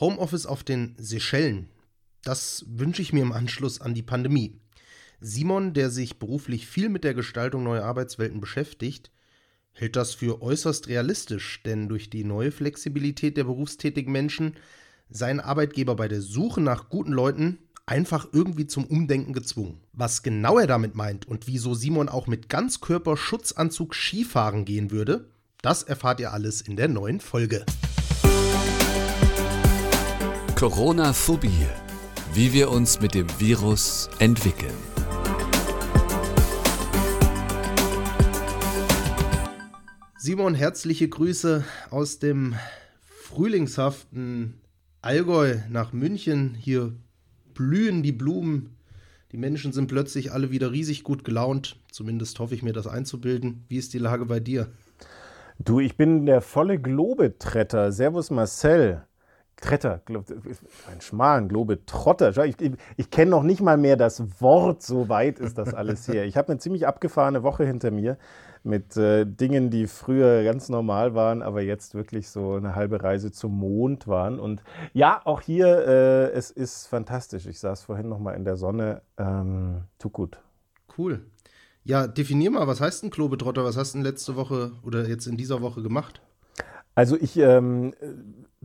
Homeoffice 0.00 0.46
auf 0.46 0.64
den 0.64 0.94
Seychellen. 0.98 1.68
Das 2.22 2.64
wünsche 2.68 3.02
ich 3.02 3.12
mir 3.12 3.22
im 3.22 3.32
Anschluss 3.32 3.80
an 3.80 3.94
die 3.94 4.02
Pandemie. 4.02 4.60
Simon, 5.20 5.74
der 5.74 5.90
sich 5.90 6.18
beruflich 6.18 6.66
viel 6.66 6.88
mit 6.88 7.04
der 7.04 7.14
Gestaltung 7.14 7.64
neuer 7.64 7.84
Arbeitswelten 7.84 8.40
beschäftigt, 8.40 9.10
hält 9.72 9.96
das 9.96 10.14
für 10.14 10.42
äußerst 10.42 10.88
realistisch, 10.88 11.62
denn 11.64 11.88
durch 11.88 12.10
die 12.10 12.24
neue 12.24 12.52
Flexibilität 12.52 13.36
der 13.36 13.44
berufstätigen 13.44 14.12
Menschen 14.12 14.56
seien 15.10 15.40
Arbeitgeber 15.40 15.96
bei 15.96 16.08
der 16.08 16.20
Suche 16.20 16.60
nach 16.60 16.88
guten 16.88 17.12
Leuten 17.12 17.58
einfach 17.86 18.28
irgendwie 18.32 18.66
zum 18.66 18.84
Umdenken 18.84 19.32
gezwungen. 19.32 19.80
Was 19.92 20.22
genau 20.22 20.58
er 20.58 20.66
damit 20.66 20.94
meint 20.94 21.26
und 21.26 21.46
wieso 21.46 21.74
Simon 21.74 22.08
auch 22.08 22.26
mit 22.26 22.48
Ganzkörperschutzanzug 22.48 23.94
Skifahren 23.94 24.64
gehen 24.64 24.90
würde, 24.90 25.30
das 25.62 25.82
erfahrt 25.82 26.20
ihr 26.20 26.32
alles 26.32 26.60
in 26.60 26.76
der 26.76 26.88
neuen 26.88 27.20
Folge. 27.20 27.64
Corona-Phobie. 30.58 31.68
Wie 32.34 32.52
wir 32.52 32.72
uns 32.72 33.00
mit 33.00 33.14
dem 33.14 33.28
Virus 33.38 34.10
entwickeln. 34.18 34.74
Simon, 40.18 40.54
herzliche 40.54 41.08
Grüße 41.08 41.62
aus 41.90 42.18
dem 42.18 42.56
frühlingshaften 43.02 44.54
Allgäu 45.00 45.58
nach 45.70 45.92
München. 45.92 46.56
Hier 46.58 46.92
blühen 47.54 48.02
die 48.02 48.10
Blumen. 48.10 48.74
Die 49.30 49.36
Menschen 49.36 49.70
sind 49.70 49.86
plötzlich 49.86 50.32
alle 50.32 50.50
wieder 50.50 50.72
riesig 50.72 51.04
gut 51.04 51.22
gelaunt. 51.22 51.76
Zumindest 51.92 52.36
hoffe 52.40 52.56
ich 52.56 52.64
mir, 52.64 52.72
das 52.72 52.88
einzubilden. 52.88 53.64
Wie 53.68 53.76
ist 53.76 53.94
die 53.94 53.98
Lage 53.98 54.26
bei 54.26 54.40
dir? 54.40 54.66
Du, 55.60 55.78
ich 55.78 55.96
bin 55.96 56.26
der 56.26 56.40
volle 56.40 56.80
Globetretter. 56.80 57.92
Servus 57.92 58.32
Marcel. 58.32 59.07
Tretter, 59.60 60.00
ein 60.08 61.00
schmalen 61.00 61.48
Globetrotter. 61.48 62.44
Ich, 62.44 62.60
ich, 62.60 62.72
ich 62.96 63.10
kenne 63.10 63.32
noch 63.32 63.42
nicht 63.42 63.60
mal 63.60 63.76
mehr 63.76 63.96
das 63.96 64.40
Wort, 64.40 64.82
so 64.82 65.08
weit 65.08 65.40
ist 65.40 65.58
das 65.58 65.74
alles 65.74 66.06
hier. 66.06 66.24
Ich 66.24 66.36
habe 66.36 66.52
eine 66.52 66.58
ziemlich 66.58 66.86
abgefahrene 66.86 67.42
Woche 67.42 67.64
hinter 67.64 67.90
mir 67.90 68.18
mit 68.62 68.96
äh, 68.96 69.24
Dingen, 69.24 69.70
die 69.70 69.86
früher 69.86 70.44
ganz 70.44 70.68
normal 70.68 71.14
waren, 71.14 71.42
aber 71.42 71.62
jetzt 71.62 71.94
wirklich 71.94 72.28
so 72.28 72.54
eine 72.54 72.74
halbe 72.74 73.02
Reise 73.02 73.32
zum 73.32 73.58
Mond 73.58 74.06
waren. 74.06 74.38
Und 74.38 74.62
ja, 74.92 75.20
auch 75.24 75.40
hier, 75.40 75.66
äh, 75.66 76.30
es 76.30 76.50
ist 76.50 76.86
fantastisch. 76.86 77.46
Ich 77.46 77.58
saß 77.58 77.82
vorhin 77.82 78.08
noch 78.08 78.18
mal 78.18 78.34
in 78.34 78.44
der 78.44 78.56
Sonne. 78.56 79.02
Ähm, 79.16 79.82
tut 79.98 80.12
gut. 80.12 80.38
Cool. 80.96 81.26
Ja, 81.84 82.06
definier 82.06 82.50
mal, 82.50 82.66
was 82.66 82.80
heißt 82.80 83.04
ein 83.04 83.10
Globetrotter? 83.10 83.64
Was 83.64 83.76
hast 83.76 83.94
du 83.94 83.98
letzte 83.98 84.36
Woche 84.36 84.72
oder 84.82 85.08
jetzt 85.08 85.26
in 85.26 85.36
dieser 85.36 85.62
Woche 85.62 85.82
gemacht? 85.82 86.20
Also 86.98 87.16
ich 87.16 87.36
ähm, 87.36 87.94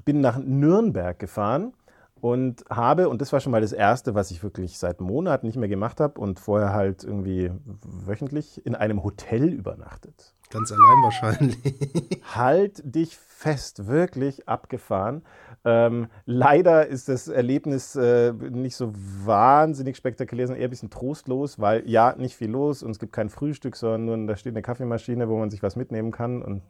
bin 0.06 0.20
nach 0.20 0.40
Nürnberg 0.40 1.20
gefahren 1.20 1.74
und 2.20 2.66
habe, 2.68 3.08
und 3.08 3.22
das 3.22 3.32
war 3.32 3.40
schon 3.40 3.52
mal 3.52 3.62
das 3.62 3.74
Erste, 3.74 4.16
was 4.16 4.32
ich 4.32 4.42
wirklich 4.42 4.80
seit 4.80 5.02
Monaten 5.02 5.46
nicht 5.46 5.56
mehr 5.56 5.70
gemacht 5.70 6.00
habe 6.00 6.20
und 6.20 6.40
vorher 6.40 6.74
halt 6.74 7.04
irgendwie 7.04 7.52
wöchentlich 7.84 8.66
in 8.66 8.74
einem 8.74 9.04
Hotel 9.04 9.50
übernachtet. 9.50 10.34
Ganz 10.50 10.72
allein 10.72 11.04
wahrscheinlich. 11.04 12.22
halt 12.36 12.82
dich 12.84 13.18
fest, 13.18 13.86
wirklich 13.86 14.50
abgefahren. 14.50 15.22
Ähm, 15.64 16.08
leider 16.26 16.88
ist 16.88 17.10
das 17.10 17.28
Erlebnis 17.28 17.96
äh, 17.96 18.34
nicht 18.34 18.76
so 18.76 18.94
wahnsinnig 18.96 19.96
spektakulär, 19.96 20.48
sondern 20.48 20.62
eher 20.62 20.70
ein 20.70 20.72
bisschen 20.72 20.90
trostlos, 20.90 21.60
weil 21.60 21.88
ja, 21.88 22.16
nicht 22.18 22.36
viel 22.36 22.50
los 22.50 22.82
und 22.82 22.90
es 22.90 23.00
gibt 23.00 23.14
kein 23.14 23.30
Frühstück, 23.30 23.76
sondern 23.76 24.06
nur, 24.06 24.28
da 24.28 24.36
steht 24.38 24.54
eine 24.54 24.64
Kaffeemaschine, 24.64 25.30
wo 25.30 25.38
man 25.38 25.52
sich 25.52 25.62
was 25.62 25.76
mitnehmen 25.76 26.12
kann 26.12 26.42
und 26.42 26.64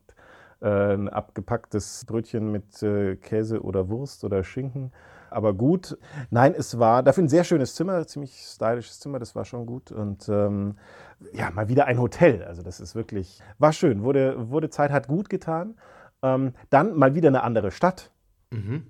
ein 0.64 1.10
abgepacktes 1.10 2.06
Brötchen 2.06 2.52
mit 2.52 2.82
äh, 2.84 3.16
Käse 3.16 3.62
oder 3.62 3.90
Wurst 3.90 4.24
oder 4.24 4.44
Schinken 4.44 4.92
aber 5.34 5.54
gut. 5.54 5.98
Nein, 6.30 6.54
es 6.58 6.80
war 6.80 7.04
dafür 7.04 7.24
ein 7.24 7.30
sehr 7.30 7.44
schönes 7.44 7.76
Zimmer, 7.76 8.06
ziemlich 8.08 8.36
stylisches 8.36 9.00
Zimmer, 9.00 9.20
das 9.20 9.36
war 9.36 9.46
schon 9.46 9.66
gut. 9.66 9.92
Und 9.92 10.30
ähm, 10.30 10.78
ja, 11.34 11.50
mal 11.52 11.68
wieder 11.68 11.86
ein 11.86 12.00
Hotel. 12.00 12.44
Also 12.44 12.62
das 12.62 12.80
ist 12.80 12.96
wirklich, 12.96 13.42
war 13.58 13.74
schön, 13.74 14.04
wurde, 14.04 14.50
wurde 14.50 14.70
Zeit, 14.70 14.92
hat 14.92 15.08
gut 15.08 15.30
getan. 15.30 15.76
Ähm, 16.22 16.54
dann 16.70 16.96
mal 16.96 17.16
wieder 17.16 17.30
eine 17.30 17.44
andere 17.44 17.72
Stadt. 17.72 18.12
Mhm. 18.52 18.88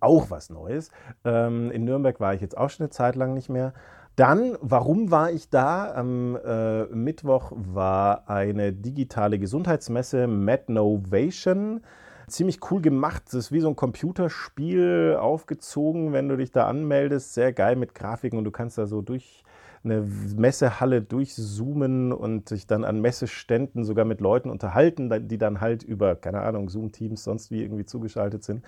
Auch 0.00 0.30
was 0.30 0.50
Neues. 0.50 0.90
Ähm, 1.24 1.70
in 1.70 1.84
Nürnberg 1.84 2.20
war 2.20 2.34
ich 2.34 2.42
jetzt 2.42 2.58
auch 2.58 2.68
schon 2.68 2.84
eine 2.84 2.90
Zeit 2.90 3.16
lang 3.16 3.32
nicht 3.32 3.48
mehr. 3.48 3.72
Dann, 4.18 4.58
warum 4.60 5.12
war 5.12 5.30
ich 5.30 5.48
da? 5.48 5.94
Am 5.94 6.34
äh, 6.34 6.86
Mittwoch 6.86 7.52
war 7.54 8.28
eine 8.28 8.72
digitale 8.72 9.38
Gesundheitsmesse, 9.38 10.26
MedNovation 10.26 11.82
ziemlich 12.26 12.58
cool 12.68 12.82
gemacht. 12.82 13.22
Das 13.26 13.34
ist 13.34 13.52
wie 13.52 13.60
so 13.60 13.68
ein 13.68 13.76
Computerspiel 13.76 15.16
aufgezogen, 15.20 16.12
wenn 16.12 16.28
du 16.28 16.36
dich 16.36 16.50
da 16.50 16.66
anmeldest. 16.66 17.32
Sehr 17.32 17.52
geil 17.52 17.76
mit 17.76 17.94
Grafiken 17.94 18.40
und 18.40 18.44
du 18.44 18.50
kannst 18.50 18.76
da 18.76 18.86
so 18.86 19.02
durch 19.02 19.44
eine 19.84 20.06
Messehalle 20.36 21.02
durchzoomen 21.02 22.12
und 22.12 22.48
sich 22.48 22.66
dann 22.66 22.84
an 22.84 23.00
Messeständen 23.00 23.84
sogar 23.84 24.04
mit 24.04 24.20
Leuten 24.20 24.50
unterhalten, 24.50 25.28
die 25.28 25.38
dann 25.38 25.60
halt 25.60 25.82
über, 25.82 26.16
keine 26.16 26.40
Ahnung, 26.40 26.68
Zoom-Teams 26.68 27.24
sonst 27.24 27.50
wie 27.50 27.62
irgendwie 27.62 27.84
zugeschaltet 27.84 28.44
sind. 28.44 28.64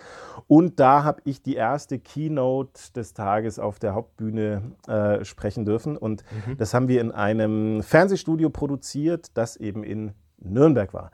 Und 0.47 0.81
da 0.81 1.05
habe 1.05 1.21
ich 1.25 1.43
die 1.43 1.55
erste 1.55 1.99
Keynote 1.99 2.93
des 2.95 3.15
Tages 3.15 3.59
auf 3.59 3.79
der 3.79 3.95
Hauptbühne 3.95 4.63
äh, 4.87 5.25
sprechen 5.25 5.65
dürfen. 5.65 5.97
Und 5.97 6.25
mhm. 6.47 6.57
das 6.57 6.75
haben 6.75 6.89
wir 6.89 7.01
in 7.01 7.13
einem 7.13 7.83
Fernsehstudio 7.83 8.51
produziert, 8.51 9.37
das 9.37 9.57
eben 9.57 9.85
in 9.85 10.13
Nürnberg 10.39 10.95
war. 10.95 11.11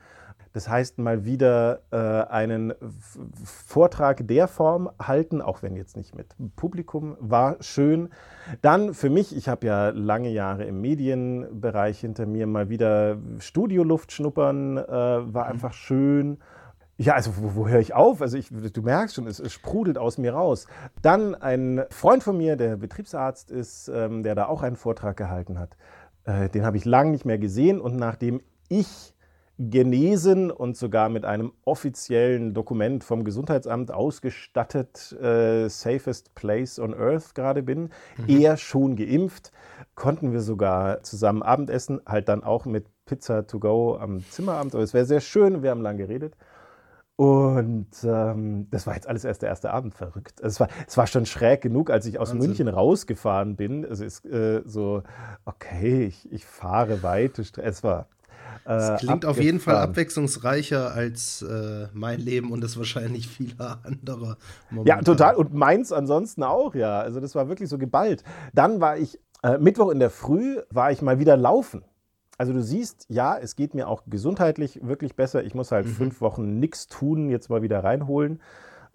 Das 0.57 0.71
heißt, 0.71 0.97
mal 0.97 1.27
wieder 1.27 1.81
äh, 1.91 1.99
einen 2.33 2.73
Vortrag 3.45 4.27
der 4.27 4.49
Form 4.49 4.89
halten, 4.99 5.43
auch 5.43 5.61
wenn 5.61 5.77
jetzt 5.77 5.99
nicht 5.99 6.15
mit 6.15 6.35
Publikum, 6.57 7.15
war 7.21 7.59
schön. 7.61 8.09
Dann 8.63 8.95
für 8.95 9.11
mich, 9.11 9.37
ich 9.37 9.51
habe 9.51 9.67
ja 9.67 9.91
lange 9.91 10.31
Jahre 10.31 10.65
im 10.65 10.81
Medienbereich 10.81 12.01
hinter 12.01 12.25
mir, 12.25 12.47
mal 12.47 12.71
wieder 12.71 13.19
Studioluft 13.39 14.13
schnuppern, 14.13 14.79
äh, 14.79 14.89
war 14.89 15.45
mhm. 15.45 15.53
einfach 15.53 15.75
schön. 15.75 16.39
Ja, 16.97 17.13
also 17.13 17.33
wo, 17.37 17.55
wo 17.55 17.69
höre 17.69 17.81
ich 17.81 17.93
auf? 17.93 18.23
Also 18.23 18.39
ich, 18.39 18.49
du 18.49 18.81
merkst 18.81 19.17
schon, 19.17 19.27
es, 19.27 19.39
es, 19.39 19.53
sprudelt 19.53 19.99
aus 19.99 20.17
mir 20.17 20.33
raus. 20.33 20.69
Dann 21.03 21.35
ein 21.35 21.85
Freund 21.91 22.23
von 22.23 22.35
mir, 22.35 22.57
der 22.57 22.79
Betriebsarzt 22.79 23.51
ist, 23.51 23.89
ähm, 23.89 24.23
der 24.23 24.35
da 24.35 24.47
auch 24.47 24.63
einen 24.63 24.77
Vortrag 24.77 25.19
gehalten 25.19 25.59
hat. 25.59 25.77
Äh, 26.25 26.49
den 26.49 26.65
habe 26.65 26.79
ich 26.79 26.87
lange 26.87 27.11
nicht 27.11 27.27
mehr 27.27 27.37
gesehen 27.37 27.79
und 27.79 27.97
nachdem 27.97 28.41
ich 28.71 29.13
genesen 29.59 30.51
und 30.51 30.77
sogar 30.77 31.09
mit 31.09 31.25
einem 31.25 31.53
offiziellen 31.65 32.53
Dokument 32.53 33.05
vom 33.05 33.25
Gesundheitsamt 33.25 33.91
ausgestattet, 33.91 35.13
äh, 35.21 35.69
Safest 35.69 36.35
Place 36.35 36.79
on 36.79 36.95
Earth 36.95 37.35
gerade 37.35 37.63
bin, 37.63 37.91
mhm. 38.19 38.29
eher 38.29 38.57
schon 38.59 38.97
geimpft, 38.97 39.53
konnten 39.95 40.33
wir 40.33 40.41
sogar 40.41 41.03
zusammen 41.03 41.43
Abendessen, 41.43 42.01
halt 42.07 42.29
dann 42.29 42.45
auch 42.45 42.67
mit 42.67 42.87
Pizza 43.07 43.47
to 43.47 43.59
go 43.59 43.97
am 43.97 44.21
Zimmeramt. 44.31 44.75
Aber 44.75 44.85
es 44.85 44.93
wäre 44.93 45.07
sehr 45.07 45.21
schön, 45.21 45.63
wir 45.63 45.71
haben 45.71 45.83
lang 45.83 45.97
geredet. 45.97 46.37
Und 47.17 47.89
ähm, 48.05 48.69
das 48.71 48.87
war 48.87 48.95
jetzt 48.95 49.09
alles 49.09 49.25
erst 49.25 49.41
der 49.41 49.49
erste 49.49 49.71
Abend 49.71 49.95
verrückt. 49.95 50.39
Es 50.43 50.61
war, 50.61 50.69
es 50.87 50.99
war 50.99 51.07
schon 51.07 51.25
schräg 51.25 51.63
genug, 51.63 51.91
als 51.91 52.05
ich 52.05 52.19
aus 52.19 52.31
Wahnsinn. 52.31 52.51
München 52.51 52.69
rausgefahren 52.69 53.57
bin. 53.57 53.87
Also 53.87 54.05
es 54.05 54.19
ist 54.19 54.27
äh, 54.27 54.61
so, 54.67 55.03
okay, 55.47 56.05
ich, 56.05 56.31
ich 56.31 56.45
fahre 56.45 57.03
weit. 57.03 57.39
Es 57.39 57.83
war 57.83 58.09
das 58.67 59.03
äh, 59.03 59.07
klingt 59.07 59.25
auf 59.25 59.41
jeden 59.41 59.61
Fall 59.61 59.77
abwechslungsreicher 59.77 60.93
als 60.93 61.43
äh, 61.43 61.87
mein 61.93 62.21
Leben 62.21 62.51
und 62.51 62.63
das 62.63 62.77
wahrscheinlich 62.77 63.29
vieler 63.29 63.79
anderer. 63.85 64.39
Momentan. 64.71 64.99
Ja, 64.99 65.03
total. 65.05 65.37
Und 65.37 65.55
meins 65.55 65.93
ansonsten 65.93 66.43
auch, 66.43 66.75
ja. 66.75 67.01
Also 67.01 67.21
das 67.21 67.35
war 67.35 67.49
wirklich 67.49 67.69
so 67.69 67.79
geballt. 67.79 68.25
Dann 68.55 68.81
war 68.81 68.99
ich, 68.99 69.21
äh, 69.43 69.59
Mittwoch 69.59 69.91
in 69.91 70.01
der 70.01 70.11
Früh, 70.11 70.59
war 70.71 70.91
ich 70.91 71.01
mal 71.01 71.19
wieder 71.19 71.37
laufen. 71.37 71.85
Also 72.39 72.53
du 72.53 72.63
siehst, 72.63 73.07
ja, 73.09 73.39
es 73.39 73.57
geht 73.57 73.75
mir 73.75 73.89
auch 73.89 74.03
gesundheitlich 74.07 74.81
wirklich 74.83 75.15
besser. 75.15 75.45
Ich 75.45 75.55
muss 75.55 75.73
halt 75.73 75.87
mhm. 75.87 75.93
fünf 75.93 76.21
Wochen 76.21 76.59
nichts 76.59 76.89
tun, 76.89 77.31
jetzt 77.31 77.49
mal 77.49 77.63
wieder 77.63 77.83
reinholen. 77.83 78.41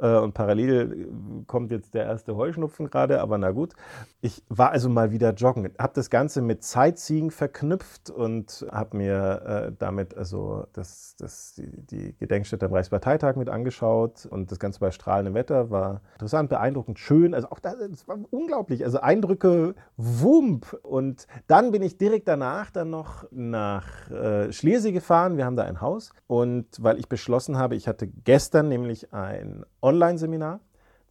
Äh, 0.02 0.18
und 0.18 0.34
parallel 0.34 0.92
äh, 0.92 1.46
kommt 1.46 1.72
jetzt 1.72 1.94
der 1.94 2.06
erste 2.06 2.36
Heuschnupfen 2.36 2.90
gerade, 2.90 3.22
aber 3.22 3.38
na 3.38 3.52
gut. 3.52 3.74
Ich 4.22 4.44
war 4.50 4.72
also 4.72 4.90
mal 4.90 5.12
wieder 5.12 5.34
joggen, 5.34 5.70
habe 5.80 5.94
das 5.96 6.10
Ganze 6.10 6.42
mit 6.42 6.64
Sightseeing 6.64 7.32
verknüpft 7.32 8.10
und 8.10 8.66
habe 8.72 8.98
mir 8.98 9.42
äh, 9.70 9.72
damit 9.78 10.18
also 10.18 10.66
das, 10.74 11.16
das, 11.18 11.54
die, 11.56 11.70
die 11.86 12.16
Gedenkstätte 12.18 12.66
am 12.66 12.74
Reichsparteitag 12.74 13.36
mit 13.36 13.50
angeschaut 13.50 14.26
und 14.26 14.52
das 14.52 14.60
Ganze 14.60 14.80
bei 14.80 14.92
strahlendem 14.92 15.36
Wetter 15.36 15.70
war 15.70 16.02
interessant, 16.14 16.50
beeindruckend, 16.50 16.98
schön. 17.00 17.34
Also 17.34 17.50
auch 17.50 17.60
das, 17.60 17.76
das 17.78 18.08
war 18.08 18.18
unglaublich. 18.32 18.84
Also 18.84 19.00
Eindrücke, 19.00 19.76
Wump. 19.98 20.80
Und 20.84 21.28
dann 21.48 21.72
bin 21.72 21.84
ich 21.84 21.98
direkt 21.98 22.28
danach 22.28 22.72
dann 22.72 22.90
noch 22.90 23.26
nach 23.32 24.10
äh, 24.10 24.52
Schlesien 24.52 24.94
gefahren. 24.94 25.38
Wir 25.38 25.46
haben 25.46 25.56
da 25.56 25.64
ein 25.64 25.82
Haus 25.82 26.12
und 26.28 26.66
weil 26.80 26.98
ich 26.98 27.08
beschlossen 27.08 27.58
habe, 27.58 27.76
ich 27.76 27.88
hatte 27.88 28.08
gestern 28.08 28.68
nämlich 28.68 29.14
ein 29.14 29.66
Online-Seminar 29.82 30.60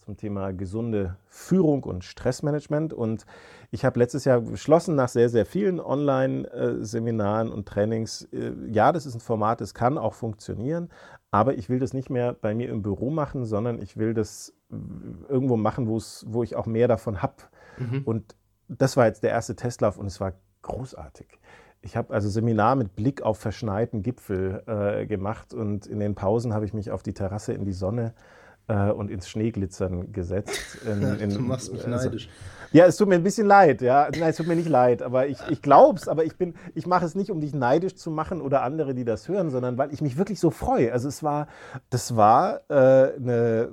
zum 0.01 0.17
Thema 0.17 0.53
gesunde 0.53 1.17
Führung 1.29 1.85
und 1.85 2.05
Stressmanagement. 2.05 2.93
Und 2.93 3.27
ich 3.71 3.85
habe 3.85 3.99
letztes 3.99 4.25
Jahr 4.25 4.41
beschlossen, 4.41 4.97
nach 4.97 5.09
sehr, 5.09 5.29
sehr 5.29 5.47
vielen 5.47 5.79
Online-Seminaren 5.79 7.51
und 7.51 7.69
Trainings, 7.69 8.29
äh, 8.33 8.53
ja, 8.69 8.93
das 8.93 9.07
ist 9.07 9.15
ein 9.15 9.21
Format, 9.21 9.61
das 9.61 9.75
kann 9.75 9.99
auch 9.99 10.15
funktionieren, 10.15 10.89
aber 11.31 11.55
ich 11.55 11.69
will 11.69 11.79
das 11.79 11.93
nicht 11.93 12.11
mehr 12.11 12.33
bei 12.33 12.55
mir 12.55 12.71
im 12.71 12.83
Büro 12.83 13.11
machen, 13.11 13.45
sondern 13.45 13.81
ich 13.81 13.97
will 13.97 14.15
das 14.15 14.55
irgendwo 15.29 15.57
machen, 15.57 15.87
wo 15.87 16.43
ich 16.43 16.57
auch 16.57 16.67
mehr 16.67 16.89
davon 16.89 17.23
habe. 17.23 17.35
Mhm. 17.79 18.03
Und 18.05 18.37
das 18.69 18.97
war 18.97 19.07
jetzt 19.07 19.23
der 19.23 19.31
erste 19.31 19.55
Testlauf 19.55 19.99
und 19.99 20.07
es 20.07 20.21
war 20.21 20.33
großartig. 20.63 21.27
Ich 21.83 21.97
habe 21.97 22.13
also 22.13 22.29
Seminar 22.29 22.77
mit 22.77 22.95
Blick 22.95 23.23
auf 23.23 23.39
verschneiten 23.39 24.03
Gipfel 24.03 24.63
äh, 24.67 25.07
gemacht 25.07 25.55
und 25.55 25.87
in 25.87 25.99
den 25.99 26.15
Pausen 26.15 26.53
habe 26.53 26.65
ich 26.65 26.75
mich 26.75 26.91
auf 26.91 27.03
die 27.03 27.15
Terrasse 27.15 27.53
in 27.53 27.65
die 27.65 27.73
Sonne 27.73 28.09
äh, 28.09 28.40
und 28.75 29.11
ins 29.11 29.29
Schneeglitzern 29.29 30.13
gesetzt. 30.13 30.79
In, 30.87 31.03
in, 31.21 31.31
du 31.31 31.41
machst 31.41 31.73
mich 31.73 31.87
also, 31.87 32.05
neidisch. 32.05 32.29
Ja, 32.73 32.87
es 32.87 32.97
tut 32.97 33.09
mir 33.09 33.17
ein 33.17 33.25
bisschen 33.25 33.47
leid, 33.47 33.83
ja. 33.83 34.09
Nein, 34.13 34.31
es 34.31 34.37
tut 34.37 34.47
mir 34.47 34.55
nicht 34.55 34.69
leid, 34.69 35.03
aber 35.03 35.27
ich, 35.27 35.39
ich 35.49 35.61
es, 35.67 36.07
aber 36.07 36.25
ich 36.25 36.37
bin, 36.37 36.55
ich 36.75 36.87
mache 36.87 37.05
es 37.05 37.17
nicht, 37.17 37.31
um 37.33 37.41
dich 37.41 37.53
neidisch 37.53 37.97
zu 37.97 38.13
machen 38.13 38.41
oder 38.41 38.63
andere, 38.63 38.95
die 38.95 39.05
das 39.05 39.29
hören, 39.29 39.51
sondern 39.51 39.77
weil 39.77 39.93
ich 39.93 40.01
mich 40.01 40.17
wirklich 40.17 40.39
so 40.39 40.51
freue. 40.51 40.93
Also 40.93 41.09
es 41.09 41.25
war, 41.25 41.49
das 41.91 42.15
war 42.15 42.61
äh, 42.69 43.15
eine, 43.17 43.73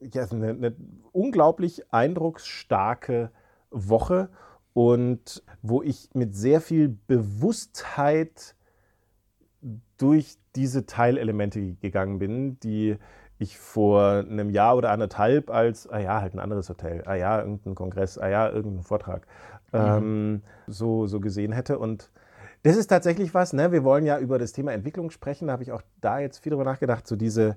ja, 0.00 0.26
eine, 0.30 0.48
eine 0.50 0.76
unglaublich 1.12 1.92
eindrucksstarke 1.92 3.30
Woche 3.70 4.30
und 4.72 5.42
wo 5.60 5.82
ich 5.82 6.08
mit 6.14 6.34
sehr 6.34 6.62
viel 6.62 6.96
Bewusstheit 7.06 8.54
durch 9.98 10.38
diese 10.56 10.86
Teilelemente 10.86 11.74
gegangen 11.74 12.18
bin, 12.18 12.58
die 12.60 12.96
ich 13.40 13.58
vor 13.58 14.24
einem 14.28 14.50
Jahr 14.50 14.76
oder 14.76 14.90
anderthalb 14.90 15.50
als, 15.50 15.88
ah 15.88 15.98
ja, 15.98 16.20
halt 16.20 16.34
ein 16.34 16.38
anderes 16.38 16.68
Hotel, 16.68 17.02
ah 17.06 17.14
ja, 17.14 17.40
irgendein 17.40 17.74
Kongress, 17.74 18.18
ah 18.18 18.28
ja, 18.28 18.50
irgendein 18.50 18.84
Vortrag, 18.84 19.26
mhm. 19.72 19.78
ähm, 19.78 20.42
so, 20.66 21.06
so 21.06 21.20
gesehen 21.20 21.52
hätte. 21.52 21.78
Und 21.78 22.10
das 22.62 22.76
ist 22.76 22.88
tatsächlich 22.88 23.32
was, 23.32 23.54
ne? 23.54 23.72
wir 23.72 23.82
wollen 23.82 24.04
ja 24.04 24.18
über 24.18 24.38
das 24.38 24.52
Thema 24.52 24.72
Entwicklung 24.72 25.10
sprechen, 25.10 25.46
da 25.46 25.54
habe 25.54 25.62
ich 25.62 25.72
auch 25.72 25.82
da 26.02 26.18
jetzt 26.18 26.38
viel 26.38 26.50
drüber 26.50 26.64
nachgedacht, 26.64 27.06
so 27.06 27.16
diese, 27.16 27.56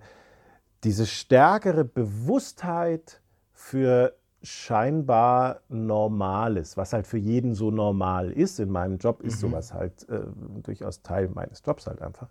diese 0.85 1.06
stärkere 1.06 1.83
Bewusstheit 1.83 3.19
für 3.51 4.15
scheinbar 4.41 5.62
Normales, 5.68 6.77
was 6.77 6.94
halt 6.94 7.07
für 7.07 7.18
jeden 7.18 7.56
so 7.56 7.71
normal 7.71 8.31
ist. 8.31 8.59
In 8.59 8.69
meinem 8.69 8.97
Job 8.97 9.21
ist 9.21 9.35
mhm. 9.38 9.50
sowas 9.50 9.74
halt 9.74 10.07
äh, 10.09 10.21
durchaus 10.63 11.01
Teil 11.01 11.30
meines 11.33 11.62
Jobs 11.65 11.88
halt 11.88 12.01
einfach. 12.01 12.30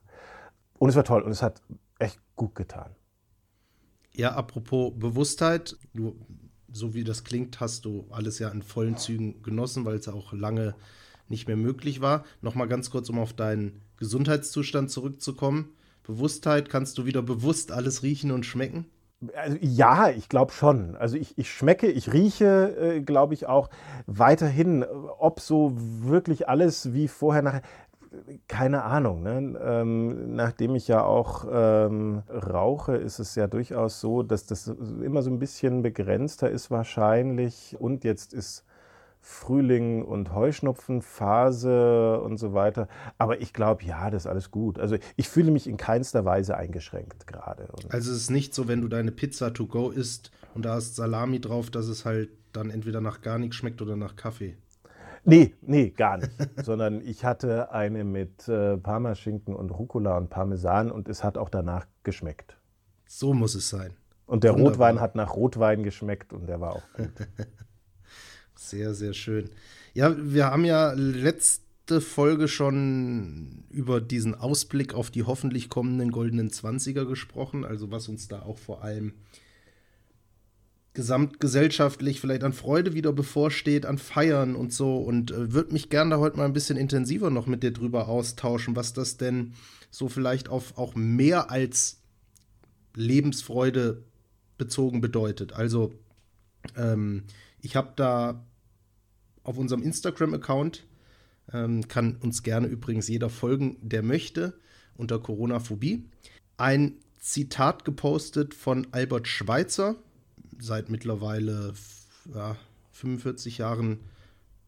Und 0.79 0.89
es 0.89 0.97
war 0.97 1.05
toll 1.05 1.23
und 1.23 1.31
es 1.31 1.43
hat 1.43 1.61
echt 1.99 2.19
gut 2.35 2.55
getan. 2.55 2.91
Ja, 4.15 4.35
apropos 4.35 4.93
Bewusstheit, 4.97 5.77
du, 5.95 6.17
so 6.71 6.95
wie 6.95 7.05
das 7.05 7.25
klingt, 7.25 7.61
hast 7.61 7.85
du 7.85 8.07
alles 8.11 8.39
ja 8.39 8.49
in 8.49 8.63
vollen 8.63 8.97
Zügen 8.97 9.43
genossen, 9.43 9.85
weil 9.85 9.97
es 9.97 10.09
auch 10.09 10.33
lange 10.33 10.75
nicht 11.29 11.49
mehr 11.49 11.57
möglich 11.57 12.01
war. 12.01 12.25
Nochmal 12.43 12.69
ganz 12.69 12.91
kurz, 12.91 13.09
um 13.09 13.19
auf 13.19 13.33
deinen 13.33 13.81
Gesundheitszustand 13.97 14.91
zurückzukommen. 14.91 15.71
Bewusstheit, 16.03 16.69
kannst 16.69 16.99
du 16.99 17.07
wieder 17.07 17.23
bewusst 17.23 17.73
alles 17.73 18.03
riechen 18.03 18.33
und 18.33 18.45
schmecken? 18.45 18.87
Also, 19.35 19.57
ja, 19.61 20.11
ich 20.11 20.29
glaube 20.29 20.53
schon. 20.53 20.97
Also 20.97 21.17
ich, 21.17 21.39
ich 21.39 21.51
schmecke, 21.51 21.87
ich 21.87 22.13
rieche, 22.13 22.77
äh, 22.77 23.01
glaube 23.01 23.35
ich 23.35 23.47
auch 23.47 23.71
weiterhin, 24.07 24.85
ob 24.85 25.41
so 25.41 25.73
wirklich 25.77 26.49
alles 26.49 26.93
wie 26.93 27.07
vorher 27.07 27.43
nachher 27.43 27.63
keine 28.49 28.85
Ahnung. 28.85 29.23
Ne? 29.23 29.59
Ähm, 29.63 30.35
nachdem 30.35 30.75
ich 30.75 30.89
ja 30.89 31.05
auch 31.05 31.47
ähm, 31.51 32.23
rauche, 32.29 32.97
ist 32.97 33.19
es 33.19 33.35
ja 33.35 33.47
durchaus 33.47 34.01
so, 34.01 34.23
dass 34.23 34.47
das 34.47 34.69
immer 34.69 35.23
so 35.23 35.31
ein 35.31 35.39
bisschen 35.39 35.83
begrenzter 35.83 36.51
ist 36.51 36.71
wahrscheinlich. 36.71 37.77
Und 37.79 38.05
jetzt 38.05 38.35
ist 38.35 38.65
Frühling 39.25 40.05
und 40.05 40.35
Heuschnupfenphase 40.35 42.21
und 42.21 42.39
so 42.39 42.55
weiter. 42.55 42.89
Aber 43.19 43.41
ich 43.41 43.53
glaube, 43.53 43.85
ja, 43.85 44.11
das 44.11 44.25
ist 44.25 44.27
alles 44.27 44.51
gut. 44.51 44.81
Also 44.81 44.97
ich 45.17 45.29
fühle 45.29 45.53
mich 45.53 45.69
in 45.69 45.77
keinster 45.77 46.25
Weise 46.25 46.57
eingeschränkt 46.57 47.29
gerade. 47.29 47.69
Also 47.89 48.11
es 48.11 48.17
ist 48.17 48.31
nicht 48.31 48.53
so, 48.53 48.67
wenn 48.67 48.81
du 48.81 48.89
deine 48.89 49.13
Pizza 49.13 49.55
to 49.55 49.67
go 49.67 49.91
isst 49.91 50.33
und 50.55 50.65
da 50.65 50.77
ist 50.77 50.97
Salami 50.97 51.41
drauf, 51.41 51.71
dass 51.71 51.87
es 51.87 52.05
halt 52.05 52.31
dann 52.53 52.71
entweder 52.71 53.01
nach 53.01 53.23
gar 53.23 53.39
nichts 53.39 53.57
schmeckt 53.57 53.81
oder 53.81 53.97
nach 53.97 54.17
Kaffee. 54.17 54.57
Nee, 55.25 55.55
nee, 55.61 55.91
gar 55.91 56.19
nicht. 56.19 56.31
Sondern 56.65 57.01
ich 57.01 57.25
hatte 57.25 57.73
eine 57.73 58.05
mit 58.05 58.49
äh, 58.49 58.77
Parmaschinken 58.77 59.55
und 59.55 59.71
Rucola 59.71 60.17
und 60.17 60.31
Parmesan 60.31 60.91
und 60.91 61.09
es 61.09 61.23
hat 61.23 61.39
auch 61.39 61.49
danach 61.49 61.87
geschmeckt. 62.03 62.57
So 63.07 63.35
muss 63.35 63.55
es 63.55 63.69
sein. 63.69 63.95
Und 64.27 64.45
der 64.45 64.55
Wunderbar. 64.55 64.73
Rotwein 64.73 65.01
hat 65.01 65.15
nach 65.15 65.35
Rotwein 65.35 65.83
geschmeckt 65.83 66.33
und 66.33 66.47
der 66.47 66.61
war 66.61 66.77
auch 66.77 66.93
gut. 66.97 67.11
sehr, 68.55 68.95
sehr 68.95 69.13
schön. 69.13 69.51
Ja, 69.95 70.15
wir 70.17 70.47
haben 70.47 70.65
ja 70.65 70.93
letzte 70.93 72.01
Folge 72.01 72.49
schon 72.49 73.65
über 73.69 74.01
diesen 74.01 74.35
Ausblick 74.35 74.95
auf 74.95 75.11
die 75.11 75.25
hoffentlich 75.25 75.69
kommenden 75.69 76.11
goldenen 76.11 76.51
Zwanziger 76.51 77.05
gesprochen, 77.05 77.65
also 77.65 77.91
was 77.91 78.09
uns 78.09 78.29
da 78.29 78.43
auch 78.43 78.57
vor 78.57 78.83
allem 78.83 79.13
gesamtgesellschaftlich 80.95 82.21
vielleicht 82.21 82.45
an 82.45 82.53
Freude 82.53 82.93
wieder 82.93 83.13
bevorsteht, 83.13 83.87
an 83.87 83.99
Feiern 83.99 84.55
und 84.55 84.73
so. 84.73 84.99
Und 84.99 85.31
äh, 85.31 85.53
würde 85.53 85.73
mich 85.73 85.89
gerne 85.89 86.11
da 86.11 86.19
heute 86.19 86.37
mal 86.37 86.45
ein 86.45 86.53
bisschen 86.53 86.77
intensiver 86.77 87.31
noch 87.31 87.47
mit 87.47 87.63
dir 87.63 87.73
drüber 87.73 88.09
austauschen, 88.09 88.77
was 88.77 88.93
das 88.93 89.17
denn 89.17 89.55
so 89.91 90.09
vielleicht 90.09 90.49
auf 90.49 90.77
auch 90.77 90.95
mehr 90.95 91.51
als 91.51 92.01
Lebensfreude 92.95 94.05
bezogen 94.59 95.01
bedeutet. 95.01 95.55
Also, 95.55 95.95
ähm, 96.77 97.25
ich 97.61 97.75
habe 97.77 97.93
da 97.97 98.45
auf 99.45 99.57
unserem 99.57 99.83
Instagram-Account, 99.83 100.87
ähm, 101.53 101.89
kann 101.89 102.17
uns 102.17 102.43
gerne 102.43 102.67
übrigens 102.67 103.09
jeder 103.09 103.31
folgen, 103.31 103.79
der 103.81 104.03
möchte, 104.03 104.55
unter 104.95 105.19
Corona-Phobie, 105.19 106.05
ein 106.59 106.97
Zitat 107.19 107.85
gepostet 107.85 108.55
von 108.55 108.87
Albert 108.93 109.27
Schweitzer, 109.27 109.97
seit 110.63 110.89
mittlerweile 110.89 111.75
ja, 112.33 112.57
45 112.93 113.59
Jahren, 113.59 113.99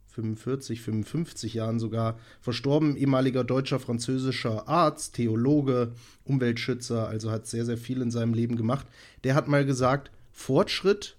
45, 0.08 0.81
55 0.81 1.55
Jahren 1.55 1.79
sogar 1.79 2.19
verstorben, 2.41 2.96
ehemaliger 2.96 3.44
deutscher, 3.44 3.81
französischer 3.81 4.69
Arzt, 4.69 5.14
Theologe, 5.14 5.93
Umweltschützer, 6.25 7.08
also 7.08 7.31
hat 7.31 7.46
sehr, 7.46 7.64
sehr 7.64 7.79
viel 7.79 8.00
in 8.00 8.11
seinem 8.11 8.35
Leben 8.35 8.56
gemacht. 8.56 8.87
Der 9.25 9.35
hat 9.35 9.49
mal 9.49 9.64
gesagt, 9.64 10.11
Fortschritt, 10.31 11.17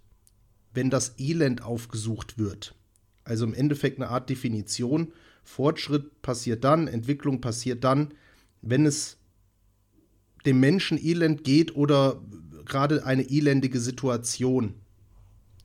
wenn 0.73 0.89
das 0.89 1.15
Elend 1.19 1.61
aufgesucht 1.61 2.37
wird. 2.37 2.75
Also 3.23 3.45
im 3.45 3.53
Endeffekt 3.53 3.97
eine 3.97 4.09
Art 4.09 4.29
Definition. 4.29 5.11
Fortschritt 5.43 6.21
passiert 6.21 6.63
dann, 6.63 6.87
Entwicklung 6.87 7.41
passiert 7.41 7.83
dann, 7.83 8.13
wenn 8.61 8.85
es 8.85 9.17
dem 10.45 10.59
Menschen 10.59 10.97
elend 11.03 11.43
geht 11.43 11.75
oder 11.75 12.21
gerade 12.65 13.05
eine 13.05 13.23
elendige 13.23 13.79
Situation 13.79 14.75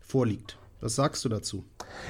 vorliegt. 0.01 0.57
Was 0.81 0.97
sagst 0.97 1.25
du 1.27 1.29
dazu? 1.29 1.65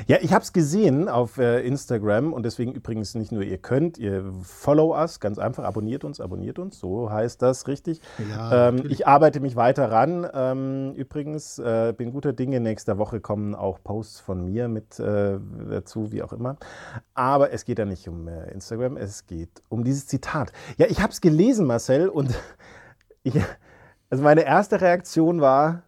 Ja, 0.06 0.18
ich 0.20 0.32
habe 0.32 0.44
es 0.44 0.52
gesehen 0.52 1.08
auf 1.08 1.38
äh, 1.38 1.60
Instagram 1.66 2.32
und 2.32 2.44
deswegen 2.44 2.72
übrigens 2.72 3.16
nicht 3.16 3.32
nur 3.32 3.42
ihr 3.42 3.58
könnt, 3.58 3.98
ihr 3.98 4.32
follow 4.42 4.96
us, 4.96 5.18
ganz 5.18 5.38
einfach, 5.38 5.64
abonniert 5.64 6.04
uns, 6.04 6.20
abonniert 6.20 6.60
uns, 6.60 6.78
so 6.78 7.10
heißt 7.10 7.42
das 7.42 7.66
richtig. 7.66 8.00
Ja, 8.30 8.68
ähm, 8.68 8.84
ich 8.88 9.08
arbeite 9.08 9.40
mich 9.40 9.56
weiter 9.56 9.90
ran. 9.90 10.24
Ähm, 10.32 10.94
übrigens, 10.94 11.58
äh, 11.58 11.92
bin 11.96 12.12
guter 12.12 12.32
Dinge, 12.32 12.60
nächste 12.60 12.96
Woche 12.98 13.20
kommen 13.20 13.56
auch 13.56 13.82
Posts 13.82 14.20
von 14.20 14.44
mir 14.44 14.68
mit 14.68 15.00
äh, 15.00 15.38
dazu, 15.68 16.12
wie 16.12 16.22
auch 16.22 16.32
immer. 16.32 16.56
Aber 17.14 17.52
es 17.52 17.64
geht 17.64 17.80
ja 17.80 17.86
nicht 17.86 18.06
um 18.06 18.28
äh, 18.28 18.52
Instagram, 18.52 18.96
es 18.96 19.26
geht 19.26 19.62
um 19.68 19.82
dieses 19.82 20.06
Zitat. 20.06 20.52
Ja, 20.76 20.86
ich 20.88 21.00
habe 21.00 21.12
es 21.12 21.20
gelesen, 21.20 21.66
Marcel, 21.66 22.08
und 22.08 22.38
ich, 23.24 23.34
also 24.10 24.22
meine 24.22 24.42
erste 24.42 24.80
Reaktion 24.80 25.40
war, 25.40 25.84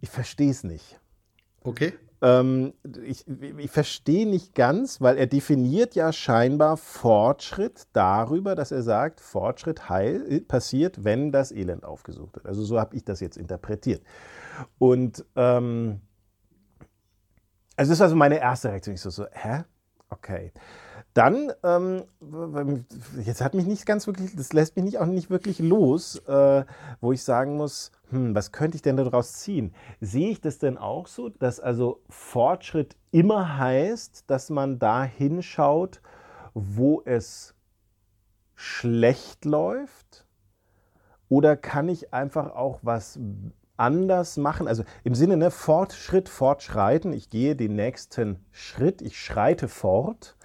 ich 0.00 0.10
verstehe 0.10 0.50
es 0.50 0.64
nicht. 0.64 1.00
Okay. 1.62 1.94
Ähm, 2.22 2.74
ich, 3.04 3.24
ich 3.58 3.70
verstehe 3.70 4.28
nicht 4.28 4.54
ganz, 4.54 5.00
weil 5.00 5.16
er 5.16 5.26
definiert 5.26 5.94
ja 5.94 6.12
scheinbar 6.12 6.76
Fortschritt 6.76 7.86
darüber, 7.92 8.54
dass 8.54 8.72
er 8.72 8.82
sagt, 8.82 9.20
Fortschritt 9.20 9.88
heil, 9.88 10.40
passiert, 10.42 11.04
wenn 11.04 11.32
das 11.32 11.52
Elend 11.52 11.84
aufgesucht 11.84 12.36
wird. 12.36 12.46
Also 12.46 12.62
so 12.62 12.78
habe 12.78 12.96
ich 12.96 13.04
das 13.04 13.20
jetzt 13.20 13.38
interpretiert. 13.38 14.02
Und 14.78 15.24
ähm, 15.36 16.00
also 17.76 17.92
das 17.92 18.00
war 18.00 18.10
so 18.10 18.16
meine 18.16 18.38
erste 18.38 18.68
Reaktion. 18.68 18.94
Ich 18.94 19.00
so, 19.00 19.08
so 19.08 19.26
hä? 19.32 19.64
Okay. 20.10 20.52
Dann, 21.14 21.52
ähm, 21.64 22.04
jetzt 23.24 23.40
hat 23.40 23.54
mich 23.54 23.66
nicht 23.66 23.84
ganz 23.84 24.06
wirklich, 24.06 24.36
das 24.36 24.52
lässt 24.52 24.76
mich 24.76 24.84
nicht, 24.84 24.98
auch 24.98 25.06
nicht 25.06 25.28
wirklich 25.28 25.58
los, 25.58 26.16
äh, 26.26 26.64
wo 27.00 27.12
ich 27.12 27.24
sagen 27.24 27.56
muss, 27.56 27.90
hm, 28.10 28.34
was 28.34 28.52
könnte 28.52 28.76
ich 28.76 28.82
denn 28.82 28.96
daraus 28.96 29.32
ziehen? 29.34 29.74
Sehe 30.00 30.30
ich 30.30 30.40
das 30.40 30.58
denn 30.58 30.78
auch 30.78 31.08
so, 31.08 31.28
dass 31.28 31.58
also 31.58 32.00
Fortschritt 32.08 32.96
immer 33.10 33.58
heißt, 33.58 34.24
dass 34.28 34.50
man 34.50 34.78
da 34.78 35.02
hinschaut, 35.02 36.00
wo 36.54 37.02
es 37.04 37.54
schlecht 38.54 39.44
läuft? 39.44 40.26
Oder 41.28 41.56
kann 41.56 41.88
ich 41.88 42.12
einfach 42.12 42.54
auch 42.54 42.80
was 42.82 43.18
anders 43.76 44.36
machen? 44.36 44.68
Also 44.68 44.84
im 45.02 45.14
Sinne, 45.14 45.36
ne, 45.36 45.50
Fortschritt, 45.50 46.28
Fortschreiten, 46.28 47.12
ich 47.12 47.30
gehe 47.30 47.56
den 47.56 47.74
nächsten 47.74 48.44
Schritt, 48.52 49.02
ich 49.02 49.18
schreite 49.18 49.66
fort. 49.66 50.36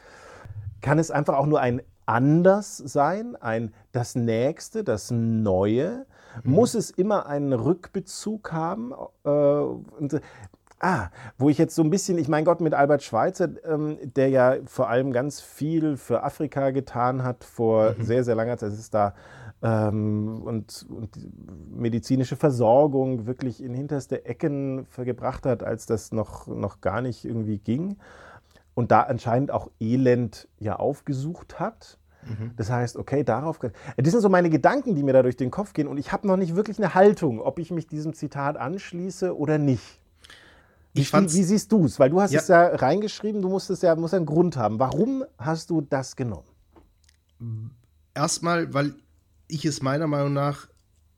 Kann 0.86 1.00
es 1.00 1.10
einfach 1.10 1.36
auch 1.36 1.48
nur 1.48 1.62
ein 1.62 1.82
anders 2.06 2.78
sein, 2.78 3.36
ein 3.38 3.74
das 3.92 4.14
Nächste, 4.14 4.84
das 4.84 5.10
Neue? 5.10 6.06
Mhm. 6.44 6.52
Muss 6.52 6.76
es 6.76 6.92
immer 6.92 7.26
einen 7.26 7.54
Rückbezug 7.54 8.52
haben? 8.52 8.94
Äh, 9.24 9.30
und, 9.30 10.22
Ah, 10.80 11.10
wo 11.38 11.50
ich 11.50 11.58
jetzt 11.58 11.74
so 11.74 11.82
ein 11.82 11.90
bisschen, 11.90 12.18
ich 12.18 12.28
meine 12.28 12.44
Gott, 12.44 12.60
mit 12.60 12.74
Albert 12.74 13.02
Schweitzer, 13.02 13.50
ähm, 13.66 13.98
der 14.04 14.28
ja 14.30 14.58
vor 14.66 14.90
allem 14.90 15.14
ganz 15.14 15.42
viel 15.42 15.96
für 15.96 16.22
Afrika 16.22 16.70
getan 16.70 17.24
hat, 17.24 17.46
vor 17.46 17.96
mhm. 17.98 18.04
sehr, 18.04 18.24
sehr 18.24 18.36
langer 18.36 18.58
Zeit 18.58 18.74
ist 18.74 18.94
da 18.94 19.16
ähm, 19.64 20.44
und, 20.44 20.86
und 20.90 21.18
medizinische 21.76 22.36
Versorgung 22.36 23.26
wirklich 23.26 23.64
in 23.64 23.74
hinterste 23.74 24.26
Ecken 24.26 24.86
gebracht 24.98 25.46
hat, 25.48 25.64
als 25.64 25.88
das 25.88 26.12
noch, 26.12 26.46
noch 26.46 26.82
gar 26.82 27.02
nicht 27.02 27.26
irgendwie 27.26 27.58
ging. 27.58 27.98
Und 28.76 28.92
da 28.92 29.02
anscheinend 29.02 29.52
auch 29.52 29.72
Elend 29.80 30.48
ja 30.60 30.76
aufgesucht 30.76 31.60
hat. 31.60 31.98
Mhm. 32.24 32.52
Das 32.58 32.70
heißt, 32.70 32.98
okay, 32.98 33.24
darauf. 33.24 33.60
Das 33.60 34.12
sind 34.12 34.22
so 34.22 34.30
meine 34.30 34.50
Gedanken, 34.50 34.96
die 34.96 35.04
mir 35.04 35.14
da 35.14 35.24
durch 35.24 35.38
den 35.38 35.50
Kopf 35.50 35.74
gehen. 35.74 35.88
Und 35.88 35.98
ich 35.98 36.12
habe 36.12 36.28
noch 36.28 36.38
nicht 36.38 36.56
wirklich 36.56 36.78
eine 36.78 36.94
Haltung, 36.94 37.40
ob 37.40 37.58
ich 37.58 37.72
mich 37.72 37.88
diesem 37.88 38.14
Zitat 38.14 38.58
anschließe 38.58 39.36
oder 39.36 39.58
nicht. 39.58 40.02
Ich 40.94 41.12
wie, 41.12 41.24
wie 41.24 41.44
siehst 41.44 41.72
du 41.72 41.86
es? 41.86 42.00
Weil 42.00 42.10
du 42.10 42.22
hast 42.22 42.32
ja. 42.32 42.40
es 42.40 42.48
ja 42.48 42.68
reingeschrieben, 42.68 43.42
du 43.42 43.50
musst 43.50 43.70
es 43.70 43.82
ja, 43.82 43.96
musst 43.96 44.14
einen 44.14 44.26
Grund 44.26 44.56
haben. 44.56 44.80
Warum 44.80 45.26
hast 45.38 45.70
du 45.70 45.82
das 45.82 46.16
genommen? 46.16 46.48
Erstmal, 48.14 48.74
weil 48.74 48.96
ich 49.48 49.66
es 49.66 49.82
meiner 49.82 50.08
Meinung 50.08 50.34
nach 50.34 50.70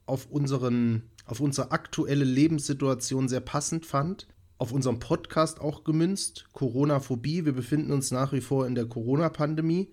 auf, 0.07 0.25
unseren, 0.31 1.03
auf 1.25 1.39
unsere 1.39 1.71
aktuelle 1.71 2.25
Lebenssituation 2.25 3.27
sehr 3.27 3.39
passend 3.39 3.85
fand. 3.85 4.27
Auf 4.57 4.71
unserem 4.71 4.99
Podcast 4.99 5.61
auch 5.61 5.83
gemünzt, 5.83 6.45
Corona-Phobie. 6.53 7.45
Wir 7.45 7.53
befinden 7.53 7.91
uns 7.91 8.11
nach 8.11 8.33
wie 8.33 8.41
vor 8.41 8.65
in 8.65 8.75
der 8.75 8.85
Corona-Pandemie. 8.85 9.89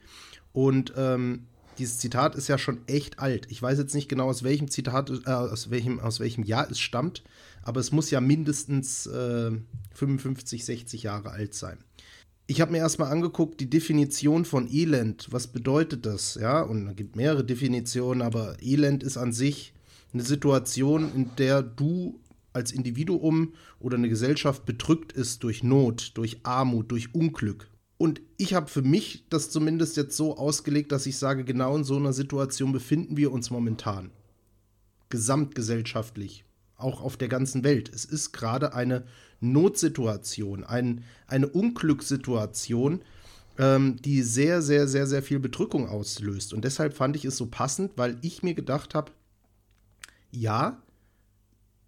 Und 0.52 0.92
ähm, 0.96 1.46
dieses 1.78 1.98
Zitat 1.98 2.34
ist 2.34 2.48
ja 2.48 2.56
schon 2.56 2.80
echt 2.86 3.18
alt. 3.18 3.46
Ich 3.50 3.60
weiß 3.60 3.78
jetzt 3.78 3.94
nicht 3.94 4.08
genau, 4.08 4.28
aus 4.28 4.42
welchem 4.42 4.70
Zitat, 4.70 5.10
äh, 5.26 5.30
aus, 5.30 5.70
welchem, 5.70 6.00
aus 6.00 6.20
welchem 6.20 6.44
Jahr 6.44 6.70
es 6.70 6.78
stammt 6.78 7.24
aber 7.64 7.80
es 7.80 7.92
muss 7.92 8.10
ja 8.10 8.20
mindestens 8.20 9.06
äh, 9.06 9.50
55, 9.94 10.64
60 10.64 11.02
Jahre 11.02 11.30
alt 11.30 11.54
sein. 11.54 11.78
Ich 12.46 12.60
habe 12.60 12.72
mir 12.72 12.78
erstmal 12.78 13.10
angeguckt, 13.10 13.58
die 13.58 13.70
Definition 13.70 14.44
von 14.44 14.70
Elend, 14.70 15.28
was 15.30 15.46
bedeutet 15.46 16.04
das? 16.04 16.34
Ja, 16.34 16.60
und 16.60 16.88
es 16.88 16.96
gibt 16.96 17.16
mehrere 17.16 17.42
Definitionen, 17.42 18.20
aber 18.20 18.56
Elend 18.60 19.02
ist 19.02 19.16
an 19.16 19.32
sich 19.32 19.72
eine 20.12 20.22
Situation, 20.22 21.10
in 21.14 21.30
der 21.36 21.62
du 21.62 22.20
als 22.54 22.72
Individuum 22.72 23.52
oder 23.78 23.98
eine 23.98 24.08
Gesellschaft 24.08 24.64
bedrückt 24.64 25.12
ist 25.12 25.42
durch 25.42 25.62
Not, 25.62 26.12
durch 26.14 26.38
Armut, 26.44 26.90
durch 26.90 27.14
Unglück. 27.14 27.68
Und 27.98 28.20
ich 28.36 28.54
habe 28.54 28.68
für 28.68 28.82
mich 28.82 29.26
das 29.28 29.50
zumindest 29.50 29.96
jetzt 29.96 30.16
so 30.16 30.36
ausgelegt, 30.36 30.92
dass 30.92 31.06
ich 31.06 31.18
sage, 31.18 31.44
genau 31.44 31.76
in 31.76 31.84
so 31.84 31.96
einer 31.96 32.12
Situation 32.12 32.72
befinden 32.72 33.16
wir 33.16 33.32
uns 33.32 33.50
momentan. 33.50 34.10
Gesamtgesellschaftlich 35.10 36.44
auch 36.76 37.00
auf 37.00 37.16
der 37.16 37.28
ganzen 37.28 37.64
Welt. 37.64 37.90
Es 37.94 38.04
ist 38.04 38.32
gerade 38.32 38.74
eine 38.74 39.04
Notsituation, 39.40 40.64
ein, 40.64 41.04
eine 41.26 41.48
Unglückssituation, 41.48 43.02
ähm, 43.58 43.96
die 44.02 44.22
sehr, 44.22 44.62
sehr, 44.62 44.88
sehr, 44.88 45.06
sehr 45.06 45.22
viel 45.22 45.38
Bedrückung 45.38 45.88
auslöst. 45.88 46.52
Und 46.52 46.64
deshalb 46.64 46.94
fand 46.94 47.16
ich 47.16 47.24
es 47.24 47.36
so 47.36 47.46
passend, 47.46 47.92
weil 47.96 48.18
ich 48.22 48.42
mir 48.42 48.54
gedacht 48.54 48.94
habe, 48.94 49.12
ja, 50.30 50.82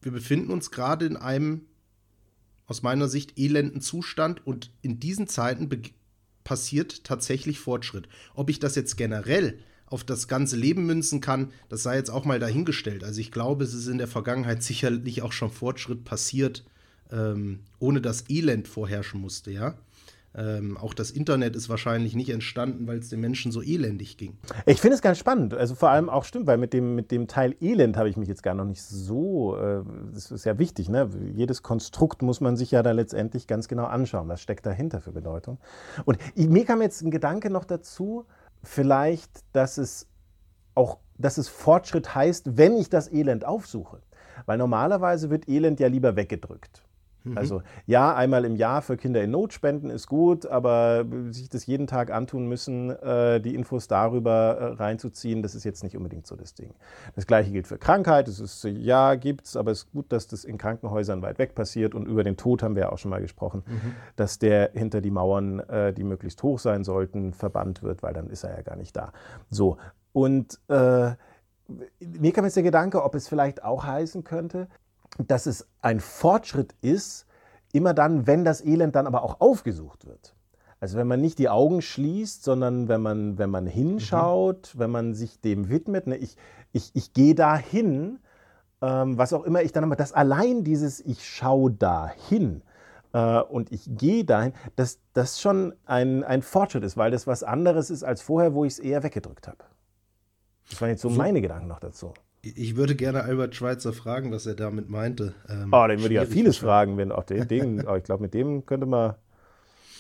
wir 0.07 0.13
befinden 0.13 0.53
uns 0.53 0.71
gerade 0.71 1.05
in 1.05 1.17
einem 1.17 1.63
aus 2.69 2.83
meiner 2.83 3.09
Sicht 3.09 3.37
elenden 3.37 3.81
Zustand 3.81 4.47
und 4.47 4.71
in 4.81 5.01
diesen 5.01 5.27
Zeiten 5.27 5.69
passiert 6.45 7.03
tatsächlich 7.03 7.59
Fortschritt. 7.59 8.09
Ob 8.33 8.49
ich 8.49 8.61
das 8.61 8.77
jetzt 8.77 8.97
generell 8.97 9.59
auf 9.87 10.05
das 10.05 10.29
ganze 10.29 10.57
Leben 10.57 10.87
münzen 10.87 11.21
kann, 11.21 11.51
das 11.69 11.83
sei 11.83 11.97
jetzt 11.97 12.11
auch 12.11 12.25
mal 12.25 12.39
dahingestellt. 12.39 13.03
Also 13.03 13.21
ich 13.21 13.33
glaube, 13.33 13.65
es 13.65 13.75
ist 13.75 13.89
in 13.89 13.99
der 13.99 14.07
Vergangenheit 14.07 14.63
sicherlich 14.63 15.23
auch 15.23 15.33
schon 15.33 15.51
Fortschritt 15.51 16.05
passiert, 16.05 16.65
ähm, 17.11 17.65
ohne 17.81 18.01
dass 18.01 18.31
Elend 18.31 18.69
vorherrschen 18.69 19.21
musste, 19.21 19.51
ja. 19.51 19.77
Ähm, 20.37 20.77
auch 20.77 20.93
das 20.93 21.11
Internet 21.11 21.57
ist 21.57 21.71
wahrscheinlich 21.71 22.15
nicht 22.15 22.29
entstanden, 22.29 22.87
weil 22.87 22.99
es 22.99 23.09
den 23.09 23.21
Menschen 23.21 23.53
so 23.53 23.63
elendig 23.63 24.19
ging. 24.19 24.37
Ich 24.67 24.83
finde 24.83 24.97
es 24.97 25.01
ganz 25.01 25.17
spannend. 25.19 25.55
Also 25.55 25.75
vor 25.75 25.89
allem 25.89 26.11
auch 26.11 26.25
stimmt, 26.25 26.47
weil 26.47 26.59
mit 26.59 26.75
dem, 26.75 26.95
mit 26.95 27.11
dem 27.11 27.27
Teil 27.27 27.57
Elend 27.63 27.97
habe 27.97 28.11
ich 28.11 28.19
mich 28.19 28.29
jetzt 28.29 28.43
gar 28.43 28.55
noch 28.55 28.67
nicht 28.67 28.83
so. 28.83 29.57
Äh, 29.57 29.83
das 30.13 30.31
ist 30.31 30.45
ja 30.45 30.59
wichtig, 30.59 30.91
ne? 30.91 31.09
Jedes 31.35 31.63
Konstrukt 31.63 32.21
muss 32.21 32.43
man 32.43 32.57
sich 32.57 32.71
ja 32.71 32.83
da 32.83 32.93
letztendlich 32.93 33.47
ganz 33.47 33.67
genau 33.67 33.85
anschauen. 33.85 34.29
Was 34.29 34.43
steckt 34.43 34.67
dahinter 34.67 35.01
für 35.01 35.13
Bedeutung? 35.13 35.59
Und 36.05 36.19
mir 36.37 36.65
kam 36.67 36.83
jetzt 36.83 37.01
ein 37.01 37.11
Gedanke 37.11 37.49
noch 37.49 37.65
dazu 37.65 38.27
vielleicht, 38.63 39.31
dass 39.53 39.79
es 39.79 40.07
auch, 40.75 40.99
dass 41.17 41.39
es 41.39 41.49
Fortschritt 41.49 42.15
heißt, 42.15 42.59
wenn 42.59 42.77
ich 42.77 42.91
das 42.91 43.11
Elend 43.11 43.47
aufsuche. 43.47 44.03
Weil 44.45 44.59
normalerweise 44.59 45.31
wird 45.31 45.49
Elend 45.49 45.81
ja 45.81 45.89
lieber 45.89 46.15
weggedrückt. 46.15 46.86
Mhm. 47.27 47.39
Also 47.39 47.63
ja, 47.87 48.15
einmal 48.15 48.45
im 48.45 48.57
Jahr 48.57 48.83
für 48.83 48.97
Kinder 48.97 49.23
in 49.23 49.31
Not 49.31 49.53
spenden 49.53 49.91
ist 49.91 50.07
gut, 50.07 50.47
aber 50.47 51.05
sich 51.31 51.49
das 51.49 51.67
jeden 51.67 51.87
Tag 51.87 52.11
antun 52.11 52.47
müssen, 52.47 52.91
äh, 52.91 53.41
die 53.41 53.55
Infos 53.55 53.89
darüber 53.89 54.57
äh, 54.59 54.65
reinzuziehen, 54.75 55.43
das 55.43 55.55
ist 55.55 55.65
jetzt 55.65 55.83
nicht 55.83 55.97
unbedingt 55.97 56.27
so 56.27 56.37
das 56.37 56.55
Ding. 56.55 56.75
Das 57.15 57.27
gleiche 57.27 57.51
gilt 57.51 57.67
für 57.67 57.79
Krankheit. 57.79 58.29
Es 58.29 58.41
ist 58.41 58.65
ja, 58.65 59.15
gibt's, 59.17 59.57
aber 59.57 59.73
es 59.73 59.79
ist 59.79 59.93
gut, 59.93 60.13
dass 60.13 60.29
das 60.29 60.45
in 60.45 60.59
Krankenhäusern 60.59 61.23
weit 61.23 61.39
weg 61.39 61.55
passiert 61.55 61.95
und 61.95 62.07
über 62.07 62.25
den 62.25 62.37
Tod 62.37 62.63
haben 62.63 62.77
wir 62.77 62.85
ja 62.85 62.93
auch 62.93 62.99
schon 62.99 63.11
mal 63.11 63.21
gesprochen, 63.21 63.63
mhm. 63.67 63.93
dass 64.17 64.39
der 64.39 64.71
hinter 64.73 65.01
die 65.01 65.11
Mauern, 65.11 65.61
äh, 65.61 65.93
die 65.93 66.05
möglichst 66.05 66.43
hoch 66.43 66.59
sein 66.59 66.85
sollten, 66.85 67.33
verbannt 67.33 67.83
wird, 67.83 68.03
weil 68.03 68.15
dann 68.15 68.31
ist 68.31 68.45
er 68.45 68.57
ja 68.57 68.63
gar 68.63 68.77
nicht 68.77 68.97
da. 68.97 69.13
So 69.51 69.77
und 70.13 70.61
äh, 70.69 71.11
mir 72.01 72.33
kam 72.33 72.45
jetzt 72.45 72.57
der 72.57 72.63
Gedanke, 72.63 73.03
ob 73.03 73.15
es 73.15 73.29
vielleicht 73.29 73.65
auch 73.65 73.85
heißen 73.85 74.25
könnte, 74.25 74.69
dass 75.19 75.47
es 75.47 75.67
ein 75.81 76.01
Fortschritt 76.01 76.75
ist, 76.81 77.27
immer 77.73 77.95
dann, 77.95 78.27
wenn 78.27 78.45
das 78.45 78.65
Elend 78.65 78.95
dann 78.97 79.07
aber 79.07 79.23
auch 79.23 79.41
aufgesucht 79.41 80.07
wird. 80.07 80.35
Also 80.79 80.99
wenn 80.99 81.07
man 81.07 81.21
nicht 81.21 81.39
die 81.39 81.49
Augen 81.49 81.81
schließt, 81.81 82.45
sondern 82.45 82.89
wenn 82.89 83.01
man, 83.01 83.39
wenn 83.39 83.51
man 83.51 83.67
hinschaut, 83.67 84.73
mhm. 84.75 84.79
wenn 84.79 84.91
man 84.91 85.15
sich 85.15 85.41
dem 85.41 85.71
widmet, 85.71 86.07
ne, 86.07 86.17
ich, 86.17 86.37
ich, 86.73 86.91
ich 86.95 87.13
gehe 87.13 87.35
dahin, 87.35 88.19
ähm, 88.83 89.17
was 89.17 89.33
auch 89.33 89.45
immer 89.45 89.63
ich 89.63 89.73
dann 89.73 89.85
aber, 89.85 89.97
dass 89.97 90.13
allein 90.13 90.65
dieses 90.65 91.01
Ich 91.01 91.27
schaue 91.27 91.71
dahin 91.73 92.63
äh, 93.13 93.41
und 93.41 93.73
ich 93.73 93.89
gehe 93.97 94.25
dahin, 94.25 94.53
dass 94.77 95.01
das 95.15 95.41
schon 95.41 95.75
ein, 95.87 96.25
ein 96.25 96.43
Fortschritt 96.43 96.85
ist, 96.85 96.97
weil 96.99 97.11
das 97.11 97.27
was 97.27 97.43
anderes 97.43 97.91
ist 97.91 98.05
als 98.05 98.21
vorher, 98.21 98.55
wo 98.55 98.65
ich 98.65 98.75
es 98.75 98.79
eher 98.79 99.03
weggedrückt 99.03 99.49
habe. 99.49 99.65
Das 100.69 100.81
waren 100.81 100.91
jetzt 100.91 101.03
so, 101.03 101.09
so 101.09 101.17
meine 101.17 101.41
Gedanken 101.41 101.69
noch 101.69 101.81
dazu. 101.81 102.13
Ich 102.43 102.77
würde 102.77 102.95
gerne 102.95 103.25
Albert 103.25 103.55
Schweitzer 103.55 103.93
fragen, 103.93 104.31
was 104.31 104.47
er 104.47 104.55
damit 104.55 104.89
meinte. 104.89 105.35
Ähm, 105.49 105.71
oh, 105.73 105.87
den 105.87 106.01
würde 106.01 106.15
ich 106.15 106.21
ja 106.21 106.27
vieles 106.27 106.59
fragen, 106.59 106.97
wenn 106.97 107.11
auch 107.11 107.25
den, 107.25 107.49
den 107.49 107.87
oh, 107.87 107.97
ich 107.97 108.05
glaube, 108.05 108.23
mit 108.23 108.35
dem 108.35 108.65
könnte 108.67 108.87
man, 108.87 109.15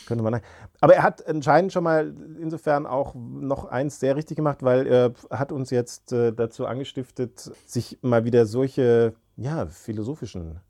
könnte 0.06 0.22
man. 0.22 0.40
Aber 0.80 0.94
er 0.94 1.02
hat 1.02 1.26
anscheinend 1.26 1.72
schon 1.72 1.84
mal 1.84 2.14
insofern 2.40 2.86
auch 2.86 3.14
noch 3.14 3.64
eins 3.64 3.98
sehr 3.98 4.14
richtig 4.14 4.36
gemacht, 4.36 4.62
weil 4.62 4.86
er 4.86 5.12
hat 5.30 5.50
uns 5.50 5.70
jetzt 5.70 6.12
äh, 6.12 6.32
dazu 6.32 6.66
angestiftet, 6.66 7.50
sich 7.66 7.98
mal 8.02 8.24
wieder 8.24 8.46
solche 8.46 9.14
ja, 9.36 9.66
philosophischen 9.66 10.60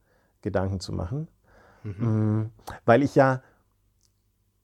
Gedanken 0.43 0.81
zu 0.81 0.93
machen. 0.93 1.29
Mhm. 1.83 2.41
Mm, 2.41 2.51
weil 2.85 3.03
ich 3.03 3.15
ja 3.15 3.43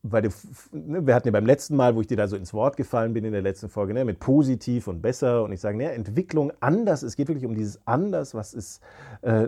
weil 0.03 0.29
ne, 0.73 1.07
wir 1.07 1.15
hatten 1.15 1.29
ja 1.29 1.31
beim 1.31 1.45
letzten 1.45 1.77
Mal, 1.77 1.95
wo 1.95 2.01
ich 2.01 2.07
dir 2.07 2.17
da 2.17 2.27
so 2.27 2.35
ins 2.35 2.53
Wort 2.53 2.75
gefallen 2.75 3.13
bin 3.13 3.23
in 3.23 3.31
der 3.31 3.41
letzten 3.41 3.69
Folge, 3.69 3.93
ne, 3.93 4.03
mit 4.03 4.19
positiv 4.19 4.87
und 4.87 5.01
besser 5.01 5.43
und 5.43 5.53
ich 5.53 5.61
sage, 5.61 5.77
ne, 5.77 5.91
Entwicklung 5.93 6.51
anders, 6.59 7.03
es 7.03 7.15
geht 7.15 7.29
wirklich 7.29 7.45
um 7.45 7.55
dieses 7.55 7.79
anders, 7.85 8.35
was 8.35 8.53
ist 8.53 8.81
äh, 9.21 9.47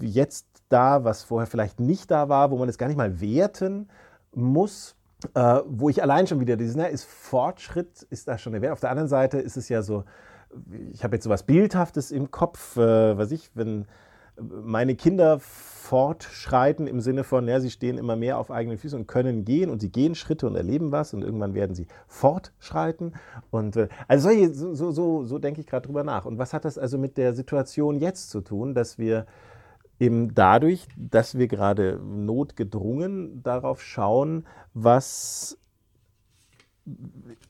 jetzt 0.00 0.46
da, 0.68 1.02
was 1.04 1.24
vorher 1.24 1.48
vielleicht 1.48 1.80
nicht 1.80 2.10
da 2.10 2.28
war, 2.28 2.50
wo 2.52 2.58
man 2.58 2.68
es 2.68 2.78
gar 2.78 2.86
nicht 2.86 2.96
mal 2.96 3.20
werten 3.20 3.88
muss, 4.32 4.94
äh, 5.34 5.60
wo 5.66 5.88
ich 5.88 6.00
allein 6.00 6.28
schon 6.28 6.38
wieder 6.38 6.56
dieses, 6.56 6.76
ne, 6.76 6.88
ist 6.88 7.04
Fortschritt, 7.04 8.02
ist 8.10 8.28
da 8.28 8.38
schon 8.38 8.52
der 8.52 8.62
Wert. 8.62 8.72
Auf 8.72 8.80
der 8.80 8.90
anderen 8.90 9.08
Seite 9.08 9.38
ist 9.38 9.56
es 9.56 9.68
ja 9.68 9.82
so, 9.82 10.04
ich 10.92 11.02
habe 11.02 11.16
jetzt 11.16 11.24
so 11.24 11.30
was 11.30 11.42
Bildhaftes 11.42 12.12
im 12.12 12.30
Kopf, 12.30 12.76
äh, 12.76 13.18
was 13.18 13.32
ich, 13.32 13.50
wenn 13.54 13.86
meine 14.40 14.94
Kinder 14.94 15.40
fortschreiten 15.40 16.86
im 16.86 17.00
Sinne 17.00 17.24
von, 17.24 17.48
ja, 17.48 17.60
sie 17.60 17.70
stehen 17.70 17.96
immer 17.96 18.14
mehr 18.14 18.38
auf 18.38 18.50
eigenen 18.50 18.76
Füßen 18.76 19.00
und 19.00 19.06
können 19.06 19.46
gehen 19.46 19.70
und 19.70 19.80
sie 19.80 19.90
gehen 19.90 20.14
Schritte 20.14 20.46
und 20.46 20.54
erleben 20.54 20.92
was 20.92 21.14
und 21.14 21.22
irgendwann 21.22 21.54
werden 21.54 21.74
sie 21.74 21.86
fortschreiten. 22.06 23.14
Und 23.50 23.76
äh, 23.76 23.88
also 24.06 24.28
solche, 24.28 24.52
so, 24.52 24.90
so, 24.92 25.24
so 25.24 25.38
denke 25.38 25.62
ich 25.62 25.66
gerade 25.66 25.86
drüber 25.86 26.04
nach. 26.04 26.26
Und 26.26 26.36
was 26.36 26.52
hat 26.52 26.66
das 26.66 26.76
also 26.76 26.98
mit 26.98 27.16
der 27.16 27.32
Situation 27.32 28.00
jetzt 28.00 28.28
zu 28.28 28.42
tun, 28.42 28.74
dass 28.74 28.98
wir 28.98 29.26
eben 29.98 30.34
dadurch, 30.34 30.86
dass 30.96 31.38
wir 31.38 31.48
gerade 31.48 31.98
notgedrungen 32.04 33.42
darauf 33.42 33.82
schauen, 33.82 34.46
was 34.74 35.58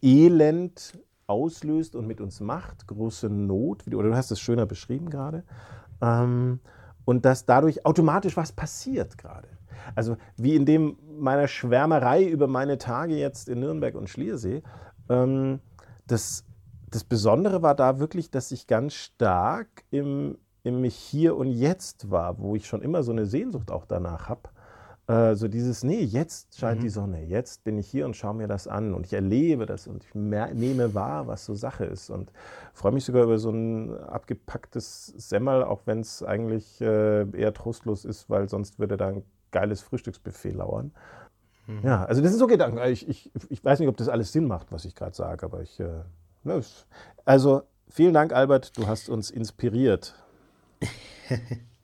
Elend 0.00 0.98
auslöst 1.26 1.96
und 1.96 2.06
mit 2.06 2.20
uns 2.20 2.40
macht, 2.40 2.86
große 2.86 3.28
Not, 3.28 3.86
oder 3.88 4.08
du 4.08 4.16
hast 4.16 4.30
es 4.30 4.40
schöner 4.40 4.66
beschrieben 4.66 5.10
gerade. 5.10 5.44
Ähm, 6.00 6.60
und 7.08 7.24
dass 7.24 7.46
dadurch 7.46 7.86
automatisch 7.86 8.36
was 8.36 8.52
passiert 8.52 9.16
gerade. 9.16 9.48
Also 9.94 10.18
wie 10.36 10.54
in 10.54 10.66
dem 10.66 10.98
meiner 11.18 11.48
Schwärmerei 11.48 12.22
über 12.22 12.48
meine 12.48 12.76
Tage 12.76 13.16
jetzt 13.16 13.48
in 13.48 13.60
Nürnberg 13.60 13.94
und 13.94 14.10
Schliersee. 14.10 14.62
Ähm, 15.08 15.60
das, 16.06 16.44
das 16.90 17.04
Besondere 17.04 17.62
war 17.62 17.74
da 17.74 17.98
wirklich, 17.98 18.30
dass 18.30 18.52
ich 18.52 18.66
ganz 18.66 18.92
stark 18.92 19.84
im, 19.90 20.36
im 20.64 20.84
Hier 20.84 21.34
und 21.34 21.50
Jetzt 21.50 22.10
war, 22.10 22.38
wo 22.40 22.54
ich 22.54 22.66
schon 22.66 22.82
immer 22.82 23.02
so 23.02 23.12
eine 23.12 23.24
Sehnsucht 23.24 23.70
auch 23.70 23.86
danach 23.86 24.28
habe. 24.28 24.50
Äh, 25.08 25.36
so 25.36 25.48
dieses, 25.48 25.84
nee, 25.84 26.02
jetzt 26.02 26.58
scheint 26.58 26.80
mhm. 26.80 26.82
die 26.82 26.88
Sonne, 26.90 27.24
jetzt 27.24 27.64
bin 27.64 27.78
ich 27.78 27.88
hier 27.88 28.04
und 28.04 28.14
schaue 28.14 28.34
mir 28.34 28.46
das 28.46 28.68
an 28.68 28.92
und 28.92 29.06
ich 29.06 29.14
erlebe 29.14 29.64
das 29.64 29.86
und 29.86 30.04
ich 30.04 30.14
nehme 30.14 30.94
wahr, 30.94 31.26
was 31.26 31.46
so 31.46 31.54
Sache 31.54 31.86
ist 31.86 32.10
und 32.10 32.30
freue 32.74 32.92
mich 32.92 33.06
sogar 33.06 33.24
über 33.24 33.38
so 33.38 33.50
ein 33.50 33.98
abgepacktes 34.04 35.06
Semmel, 35.16 35.64
auch 35.64 35.80
wenn 35.86 36.00
es 36.00 36.22
eigentlich 36.22 36.78
äh, 36.82 37.26
eher 37.30 37.54
trostlos 37.54 38.04
ist, 38.04 38.28
weil 38.28 38.50
sonst 38.50 38.78
würde 38.78 38.98
da 38.98 39.08
ein 39.08 39.22
geiles 39.50 39.80
Frühstücksbuffet 39.80 40.52
lauern. 40.52 40.92
Mhm. 41.66 41.80
Ja, 41.84 42.04
also 42.04 42.20
das 42.20 42.32
sind 42.32 42.38
so 42.38 42.46
Gedanken. 42.46 42.78
Ich, 42.90 43.08
ich, 43.08 43.30
ich 43.48 43.64
weiß 43.64 43.78
nicht, 43.78 43.88
ob 43.88 43.96
das 43.96 44.10
alles 44.10 44.32
Sinn 44.32 44.46
macht, 44.46 44.72
was 44.72 44.84
ich 44.84 44.94
gerade 44.94 45.16
sage, 45.16 45.46
aber 45.46 45.62
ich. 45.62 45.80
Äh, 45.80 46.02
ne, 46.44 46.60
also 47.24 47.62
vielen 47.88 48.12
Dank, 48.12 48.34
Albert, 48.34 48.76
du 48.76 48.86
hast 48.86 49.08
uns 49.08 49.30
inspiriert. 49.30 50.14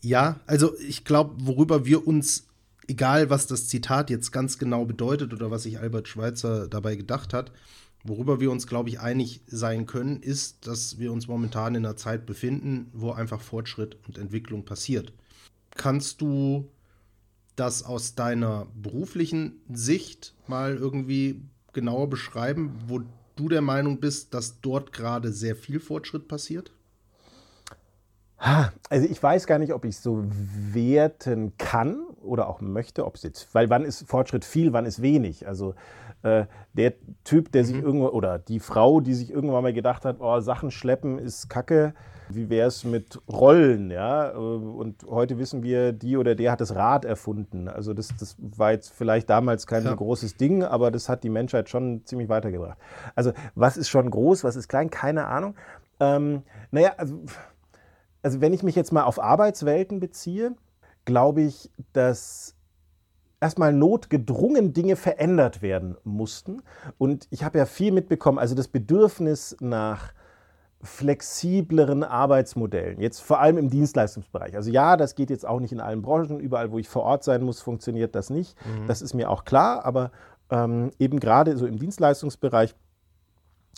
Ja, 0.00 0.40
also 0.46 0.78
ich 0.78 1.04
glaube, 1.04 1.34
worüber 1.38 1.84
wir 1.84 2.06
uns, 2.06 2.46
egal 2.86 3.30
was 3.30 3.46
das 3.46 3.68
Zitat 3.68 4.10
jetzt 4.10 4.30
ganz 4.30 4.58
genau 4.58 4.84
bedeutet 4.84 5.32
oder 5.32 5.50
was 5.50 5.64
sich 5.64 5.78
Albert 5.78 6.08
Schweitzer 6.08 6.68
dabei 6.68 6.96
gedacht 6.96 7.32
hat, 7.32 7.52
worüber 8.04 8.40
wir 8.40 8.50
uns, 8.50 8.66
glaube 8.66 8.88
ich, 8.88 9.00
einig 9.00 9.40
sein 9.46 9.86
können, 9.86 10.22
ist, 10.22 10.66
dass 10.66 10.98
wir 10.98 11.12
uns 11.12 11.26
momentan 11.26 11.74
in 11.74 11.84
einer 11.84 11.96
Zeit 11.96 12.26
befinden, 12.26 12.90
wo 12.92 13.10
einfach 13.10 13.40
Fortschritt 13.40 13.96
und 14.06 14.18
Entwicklung 14.18 14.64
passiert. 14.64 15.12
Kannst 15.70 16.20
du 16.20 16.70
das 17.56 17.82
aus 17.82 18.14
deiner 18.14 18.66
beruflichen 18.80 19.60
Sicht 19.72 20.34
mal 20.46 20.76
irgendwie 20.76 21.42
genauer 21.72 22.08
beschreiben, 22.08 22.72
wo 22.86 23.00
du 23.36 23.48
der 23.48 23.62
Meinung 23.62 24.00
bist, 24.00 24.34
dass 24.34 24.60
dort 24.60 24.92
gerade 24.92 25.32
sehr 25.32 25.56
viel 25.56 25.80
Fortschritt 25.80 26.28
passiert? 26.28 26.70
Also 28.90 29.08
ich 29.08 29.22
weiß 29.22 29.46
gar 29.46 29.58
nicht, 29.58 29.72
ob 29.72 29.84
ich 29.84 29.98
so 29.98 30.24
werten 30.28 31.54
kann 31.58 32.00
oder 32.22 32.48
auch 32.48 32.60
möchte, 32.60 33.06
ob 33.06 33.14
es 33.14 33.22
jetzt, 33.22 33.54
weil 33.54 33.70
wann 33.70 33.84
ist 33.84 34.06
Fortschritt 34.06 34.44
viel, 34.44 34.72
wann 34.72 34.84
ist 34.84 35.00
wenig. 35.00 35.46
Also 35.48 35.74
äh, 36.22 36.44
der 36.74 36.94
Typ, 37.24 37.52
der 37.52 37.64
sich 37.64 37.76
mhm. 37.76 37.84
irgendwo, 37.84 38.08
oder 38.08 38.38
die 38.38 38.60
Frau, 38.60 39.00
die 39.00 39.14
sich 39.14 39.30
irgendwann 39.30 39.62
mal 39.62 39.72
gedacht 39.72 40.04
hat, 40.04 40.16
oh, 40.20 40.40
Sachen 40.40 40.70
schleppen 40.70 41.18
ist 41.18 41.48
Kacke, 41.48 41.94
wie 42.28 42.50
wäre 42.50 42.68
es 42.68 42.84
mit 42.84 43.20
Rollen, 43.28 43.90
ja? 43.90 44.30
Und 44.30 45.04
heute 45.08 45.38
wissen 45.38 45.62
wir, 45.62 45.92
die 45.92 46.16
oder 46.16 46.34
der 46.34 46.52
hat 46.52 46.60
das 46.60 46.74
Rad 46.74 47.04
erfunden. 47.04 47.68
Also 47.68 47.94
das, 47.94 48.08
das 48.18 48.36
war 48.38 48.72
jetzt 48.72 48.92
vielleicht 48.92 49.30
damals 49.30 49.66
kein 49.66 49.84
ja. 49.84 49.94
großes 49.94 50.36
Ding, 50.36 50.64
aber 50.64 50.90
das 50.90 51.08
hat 51.08 51.22
die 51.22 51.30
Menschheit 51.30 51.68
schon 51.68 52.02
ziemlich 52.04 52.28
weitergebracht. 52.28 52.78
Also 53.14 53.32
was 53.54 53.76
ist 53.76 53.88
schon 53.88 54.10
groß, 54.10 54.42
was 54.44 54.56
ist 54.56 54.68
klein, 54.68 54.90
keine 54.90 55.26
Ahnung. 55.26 55.54
Ähm, 56.00 56.42
naja, 56.72 56.94
also 56.96 57.20
also 58.26 58.40
wenn 58.40 58.52
ich 58.52 58.64
mich 58.64 58.74
jetzt 58.74 58.92
mal 58.92 59.04
auf 59.04 59.22
Arbeitswelten 59.22 60.00
beziehe, 60.00 60.56
glaube 61.04 61.42
ich, 61.42 61.70
dass 61.92 62.56
erstmal 63.40 63.72
notgedrungen 63.72 64.72
Dinge 64.72 64.96
verändert 64.96 65.62
werden 65.62 65.96
mussten. 66.02 66.60
Und 66.98 67.28
ich 67.30 67.44
habe 67.44 67.58
ja 67.58 67.66
viel 67.66 67.92
mitbekommen, 67.92 68.40
also 68.40 68.56
das 68.56 68.66
Bedürfnis 68.66 69.56
nach 69.60 70.12
flexibleren 70.82 72.02
Arbeitsmodellen, 72.02 73.00
jetzt 73.00 73.20
vor 73.20 73.38
allem 73.38 73.58
im 73.58 73.70
Dienstleistungsbereich. 73.70 74.56
Also 74.56 74.72
ja, 74.72 74.96
das 74.96 75.14
geht 75.14 75.30
jetzt 75.30 75.46
auch 75.46 75.60
nicht 75.60 75.70
in 75.70 75.80
allen 75.80 76.02
Branchen, 76.02 76.40
überall, 76.40 76.72
wo 76.72 76.80
ich 76.80 76.88
vor 76.88 77.04
Ort 77.04 77.22
sein 77.22 77.44
muss, 77.44 77.60
funktioniert 77.60 78.16
das 78.16 78.28
nicht. 78.28 78.56
Mhm. 78.66 78.88
Das 78.88 79.02
ist 79.02 79.14
mir 79.14 79.30
auch 79.30 79.44
klar, 79.44 79.84
aber 79.84 80.10
ähm, 80.50 80.90
eben 80.98 81.20
gerade 81.20 81.56
so 81.56 81.64
im 81.64 81.78
Dienstleistungsbereich 81.78 82.74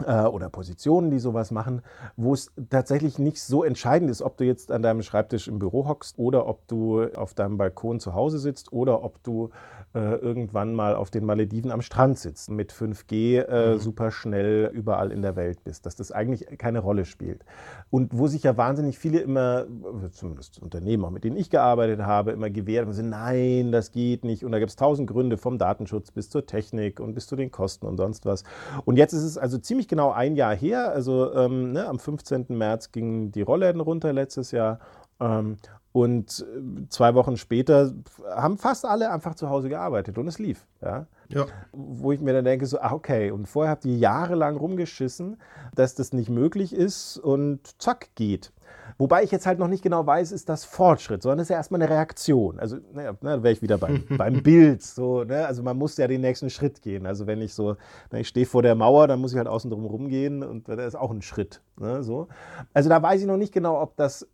oder 0.07 0.49
Positionen, 0.49 1.11
die 1.11 1.19
sowas 1.19 1.51
machen, 1.51 1.83
wo 2.17 2.33
es 2.33 2.53
tatsächlich 2.71 3.19
nicht 3.19 3.43
so 3.43 3.65
entscheidend 3.65 4.11
ist, 4.11 4.23
ob 4.23 4.37
du 4.37 4.45
jetzt 4.45 4.71
an 4.71 4.83
deinem 4.83 5.03
Schreibtisch 5.03 5.49
im 5.49 5.59
Büro 5.59 5.89
hockst 5.89 6.19
oder 6.19 6.47
ob 6.47 6.69
du 6.69 7.05
auf 7.15 7.35
deinem 7.35 7.59
Balkon 7.59 7.99
zu 7.99 8.15
Hause 8.15 8.39
sitzt 8.39 8.73
oder 8.73 9.03
ob 9.03 9.23
du 9.25 9.51
äh, 9.95 10.17
irgendwann 10.17 10.75
mal 10.75 10.95
auf 10.95 11.11
den 11.11 11.25
Malediven 11.25 11.71
am 11.71 11.81
Strand 11.81 12.19
sitzt, 12.19 12.51
mit 12.51 12.73
5G 12.73 13.41
äh, 13.41 13.75
mhm. 13.75 13.79
super 13.79 14.11
schnell 14.11 14.71
überall 14.73 15.11
in 15.11 15.23
der 15.23 15.35
Welt 15.35 15.65
bist, 15.65 15.87
dass 15.87 15.97
das 15.97 16.13
eigentlich 16.13 16.47
keine 16.59 16.81
Rolle 16.81 17.05
spielt. 17.05 17.45
Und 17.91 18.17
wo 18.17 18.27
sich 18.27 18.43
ja 18.43 18.57
wahnsinnig 18.57 18.99
viele 18.99 19.21
immer, 19.21 19.67
zumindest 20.13 20.61
Unternehmen, 20.63 21.05
auch 21.05 21.11
mit 21.11 21.25
denen 21.25 21.37
ich 21.37 21.49
gearbeitet 21.49 22.01
habe, 22.03 22.33
immer 22.33 22.51
gewehrt 22.51 22.85
haben, 22.85 22.93
sind, 22.93 23.09
nein, 23.09 23.73
das 23.73 23.91
geht 23.91 24.25
nicht. 24.25 24.45
Und 24.45 24.53
da 24.53 24.59
gibt 24.59 24.71
es 24.71 24.77
tausend 24.77 25.09
Gründe, 25.09 25.39
vom 25.39 25.59
Datenschutz 25.59 26.11
bis 26.11 26.29
zur 26.29 26.45
Technik 26.45 27.01
und 27.01 27.15
bis 27.15 27.27
zu 27.27 27.35
den 27.35 27.51
Kosten 27.51 27.87
und 27.87 27.97
sonst 27.97 28.27
was. 28.27 28.45
Und 28.85 28.99
jetzt 28.99 29.15
ist 29.15 29.25
es 29.25 29.39
also 29.39 29.59
ziemlich 29.59 29.88
genau 29.89 30.11
ein 30.13 30.37
Jahr 30.37 30.55
her, 30.55 30.91
also 30.93 31.33
ähm, 31.35 31.73
ne, 31.73 31.87
am 31.87 31.99
15. 31.99 32.47
März 32.49 32.93
gingen 32.93 33.33
die 33.33 33.43
Rollläden 33.43 33.81
runter 33.81 34.13
letztes 34.13 34.51
Jahr. 34.51 34.79
Ähm, 35.21 35.57
und 35.93 36.47
äh, 36.47 36.89
zwei 36.91 37.15
Wochen 37.15 37.37
später 37.37 37.93
haben 38.31 38.59
fast 38.59 38.85
alle 38.85 39.11
einfach 39.11 39.35
zu 39.35 39.49
Hause 39.49 39.69
gearbeitet 39.69 40.19
und 40.19 40.29
es 40.29 40.39
lief. 40.39 40.67
Ja? 40.81 41.07
ja. 41.29 41.47
Wo 41.73 42.13
ich 42.13 42.21
mir 42.21 42.33
dann 42.33 42.45
denke, 42.45 42.67
so, 42.67 42.79
ah, 42.79 42.93
okay, 42.93 43.31
und 43.31 43.47
vorher 43.47 43.73
habt 43.73 43.85
ihr 43.85 43.97
jahrelang 43.97 44.57
rumgeschissen, 44.57 45.39
dass 45.75 45.95
das 45.95 46.13
nicht 46.13 46.29
möglich 46.29 46.75
ist 46.75 47.17
und 47.19 47.81
zack, 47.81 48.11
geht. 48.15 48.53
Wobei 48.97 49.23
ich 49.23 49.31
jetzt 49.31 49.47
halt 49.47 49.59
noch 49.59 49.69
nicht 49.69 49.83
genau 49.83 50.07
weiß, 50.07 50.33
ist 50.33 50.49
das 50.49 50.65
Fortschritt, 50.65 51.23
sondern 51.23 51.41
es 51.41 51.47
ist 51.47 51.51
ja 51.51 51.57
erstmal 51.57 51.83
eine 51.83 51.91
Reaktion. 51.91 52.59
Also, 52.59 52.79
naja, 52.93 53.13
da 53.21 53.43
wäre 53.43 53.53
ich 53.53 53.63
wieder 53.63 53.79
beim, 53.79 54.05
beim 54.17 54.43
Bild. 54.43 54.83
So, 54.83 55.25
ne? 55.25 55.47
Also 55.47 55.63
man 55.63 55.77
muss 55.77 55.97
ja 55.97 56.07
den 56.07 56.21
nächsten 56.21 56.51
Schritt 56.51 56.83
gehen. 56.83 57.07
Also 57.07 57.27
wenn 57.27 57.41
ich 57.43 57.55
so, 57.55 57.77
ne, 58.11 58.21
ich 58.21 58.29
stehe 58.29 58.47
vor 58.47 58.63
der 58.63 58.75
Mauer, 58.75 59.07
dann 59.09 59.21
muss 59.21 59.33
ich 59.33 59.39
halt 59.39 59.49
außen 59.49 59.71
drum 59.71 59.85
rumgehen 59.85 60.43
und 60.43 60.69
das 60.69 60.79
ist 60.79 60.95
auch 60.95 61.11
ein 61.11 61.23
Schritt. 61.23 61.61
Ne? 61.79 62.03
So. 62.03 62.29
Also 62.73 62.89
da 62.89 63.03
weiß 63.03 63.21
ich 63.21 63.27
noch 63.27 63.37
nicht 63.37 63.53
genau, 63.53 63.81
ob 63.81 63.97
das 63.97 64.27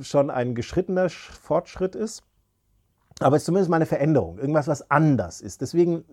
schon 0.00 0.30
ein 0.30 0.54
geschrittener 0.54 1.08
Fortschritt 1.10 1.94
ist. 1.94 2.22
Aber 3.20 3.34
es 3.34 3.42
ist 3.42 3.46
zumindest 3.46 3.68
mal 3.68 3.76
eine 3.76 3.86
Veränderung, 3.86 4.38
irgendwas, 4.38 4.68
was 4.68 4.90
anders 4.90 5.40
ist. 5.40 5.60
Deswegen 5.60 6.04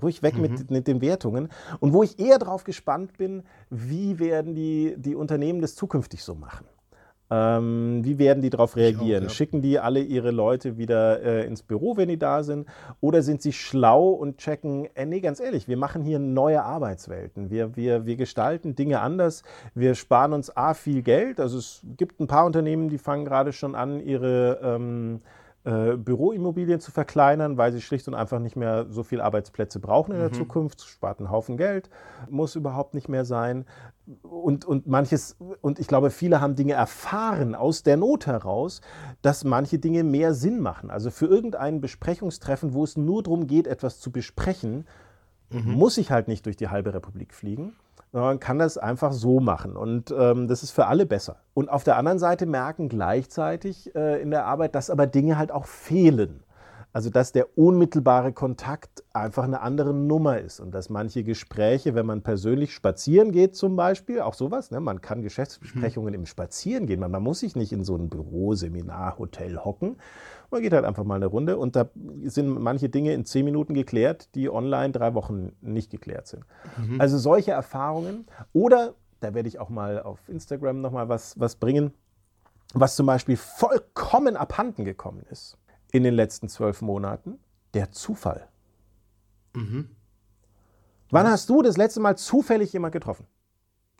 ruhig 0.00 0.22
weg 0.22 0.36
mhm. 0.36 0.42
mit, 0.42 0.70
mit, 0.70 0.86
den 0.86 1.00
Wertungen. 1.00 1.48
Und 1.80 1.92
wo 1.92 2.02
ich 2.02 2.18
eher 2.18 2.38
darauf 2.38 2.64
gespannt 2.64 3.18
bin, 3.18 3.42
wie 3.68 4.18
werden 4.18 4.54
die, 4.54 4.94
die 4.96 5.14
Unternehmen 5.14 5.60
das 5.60 5.74
zukünftig 5.74 6.22
so 6.22 6.34
machen? 6.34 6.66
Ähm, 7.30 8.00
wie 8.04 8.18
werden 8.18 8.42
die 8.42 8.50
darauf 8.50 8.76
reagieren? 8.76 9.24
Auch, 9.24 9.28
ja. 9.28 9.34
Schicken 9.34 9.62
die 9.62 9.78
alle 9.78 10.00
ihre 10.00 10.32
Leute 10.32 10.78
wieder 10.78 11.22
äh, 11.22 11.46
ins 11.46 11.62
Büro, 11.62 11.96
wenn 11.96 12.08
die 12.08 12.18
da 12.18 12.42
sind? 12.42 12.68
Oder 13.00 13.22
sind 13.22 13.40
sie 13.40 13.52
schlau 13.52 14.08
und 14.08 14.38
checken, 14.38 14.88
äh, 14.94 15.06
nee, 15.06 15.20
ganz 15.20 15.38
ehrlich, 15.38 15.68
wir 15.68 15.76
machen 15.76 16.02
hier 16.02 16.18
neue 16.18 16.62
Arbeitswelten. 16.62 17.50
Wir, 17.50 17.76
wir, 17.76 18.04
wir 18.04 18.16
gestalten 18.16 18.74
Dinge 18.74 19.00
anders. 19.00 19.44
Wir 19.74 19.94
sparen 19.94 20.32
uns 20.32 20.56
A, 20.56 20.74
viel 20.74 21.02
Geld. 21.02 21.38
Also 21.38 21.58
es 21.58 21.82
gibt 21.96 22.20
ein 22.20 22.26
paar 22.26 22.46
Unternehmen, 22.46 22.88
die 22.88 22.98
fangen 22.98 23.24
gerade 23.24 23.52
schon 23.52 23.74
an, 23.74 24.00
ihre 24.00 24.60
ähm, 24.62 25.20
äh, 25.64 25.96
Büroimmobilien 25.96 26.80
zu 26.80 26.90
verkleinern, 26.90 27.58
weil 27.58 27.72
sie 27.72 27.82
schlicht 27.82 28.08
und 28.08 28.14
einfach 28.14 28.38
nicht 28.38 28.56
mehr 28.56 28.86
so 28.88 29.02
viele 29.02 29.24
Arbeitsplätze 29.24 29.78
brauchen 29.78 30.12
in 30.12 30.20
der 30.20 30.30
mhm. 30.30 30.34
Zukunft. 30.34 30.82
Spart 30.82 31.18
einen 31.18 31.30
Haufen 31.30 31.56
Geld, 31.56 31.90
muss 32.30 32.56
überhaupt 32.56 32.94
nicht 32.94 33.08
mehr 33.08 33.24
sein. 33.26 33.66
Und, 34.22 34.64
und 34.64 34.86
manches, 34.86 35.36
und 35.60 35.78
ich 35.78 35.86
glaube, 35.86 36.10
viele 36.10 36.40
haben 36.40 36.56
Dinge 36.56 36.72
erfahren 36.72 37.54
aus 37.54 37.82
der 37.82 37.96
Not 37.96 38.26
heraus, 38.26 38.80
dass 39.22 39.44
manche 39.44 39.78
Dinge 39.78 40.02
mehr 40.02 40.32
Sinn 40.32 40.60
machen. 40.60 40.90
Also 40.90 41.10
für 41.10 41.26
irgendein 41.26 41.80
Besprechungstreffen, 41.80 42.72
wo 42.72 42.82
es 42.82 42.96
nur 42.96 43.22
darum 43.22 43.46
geht, 43.46 43.66
etwas 43.66 44.00
zu 44.00 44.10
besprechen, 44.10 44.86
mhm. 45.50 45.72
muss 45.72 45.98
ich 45.98 46.10
halt 46.10 46.26
nicht 46.26 46.46
durch 46.46 46.56
die 46.56 46.68
halbe 46.68 46.94
Republik 46.94 47.34
fliegen 47.34 47.74
man 48.12 48.40
kann 48.40 48.58
das 48.58 48.78
einfach 48.78 49.12
so 49.12 49.40
machen. 49.40 49.76
Und 49.76 50.14
ähm, 50.16 50.48
das 50.48 50.62
ist 50.62 50.70
für 50.72 50.86
alle 50.86 51.06
besser. 51.06 51.36
Und 51.54 51.68
auf 51.68 51.84
der 51.84 51.96
anderen 51.96 52.18
Seite 52.18 52.46
merken 52.46 52.88
gleichzeitig 52.88 53.94
äh, 53.94 54.20
in 54.20 54.30
der 54.30 54.46
Arbeit, 54.46 54.74
dass 54.74 54.90
aber 54.90 55.06
Dinge 55.06 55.38
halt 55.38 55.52
auch 55.52 55.66
fehlen. 55.66 56.42
Also 56.92 57.08
dass 57.08 57.30
der 57.30 57.56
unmittelbare 57.56 58.32
Kontakt 58.32 59.04
einfach 59.12 59.44
eine 59.44 59.60
andere 59.60 59.94
Nummer 59.94 60.40
ist 60.40 60.58
und 60.58 60.72
dass 60.72 60.90
manche 60.90 61.22
Gespräche, 61.22 61.94
wenn 61.94 62.04
man 62.04 62.22
persönlich 62.22 62.74
spazieren 62.74 63.30
geht 63.30 63.54
zum 63.54 63.76
Beispiel, 63.76 64.20
auch 64.20 64.34
sowas, 64.34 64.72
ne, 64.72 64.80
man 64.80 65.00
kann 65.00 65.22
Geschäftsbesprechungen 65.22 66.14
mhm. 66.14 66.20
im 66.20 66.26
Spazieren 66.26 66.86
gehen, 66.86 66.98
man, 66.98 67.12
man 67.12 67.22
muss 67.22 67.40
sich 67.40 67.54
nicht 67.54 67.70
in 67.72 67.84
so 67.84 67.94
ein 67.94 68.08
Büro, 68.08 68.54
Seminar, 68.54 69.20
Hotel 69.20 69.58
hocken, 69.58 69.98
man 70.50 70.62
geht 70.62 70.72
halt 70.72 70.84
einfach 70.84 71.04
mal 71.04 71.16
eine 71.16 71.26
Runde 71.26 71.56
und 71.56 71.76
da 71.76 71.90
sind 72.24 72.48
manche 72.48 72.88
Dinge 72.88 73.14
in 73.14 73.24
zehn 73.24 73.44
Minuten 73.44 73.74
geklärt, 73.74 74.34
die 74.34 74.50
online 74.50 74.92
drei 74.92 75.14
Wochen 75.14 75.52
nicht 75.60 75.90
geklärt 75.90 76.26
sind. 76.26 76.44
Mhm. 76.76 77.00
Also 77.00 77.18
solche 77.18 77.52
Erfahrungen 77.52 78.26
oder, 78.52 78.94
da 79.20 79.34
werde 79.34 79.48
ich 79.48 79.58
auch 79.58 79.68
mal 79.68 80.02
auf 80.02 80.28
Instagram 80.28 80.80
nochmal 80.80 81.08
was, 81.08 81.38
was 81.38 81.56
bringen, 81.56 81.92
was 82.74 82.96
zum 82.96 83.06
Beispiel 83.06 83.36
vollkommen 83.36 84.36
abhanden 84.36 84.84
gekommen 84.84 85.24
ist 85.30 85.56
in 85.92 86.04
den 86.04 86.14
letzten 86.14 86.48
zwölf 86.48 86.82
Monaten, 86.82 87.38
der 87.74 87.92
Zufall. 87.92 88.48
Mhm. 89.54 89.90
Wann 91.10 91.26
hast 91.26 91.48
du 91.48 91.62
das 91.62 91.76
letzte 91.76 92.00
Mal 92.00 92.16
zufällig 92.16 92.72
jemand 92.72 92.92
getroffen? 92.92 93.26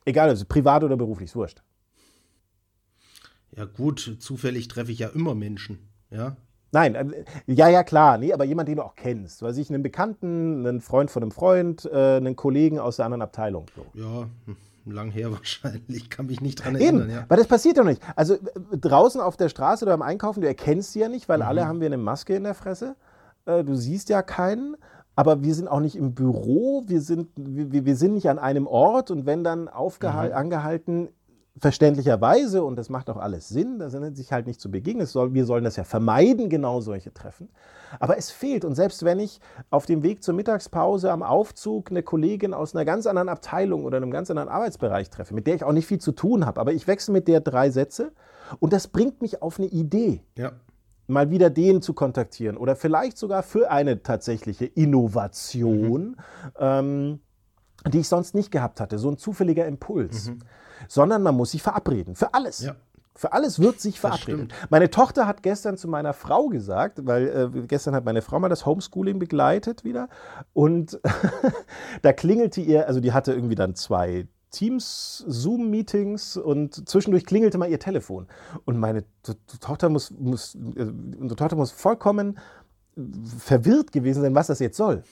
Egal, 0.05 0.29
also 0.29 0.45
privat 0.47 0.85
oder 0.85 0.97
beruflich, 0.97 1.31
ist 1.31 1.37
wurscht. 1.37 1.63
Ja, 3.57 3.65
gut, 3.65 4.19
zufällig 4.21 4.69
treffe 4.69 4.93
ich 4.93 5.01
ja 5.01 5.09
immer 5.09 5.35
Menschen, 5.35 5.90
ja. 6.11 6.37
Nein, 6.73 6.95
äh, 6.95 7.25
ja, 7.47 7.69
ja, 7.69 7.83
klar, 7.83 8.17
nee, 8.19 8.33
aber 8.33 8.45
jemand, 8.45 8.69
den 8.69 8.77
du 8.77 8.85
auch 8.85 8.95
kennst. 8.95 9.43
Weiß 9.43 9.57
ich, 9.57 9.71
einen 9.71 9.83
Bekannten, 9.83 10.65
einen 10.67 10.81
Freund 10.81 11.11
von 11.11 11.23
einem 11.23 11.33
Freund, 11.33 11.85
äh, 11.93 12.17
einen 12.17 12.37
Kollegen 12.37 12.79
aus 12.79 12.97
der 12.97 13.07
anderen 13.07 13.23
Abteilung. 13.23 13.67
So. 13.75 13.85
Ja, 14.01 14.29
hm, 14.47 14.57
lang 14.93 15.11
her 15.11 15.33
wahrscheinlich, 15.33 16.11
kann 16.11 16.27
mich 16.27 16.41
nicht 16.41 16.65
dran 16.65 16.77
Eben, 16.77 17.01
erinnern. 17.01 17.11
Ja. 17.11 17.25
weil 17.29 17.39
das 17.39 17.49
passiert 17.49 17.77
ja 17.77 17.83
noch 17.83 17.91
nicht. 17.91 18.03
Also 18.15 18.35
äh, 18.35 18.39
draußen 18.73 19.21
auf 19.21 19.37
der 19.37 19.49
Straße 19.49 19.85
oder 19.85 19.97
beim 19.97 20.03
Einkaufen, 20.09 20.43
du 20.43 20.47
erkennst 20.47 20.93
sie 20.93 21.01
ja 21.01 21.09
nicht, 21.09 21.29
weil 21.29 21.39
Mhm. 21.39 21.45
alle 21.45 21.67
haben 21.67 21.81
wir 21.81 21.87
eine 21.87 21.99
Maske 21.99 22.37
in 22.37 22.45
der 22.45 22.55
Fresse. 22.55 22.95
Äh, 23.47 23.65
du 23.65 23.75
siehst 23.75 24.09
ja 24.09 24.23
keinen. 24.23 24.77
Aber 25.17 25.43
wir 25.43 25.55
sind 25.55 25.67
auch 25.69 25.81
nicht 25.81 25.97
im 25.97 26.15
Büro, 26.15 26.85
wir 26.87 27.01
sind, 27.03 27.29
wir, 27.37 27.85
wir 27.85 27.97
sind 27.97 28.15
nicht 28.15 28.31
an 28.31 28.39
einem 28.39 28.67
Ort 28.69 29.11
und 29.11 29.27
wenn 29.27 29.43
dann 29.43 29.63
Mhm. 29.63 29.69
angehalten, 29.69 31.09
verständlicherweise, 31.59 32.63
und 32.63 32.77
das 32.77 32.89
macht 32.89 33.11
auch 33.11 33.17
alles 33.17 33.49
Sinn, 33.49 33.79
da 33.79 33.91
sind 33.91 34.17
sich 34.17 34.33
halt 34.33 34.47
nicht 34.47 34.61
zu 34.61 34.71
begegnen, 34.71 35.07
soll, 35.07 35.35
wir 35.35 35.45
sollen 35.45 35.65
das 35.65 35.77
ja 35.77 35.85
vermeiden, 35.85 36.49
genau 36.49 36.81
solche 36.81 37.13
Treffen. 37.13 37.49
Aber 37.99 38.17
es 38.17 38.31
fehlt. 38.31 38.65
Und 38.65 38.75
selbst 38.75 39.05
wenn 39.05 39.19
ich 39.19 39.41
auf 39.69 39.87
dem 39.87 40.03
Weg 40.03 40.23
zur 40.23 40.35
Mittagspause 40.35 41.11
am 41.11 41.23
Aufzug 41.23 41.91
eine 41.91 42.03
Kollegin 42.03 42.55
aus 42.55 42.75
einer 42.75 42.85
ganz 42.85 43.07
anderen 43.07 43.29
Abteilung 43.29 43.85
oder 43.85 43.97
einem 43.97 44.11
ganz 44.11 44.31
anderen 44.31 44.49
Arbeitsbereich 44.49 45.11
treffe, 45.11 45.35
mit 45.35 45.47
der 45.47 45.57
ich 45.57 45.65
auch 45.65 45.73
nicht 45.73 45.87
viel 45.87 45.99
zu 46.01 46.13
tun 46.13 46.47
habe, 46.47 46.61
aber 46.61 46.73
ich 46.73 46.87
wechsle 46.87 47.13
mit 47.13 47.27
der 47.27 47.41
drei 47.41 47.71
Sätze 47.71 48.13
und 48.59 48.73
das 48.73 48.89
bringt 48.89 49.21
mich 49.23 49.43
auf 49.43 49.59
eine 49.59 49.69
Idee 49.69 50.23
ja. 50.37 50.53
mal 51.09 51.31
wieder 51.31 51.51
den 51.51 51.83
zu 51.83 51.95
kontaktieren 51.95 52.57
oder 52.57 52.77
vielleicht 52.77 53.19
sogar 53.19 53.43
für 53.43 53.71
eine 53.71 54.03
tatsächliche 54.03 54.67
Innovation, 54.67 56.17
ähm, 56.59 57.21
die 57.93 58.01
ich 58.01 58.09
sonst 58.09 58.35
nicht 58.35 58.51
gehabt 58.51 58.81
hatte, 58.81 58.99
so 58.99 59.11
ein 59.11 59.19
zufälliger 59.19 59.67
Impuls, 59.67 60.33
sondern 60.89 61.23
man 61.23 61.35
muss 61.37 61.53
sich 61.53 61.63
verabreden 61.63 62.15
für 62.15 62.35
alles. 62.35 62.61
Ja. 62.61 62.77
Für 63.17 63.33
alles 63.35 63.59
wird 63.61 63.81
sich 63.81 64.01
verabredet. 64.01 64.53
stimmt. 64.53 64.55
Meine 64.71 64.89
Tochter 64.89 65.27
hat 65.27 65.43
gestern 65.43 65.77
zu 65.77 65.89
meiner 65.89 66.15
Frau 66.15 66.47
gesagt, 66.49 67.07
weil 67.07 67.51
äh, 67.55 67.67
gestern 67.67 67.95
hat 67.95 68.05
meine 68.05 68.23
Frau 68.23 68.39
mal 68.41 68.49
das 68.49 68.65
Homeschooling 68.65 69.19
begleitet 69.19 69.85
wieder 69.85 70.09
und 70.55 70.99
da 72.03 72.13
klingelte 72.13 72.61
ihr, 72.63 72.87
also 72.87 73.01
die 73.01 73.13
hatte 73.13 73.33
irgendwie 73.35 73.57
dann 73.57 73.75
zwei 73.75 74.27
Teams, 74.53 75.23
Zoom-Meetings 75.29 76.37
und 76.37 76.89
zwischendurch 76.89 77.25
klingelte 77.27 77.59
mal 77.59 77.69
ihr 77.71 77.79
Telefon. 77.79 78.27
Und 78.65 78.79
meine 78.79 79.05
To- 79.23 79.35
To- 79.35 79.59
Tochter 79.61 79.89
muss, 79.91 80.11
muss, 80.13 80.55
äh, 80.55 80.83
unsere 81.21 81.37
Tochter 81.37 81.57
muss 81.57 81.71
vollkommen 81.73 82.39
verwirrt 83.39 83.93
gewesen 83.93 84.23
sein, 84.23 84.35
was 84.35 84.49
das 84.49 84.59
jetzt 84.61 84.77
soll. 84.77 85.03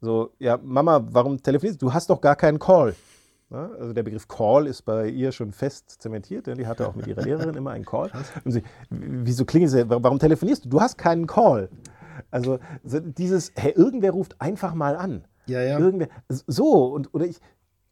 So, 0.00 0.32
ja, 0.38 0.58
Mama, 0.62 1.06
warum 1.10 1.40
telefonierst 1.40 1.80
du? 1.80 1.86
Du 1.86 1.92
hast 1.94 2.10
doch 2.10 2.20
gar 2.20 2.34
keinen 2.34 2.58
Call. 2.58 2.94
Ja, 3.52 3.70
also 3.78 3.92
der 3.92 4.02
Begriff 4.02 4.28
Call 4.28 4.66
ist 4.66 4.82
bei 4.82 5.08
ihr 5.08 5.30
schon 5.30 5.52
fest 5.52 6.00
zementiert. 6.00 6.46
Ja, 6.46 6.54
die 6.54 6.66
hatte 6.66 6.88
auch 6.88 6.94
mit 6.94 7.06
ihrer 7.06 7.20
Lehrerin 7.20 7.54
immer 7.54 7.72
einen 7.72 7.84
Call. 7.84 8.10
Und 8.44 8.52
sie, 8.52 8.62
wieso 8.88 9.44
klingelt 9.44 9.70
sie? 9.70 9.84
Warum 9.88 10.18
telefonierst 10.18 10.64
du? 10.64 10.68
Du 10.70 10.80
hast 10.80 10.96
keinen 10.96 11.26
Call. 11.26 11.68
Also 12.30 12.58
so 12.82 13.00
dieses, 13.00 13.52
hey, 13.54 13.72
irgendwer 13.72 14.12
ruft 14.12 14.40
einfach 14.40 14.72
mal 14.74 14.96
an. 14.96 15.24
Ja, 15.46 15.60
ja. 15.60 15.78
Irgendwer, 15.78 16.08
so, 16.28 16.86
und, 16.86 17.12
oder 17.12 17.26
ich, 17.26 17.40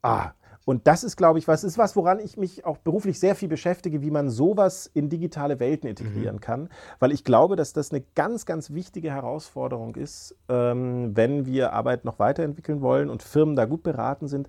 ah, 0.01 0.31
und 0.65 0.87
das 0.87 1.05
ist, 1.05 1.17
glaube 1.17 1.39
ich, 1.39 1.49
was 1.49 1.65
ist 1.65 1.79
was, 1.79 1.97
woran 1.97 2.21
ich 2.21 2.37
mich 2.37 2.65
auch 2.65 2.77
beruflich 2.79 3.19
sehr 3.19 3.35
viel 3.35 3.49
beschäftige, 3.49 4.03
wie 4.03 4.11
man 4.11 4.31
sowas 4.31 4.89
in 4.93 5.09
digitale 5.09 5.59
Welten 5.59 5.89
integrieren 5.89 6.41
kann, 6.41 6.69
weil 7.01 7.13
ich 7.13 7.25
glaube, 7.25 7.57
dass 7.57 7.73
das 7.73 7.91
eine 7.91 8.03
ganz, 8.15 8.47
ganz 8.47 8.71
wichtige 8.71 9.11
Herausforderung 9.11 9.97
ist, 9.97 10.37
ähm, 10.49 11.17
wenn 11.17 11.45
wir 11.45 11.73
Arbeit 11.73 12.05
noch 12.05 12.19
weiterentwickeln 12.19 12.83
wollen 12.83 13.11
und 13.11 13.23
Firmen 13.23 13.57
da 13.57 13.65
gut 13.65 13.83
beraten 13.83 14.29
sind. 14.29 14.49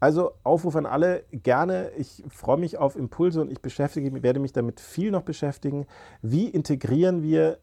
Also 0.00 0.32
Aufruf 0.44 0.76
an 0.76 0.86
alle, 0.86 1.24
gerne. 1.32 1.90
Ich 1.96 2.22
freue 2.28 2.58
mich 2.58 2.78
auf 2.78 2.96
Impulse 2.96 3.40
und 3.40 3.50
ich 3.50 3.60
beschäftige, 3.60 4.22
werde 4.22 4.40
mich 4.40 4.52
damit 4.52 4.80
viel 4.80 5.10
noch 5.10 5.22
beschäftigen. 5.22 5.86
Wie 6.22 6.48
integrieren 6.48 7.22
wir 7.22 7.58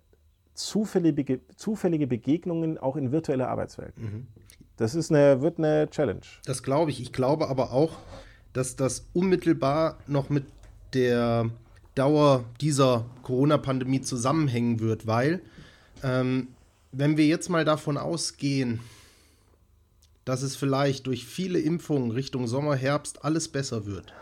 zufällige, 0.54 1.40
zufällige 1.56 2.08
Begegnungen 2.08 2.78
auch 2.78 2.96
in 2.96 3.12
virtuelle 3.12 3.48
Arbeitswelten? 3.48 4.28
Das 4.78 4.96
ist 4.96 5.12
eine, 5.12 5.42
wird 5.42 5.58
eine 5.58 5.90
Challenge. 5.90 6.26
Das 6.46 6.62
glaube 6.64 6.92
ich. 6.92 7.02
Ich 7.02 7.14
glaube 7.14 7.48
aber 7.48 7.72
auch, 7.72 7.94
dass 8.52 8.76
das 8.76 9.08
unmittelbar 9.14 9.98
noch 10.08 10.30
mit 10.30 10.46
der 10.94 11.50
Dauer 11.96 12.44
dieser 12.60 13.06
Corona-Pandemie 13.24 14.02
zusammenhängen 14.02 14.82
wird, 14.82 15.08
weil 15.08 15.42
ähm, 16.04 16.50
wenn 16.92 17.18
wir 17.18 17.26
jetzt 17.26 17.50
mal 17.50 17.66
davon 17.66 17.98
ausgehen, 17.98 18.82
dass 20.26 20.42
es 20.42 20.56
vielleicht 20.56 21.08
durch 21.08 21.26
viele 21.26 21.60
Impfungen 21.60 22.12
Richtung 22.12 22.48
Sommer, 22.48 22.76
Herbst 22.76 23.24
alles 23.24 23.48
besser 23.48 23.86
wird, 23.86 24.14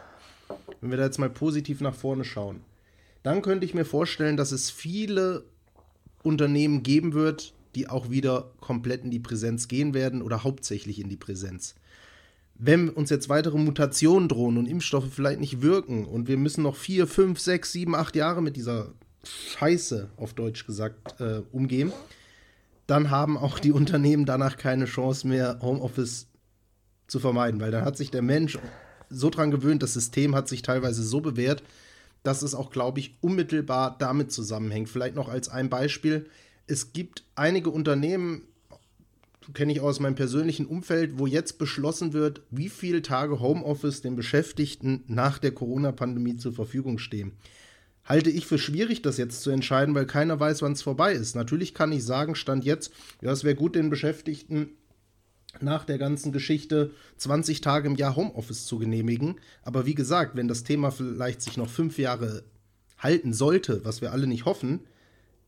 wenn 0.81 0.91
wir 0.91 0.97
da 0.97 1.05
jetzt 1.05 1.19
mal 1.19 1.29
positiv 1.29 1.81
nach 1.81 1.95
vorne 1.95 2.25
schauen, 2.25 2.61
dann 3.23 3.41
könnte 3.41 3.65
ich 3.65 3.73
mir 3.73 3.85
vorstellen, 3.85 4.37
dass 4.37 4.51
es 4.51 4.69
viele 4.69 5.45
Unternehmen 6.21 6.83
geben 6.83 7.13
wird, 7.13 7.53
die 7.75 7.89
auch 7.89 8.09
wieder 8.09 8.51
komplett 8.59 9.03
in 9.03 9.11
die 9.11 9.19
Präsenz 9.19 9.67
gehen 9.67 9.93
werden 9.93 10.21
oder 10.21 10.43
hauptsächlich 10.43 10.99
in 10.99 11.09
die 11.09 11.17
Präsenz. 11.17 11.75
Wenn 12.55 12.89
uns 12.89 13.09
jetzt 13.09 13.29
weitere 13.29 13.57
Mutationen 13.57 14.29
drohen 14.29 14.57
und 14.57 14.67
Impfstoffe 14.67 15.11
vielleicht 15.11 15.39
nicht 15.39 15.61
wirken 15.61 16.05
und 16.05 16.27
wir 16.27 16.37
müssen 16.37 16.63
noch 16.63 16.75
vier, 16.75 17.07
fünf, 17.07 17.39
sechs, 17.39 17.71
sieben, 17.71 17.95
acht 17.95 18.15
Jahre 18.15 18.41
mit 18.41 18.57
dieser 18.57 18.93
Scheiße, 19.23 20.09
auf 20.17 20.33
Deutsch 20.33 20.65
gesagt, 20.65 21.19
äh, 21.19 21.41
umgehen, 21.51 21.91
dann 22.87 23.09
haben 23.09 23.37
auch 23.37 23.59
die 23.59 23.71
Unternehmen 23.71 24.25
danach 24.25 24.57
keine 24.57 24.85
Chance 24.85 25.27
mehr, 25.27 25.59
Homeoffice 25.61 26.27
zu 27.07 27.19
vermeiden, 27.19 27.59
weil 27.61 27.71
dann 27.71 27.85
hat 27.85 27.97
sich 27.97 28.11
der 28.11 28.21
Mensch 28.21 28.57
so 29.09 29.29
dran 29.29 29.51
gewöhnt, 29.51 29.83
das 29.83 29.93
System 29.93 30.35
hat 30.35 30.47
sich 30.47 30.61
teilweise 30.61 31.03
so 31.03 31.21
bewährt, 31.21 31.63
dass 32.23 32.41
es 32.41 32.55
auch, 32.55 32.71
glaube 32.71 32.99
ich, 32.99 33.17
unmittelbar 33.21 33.95
damit 33.99 34.31
zusammenhängt. 34.31 34.89
Vielleicht 34.89 35.15
noch 35.15 35.29
als 35.29 35.49
ein 35.49 35.69
Beispiel. 35.69 36.25
Es 36.67 36.93
gibt 36.93 37.23
einige 37.35 37.69
Unternehmen, 37.69 38.43
kenne 39.53 39.73
ich 39.73 39.81
aus 39.81 39.99
meinem 39.99 40.15
persönlichen 40.15 40.65
Umfeld, 40.65 41.19
wo 41.19 41.27
jetzt 41.27 41.57
beschlossen 41.57 42.13
wird, 42.13 42.41
wie 42.49 42.69
viele 42.69 43.01
Tage 43.01 43.41
Homeoffice 43.41 44.01
den 44.01 44.15
Beschäftigten 44.15 45.03
nach 45.07 45.37
der 45.37 45.51
Corona-Pandemie 45.51 46.37
zur 46.37 46.53
Verfügung 46.53 46.97
stehen. 46.97 47.33
Halte 48.05 48.29
ich 48.29 48.45
für 48.45 48.57
schwierig, 48.57 49.01
das 49.01 49.17
jetzt 49.17 49.41
zu 49.41 49.49
entscheiden, 49.49 49.95
weil 49.95 50.05
keiner 50.05 50.39
weiß, 50.39 50.61
wann 50.61 50.73
es 50.73 50.81
vorbei 50.81 51.13
ist. 51.13 51.35
Natürlich 51.35 51.73
kann 51.73 51.91
ich 51.91 52.03
sagen, 52.03 52.35
Stand 52.35 52.65
jetzt, 52.65 52.91
ja, 53.21 53.31
es 53.31 53.43
wäre 53.43 53.55
gut, 53.55 53.75
den 53.75 53.89
Beschäftigten 53.89 54.71
nach 55.61 55.85
der 55.85 55.97
ganzen 55.97 56.31
Geschichte 56.31 56.91
20 57.17 57.61
Tage 57.61 57.87
im 57.87 57.95
Jahr 57.95 58.15
Homeoffice 58.15 58.65
zu 58.65 58.79
genehmigen. 58.79 59.35
Aber 59.61 59.85
wie 59.85 59.95
gesagt, 59.95 60.35
wenn 60.35 60.47
das 60.47 60.63
Thema 60.63 60.91
vielleicht 60.91 61.41
sich 61.41 61.57
noch 61.57 61.69
fünf 61.69 61.97
Jahre 61.97 62.43
halten 62.97 63.33
sollte, 63.33 63.85
was 63.85 64.01
wir 64.01 64.11
alle 64.11 64.27
nicht 64.27 64.45
hoffen, 64.45 64.81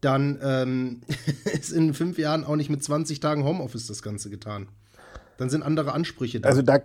dann 0.02 0.40
ähm, 0.42 1.02
ist 1.54 1.72
in 1.72 1.94
fünf 1.94 2.18
Jahren 2.18 2.44
auch 2.44 2.56
nicht 2.56 2.70
mit 2.70 2.84
20 2.84 3.20
Tagen 3.20 3.44
Homeoffice 3.44 3.88
das 3.88 4.02
Ganze 4.02 4.30
getan. 4.30 4.68
Dann 5.38 5.50
sind 5.50 5.64
andere 5.64 5.94
Ansprüche 5.94 6.40
da. 6.40 6.50
Also 6.50 6.62
da, 6.62 6.80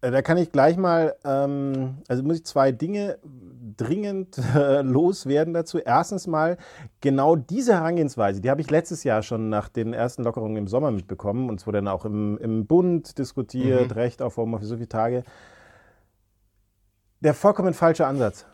da 0.00 0.22
kann 0.22 0.38
ich 0.38 0.52
gleich 0.52 0.76
mal, 0.76 1.16
ähm, 1.24 1.98
also 2.08 2.22
muss 2.22 2.36
ich 2.38 2.44
zwei 2.44 2.72
Dinge 2.72 3.18
dringend 3.76 4.38
äh, 4.54 4.82
loswerden 4.82 5.54
dazu. 5.54 5.78
Erstens 5.78 6.26
mal, 6.26 6.56
genau 7.00 7.36
diese 7.36 7.74
Herangehensweise, 7.74 8.40
die 8.40 8.50
habe 8.50 8.60
ich 8.60 8.70
letztes 8.70 9.04
Jahr 9.04 9.22
schon 9.22 9.48
nach 9.48 9.68
den 9.68 9.92
ersten 9.92 10.22
Lockerungen 10.22 10.56
im 10.56 10.68
Sommer 10.68 10.90
mitbekommen 10.90 11.48
und 11.48 11.60
es 11.60 11.66
wurde 11.66 11.78
dann 11.78 11.88
auch 11.88 12.04
im, 12.04 12.38
im 12.38 12.66
Bund 12.66 13.18
diskutiert, 13.18 13.94
Recht 13.96 14.22
auf 14.22 14.36
Homeoffice, 14.36 14.68
so 14.68 14.76
viele 14.76 14.88
Tage. 14.88 15.24
Der 17.20 17.34
vollkommen 17.34 17.74
falsche 17.74 18.06
Ansatz. 18.06 18.46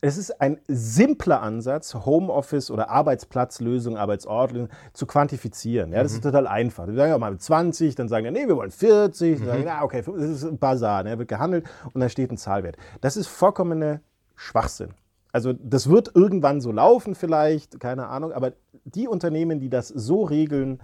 Es 0.00 0.18
ist 0.18 0.40
ein 0.40 0.60
simpler 0.68 1.42
Ansatz, 1.42 1.94
Homeoffice 1.94 2.70
oder 2.70 2.90
Arbeitsplatzlösung, 2.90 3.96
Arbeitsort 3.96 4.52
zu 4.92 5.06
quantifizieren. 5.06 5.92
Ja, 5.92 6.02
das 6.02 6.12
ist 6.12 6.22
total 6.22 6.46
einfach. 6.46 6.86
Wir 6.86 6.94
sagen 6.94 7.10
ja 7.10 7.18
mal 7.18 7.36
20, 7.38 7.94
dann 7.94 8.08
sagen 8.08 8.24
die, 8.24 8.30
nee, 8.30 8.46
wir 8.46 8.56
wollen 8.56 8.70
40, 8.70 9.38
dann 9.38 9.48
sagen, 9.48 9.64
ja, 9.64 9.82
okay, 9.82 10.02
das 10.04 10.30
ist 10.30 10.44
ein 10.44 10.58
Basar, 10.58 11.02
ne, 11.02 11.18
wird 11.18 11.28
gehandelt 11.28 11.66
und 11.92 12.00
da 12.00 12.08
steht 12.08 12.30
ein 12.30 12.36
Zahlwert. 12.36 12.76
Das 13.00 13.16
ist 13.16 13.26
vollkommener 13.26 14.00
Schwachsinn. 14.34 14.90
Also 15.32 15.52
das 15.52 15.88
wird 15.88 16.12
irgendwann 16.14 16.60
so 16.60 16.72
laufen 16.72 17.14
vielleicht, 17.14 17.80
keine 17.80 18.08
Ahnung, 18.08 18.32
aber 18.32 18.52
die 18.84 19.08
Unternehmen, 19.08 19.60
die 19.60 19.68
das 19.68 19.88
so 19.88 20.24
regeln, 20.24 20.80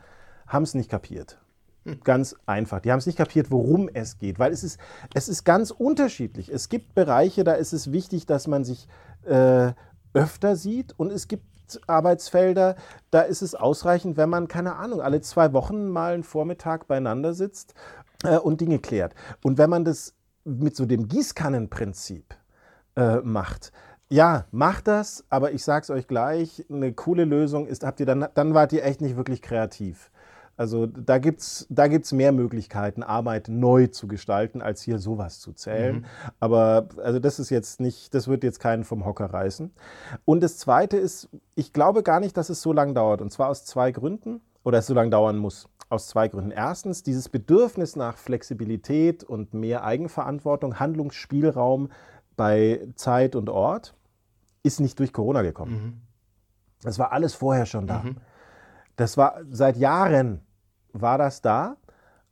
haben 0.46 0.64
es 0.64 0.74
nicht 0.74 0.90
kapiert. 0.90 1.38
Ganz 2.04 2.36
einfach. 2.46 2.80
Die 2.80 2.92
haben 2.92 2.98
es 2.98 3.06
nicht 3.06 3.18
kapiert, 3.18 3.50
worum 3.50 3.88
es 3.92 4.18
geht, 4.18 4.38
weil 4.38 4.52
es 4.52 4.62
ist, 4.62 4.78
es 5.14 5.28
ist 5.28 5.44
ganz 5.44 5.70
unterschiedlich. 5.70 6.48
Es 6.48 6.68
gibt 6.68 6.94
Bereiche, 6.94 7.44
da 7.44 7.52
ist 7.52 7.72
es 7.72 7.90
wichtig, 7.90 8.26
dass 8.26 8.46
man 8.46 8.64
sich 8.64 8.86
äh, 9.24 9.72
öfter 10.14 10.56
sieht 10.56 10.98
und 10.98 11.10
es 11.10 11.28
gibt 11.28 11.44
Arbeitsfelder, 11.86 12.76
da 13.10 13.22
ist 13.22 13.42
es 13.42 13.54
ausreichend, 13.54 14.16
wenn 14.16 14.28
man, 14.28 14.48
keine 14.48 14.76
Ahnung, 14.76 15.00
alle 15.00 15.20
zwei 15.20 15.52
Wochen 15.52 15.88
mal 15.88 16.14
einen 16.14 16.22
Vormittag 16.22 16.86
beieinander 16.86 17.34
sitzt 17.34 17.74
äh, 18.24 18.36
und 18.36 18.60
Dinge 18.60 18.78
klärt. 18.78 19.14
Und 19.42 19.58
wenn 19.58 19.70
man 19.70 19.84
das 19.84 20.14
mit 20.44 20.76
so 20.76 20.86
dem 20.86 21.08
Gießkannenprinzip 21.08 22.34
äh, 22.96 23.16
macht, 23.18 23.72
ja, 24.08 24.44
macht 24.50 24.88
das, 24.88 25.24
aber 25.30 25.52
ich 25.52 25.64
sag's 25.64 25.88
euch 25.88 26.06
gleich, 26.06 26.66
eine 26.70 26.92
coole 26.92 27.24
Lösung 27.24 27.66
ist, 27.66 27.84
habt 27.84 27.98
ihr 28.00 28.06
dann, 28.06 28.26
dann 28.34 28.52
wart 28.52 28.72
ihr 28.74 28.84
echt 28.84 29.00
nicht 29.00 29.16
wirklich 29.16 29.40
kreativ. 29.40 30.10
Also 30.56 30.86
da 30.86 31.18
gibt 31.18 31.40
es 31.40 31.66
da 31.70 31.88
gibt's 31.88 32.12
mehr 32.12 32.30
Möglichkeiten, 32.30 33.02
Arbeit 33.02 33.48
neu 33.48 33.86
zu 33.86 34.06
gestalten, 34.06 34.60
als 34.60 34.82
hier 34.82 34.98
sowas 34.98 35.40
zu 35.40 35.52
zählen. 35.52 35.96
Mhm. 35.96 36.04
Aber 36.40 36.88
also 37.02 37.18
das 37.18 37.38
ist 37.38 37.50
jetzt 37.50 37.80
nicht, 37.80 38.14
das 38.14 38.28
wird 38.28 38.44
jetzt 38.44 38.60
keinen 38.60 38.84
vom 38.84 39.04
Hocker 39.04 39.26
reißen. 39.26 39.72
Und 40.24 40.42
das 40.42 40.58
Zweite 40.58 40.98
ist, 40.98 41.28
ich 41.54 41.72
glaube 41.72 42.02
gar 42.02 42.20
nicht, 42.20 42.36
dass 42.36 42.50
es 42.50 42.60
so 42.60 42.72
lange 42.72 42.92
dauert. 42.92 43.22
Und 43.22 43.32
zwar 43.32 43.48
aus 43.48 43.64
zwei 43.64 43.92
Gründen 43.92 44.40
oder 44.62 44.78
es 44.78 44.86
so 44.86 44.94
lange 44.94 45.10
dauern 45.10 45.38
muss. 45.38 45.68
Aus 45.88 46.08
zwei 46.08 46.28
Gründen. 46.28 46.50
Erstens, 46.50 47.02
dieses 47.02 47.28
Bedürfnis 47.28 47.96
nach 47.96 48.16
Flexibilität 48.16 49.24
und 49.24 49.52
mehr 49.52 49.84
Eigenverantwortung, 49.84 50.78
Handlungsspielraum 50.78 51.90
bei 52.36 52.88
Zeit 52.94 53.36
und 53.36 53.50
Ort 53.50 53.94
ist 54.62 54.80
nicht 54.80 54.98
durch 54.98 55.12
Corona 55.12 55.42
gekommen. 55.42 55.72
Mhm. 55.72 56.00
Das 56.82 56.98
war 56.98 57.12
alles 57.12 57.34
vorher 57.34 57.66
schon 57.66 57.86
da. 57.86 58.02
Mhm. 58.02 58.16
Das 59.02 59.16
war 59.16 59.40
seit 59.50 59.76
Jahren 59.78 60.42
war 60.92 61.18
das 61.18 61.42
da 61.42 61.76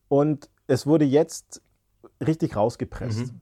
und 0.06 0.48
es 0.68 0.86
wurde 0.86 1.04
jetzt 1.04 1.62
richtig 2.24 2.54
rausgepresst. 2.54 3.32
Mhm. 3.32 3.40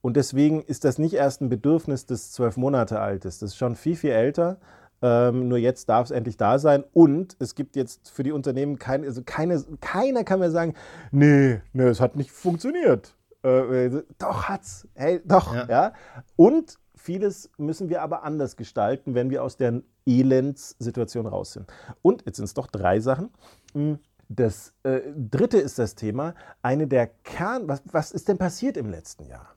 Und 0.00 0.16
deswegen 0.16 0.62
ist 0.62 0.84
das 0.84 0.96
nicht 0.96 1.14
erst 1.14 1.40
ein 1.40 1.48
Bedürfnis 1.48 2.06
des 2.06 2.30
zwölf 2.30 2.56
Monate 2.56 3.00
altes. 3.00 3.40
Das 3.40 3.50
ist 3.50 3.56
schon 3.56 3.74
viel, 3.74 3.96
viel 3.96 4.10
älter. 4.10 4.60
Ähm, 5.00 5.48
nur 5.48 5.58
jetzt 5.58 5.88
darf 5.88 6.04
es 6.04 6.10
endlich 6.12 6.36
da 6.36 6.60
sein. 6.60 6.84
Und 6.92 7.34
es 7.40 7.56
gibt 7.56 7.74
jetzt 7.74 8.08
für 8.10 8.22
die 8.22 8.30
Unternehmen 8.30 8.78
keine, 8.78 9.08
also 9.08 9.22
keine, 9.26 9.60
keiner 9.80 10.22
kann 10.22 10.38
mir 10.38 10.52
sagen, 10.52 10.74
nee, 11.10 11.60
nee, 11.72 11.82
es 11.82 12.00
hat 12.00 12.14
nicht 12.14 12.30
funktioniert. 12.30 13.16
Äh 13.42 14.04
doch 14.18 14.48
hat's. 14.48 14.86
Hey, 14.94 15.20
doch, 15.24 15.52
ja. 15.52 15.66
ja. 15.68 15.92
Und 16.36 16.78
vieles 16.94 17.50
müssen 17.58 17.88
wir 17.88 18.02
aber 18.02 18.22
anders 18.22 18.56
gestalten, 18.56 19.16
wenn 19.16 19.30
wir 19.30 19.42
aus 19.42 19.56
der 19.56 19.82
Elendssituation 20.06 21.26
raus 21.26 21.52
sind. 21.52 21.72
Und 22.02 22.24
jetzt 22.26 22.36
sind 22.36 22.46
es 22.46 22.54
doch 22.54 22.66
drei 22.66 23.00
Sachen. 23.00 23.30
Hm, 23.72 23.98
das 24.28 24.74
äh, 24.82 25.00
dritte 25.14 25.58
ist 25.58 25.78
das 25.78 25.94
Thema, 25.94 26.34
eine 26.62 26.86
der 26.86 27.06
Kern, 27.06 27.68
was, 27.68 27.82
was 27.84 28.12
ist 28.12 28.28
denn 28.28 28.38
passiert 28.38 28.76
im 28.76 28.90
letzten 28.90 29.26
Jahr? 29.26 29.54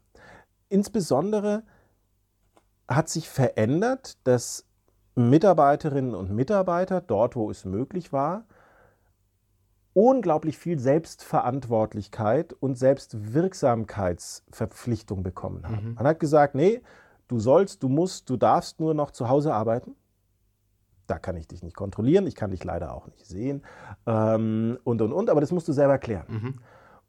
Insbesondere 0.70 1.64
hat 2.88 3.10
sich 3.10 3.30
verändert, 3.30 4.18
dass 4.26 4.66
Mitarbeiterinnen 5.16 6.14
und 6.14 6.30
Mitarbeiter 6.32 7.02
dort, 7.02 7.36
wo 7.36 7.50
es 7.50 7.66
möglich 7.66 8.14
war, 8.14 8.46
unglaublich 9.94 10.58
viel 10.58 10.78
Selbstverantwortlichkeit 10.78 12.52
und 12.54 12.78
Selbstwirksamkeitsverpflichtung 12.78 15.24
bekommen 15.24 15.66
haben. 15.66 15.90
Mhm. 15.90 15.96
Man 15.96 16.06
hat 16.06 16.20
gesagt, 16.20 16.54
nee, 16.54 16.82
du 17.30 17.40
sollst, 17.40 17.82
du 17.82 17.88
musst, 17.88 18.30
du 18.30 18.36
darfst 18.36 18.82
nur 18.82 18.94
noch 18.94 19.12
zu 19.12 19.30
Hause 19.30 19.54
arbeiten. 19.54 19.96
Da 21.08 21.20
kann 21.20 21.36
ich 21.38 21.48
dich 21.48 21.64
nicht 21.64 21.76
kontrollieren, 21.76 22.26
ich 22.28 22.36
kann 22.36 22.52
dich 22.52 22.64
leider 22.64 22.94
auch 22.94 23.08
nicht 23.08 23.26
sehen 23.26 23.64
ähm, 24.06 24.78
und 24.84 25.02
und 25.02 25.14
und, 25.14 25.30
aber 25.30 25.42
das 25.42 25.52
musst 25.52 25.68
du 25.68 25.74
selber 25.74 25.98
klären. 25.98 26.26
Mhm. 26.28 26.60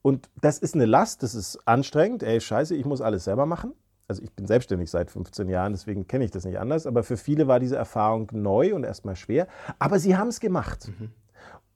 Und 0.03 0.31
das 0.41 0.59
ist 0.59 0.75
eine 0.75 0.87
Last, 0.87 1.23
das 1.23 1.35
ist 1.35 1.59
anstrengend. 1.67 2.23
Ey, 2.23 2.41
scheiße, 2.41 2.77
ich 2.77 2.85
muss 2.85 3.01
alles 3.01 3.25
selber 3.25 3.45
machen. 3.45 3.73
Also 4.09 4.23
ich 4.23 4.33
bin 4.33 4.47
selbstständig 4.47 4.89
seit 4.89 5.11
15 5.11 5.49
Jahren, 5.49 5.73
deswegen 5.73 6.07
kenne 6.07 6.25
ich 6.25 6.31
das 6.31 6.45
nicht 6.45 6.61
anders. 6.61 6.87
Aber 6.87 7.03
für 7.03 7.17
viele 7.17 7.49
war 7.49 7.59
diese 7.59 7.77
Erfahrung 7.77 8.29
neu 8.33 8.75
und 8.75 8.85
erstmal 8.85 9.17
schwer. 9.17 9.49
Aber 9.81 9.99
sie 9.99 10.17
haben 10.17 10.29
es 10.29 10.39
gemacht. 10.39 10.89
Mhm. 10.89 11.11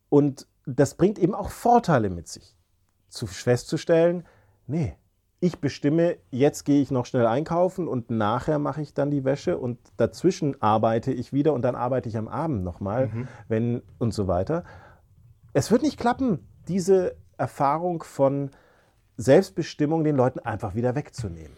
Und 0.08 0.46
das 0.64 0.94
bringt 0.94 1.18
eben 1.18 1.34
auch 1.34 1.50
Vorteile 1.50 2.10
mit 2.10 2.28
sich. 2.28 2.56
Zu 3.08 3.26
festzustellen, 3.26 4.24
nee, 4.68 4.94
ich 5.40 5.58
bestimme, 5.58 6.16
jetzt 6.30 6.64
gehe 6.64 6.82
ich 6.82 6.90
noch 6.90 7.06
schnell 7.06 7.26
einkaufen 7.26 7.88
und 7.88 8.10
nachher 8.10 8.58
mache 8.58 8.82
ich 8.82 8.92
dann 8.92 9.10
die 9.10 9.24
Wäsche 9.24 9.56
und 9.56 9.78
dazwischen 9.96 10.60
arbeite 10.60 11.12
ich 11.12 11.32
wieder 11.32 11.54
und 11.54 11.62
dann 11.62 11.74
arbeite 11.74 12.10
ich 12.10 12.18
am 12.18 12.28
Abend 12.28 12.62
nochmal, 12.62 13.08
mhm. 13.08 13.28
wenn 13.48 13.82
und 13.98 14.12
so 14.12 14.28
weiter. 14.28 14.64
Es 15.54 15.70
wird 15.70 15.82
nicht 15.82 15.98
klappen, 15.98 16.46
diese 16.68 17.16
Erfahrung 17.38 18.02
von 18.02 18.50
Selbstbestimmung 19.16 20.04
den 20.04 20.14
Leuten 20.14 20.40
einfach 20.40 20.74
wieder 20.74 20.94
wegzunehmen. 20.94 21.56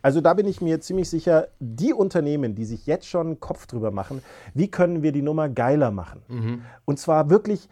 Also 0.00 0.20
da 0.20 0.34
bin 0.34 0.46
ich 0.46 0.60
mir 0.60 0.80
ziemlich 0.80 1.10
sicher, 1.10 1.48
die 1.58 1.92
Unternehmen, 1.92 2.54
die 2.54 2.64
sich 2.64 2.86
jetzt 2.86 3.06
schon 3.06 3.26
einen 3.26 3.40
Kopf 3.40 3.66
drüber 3.66 3.90
machen, 3.90 4.22
wie 4.54 4.70
können 4.70 5.02
wir 5.02 5.10
die 5.10 5.22
Nummer 5.22 5.48
geiler 5.48 5.90
machen? 5.90 6.22
Mhm. 6.28 6.62
Und 6.84 7.00
zwar 7.00 7.30
wirklich 7.30 7.68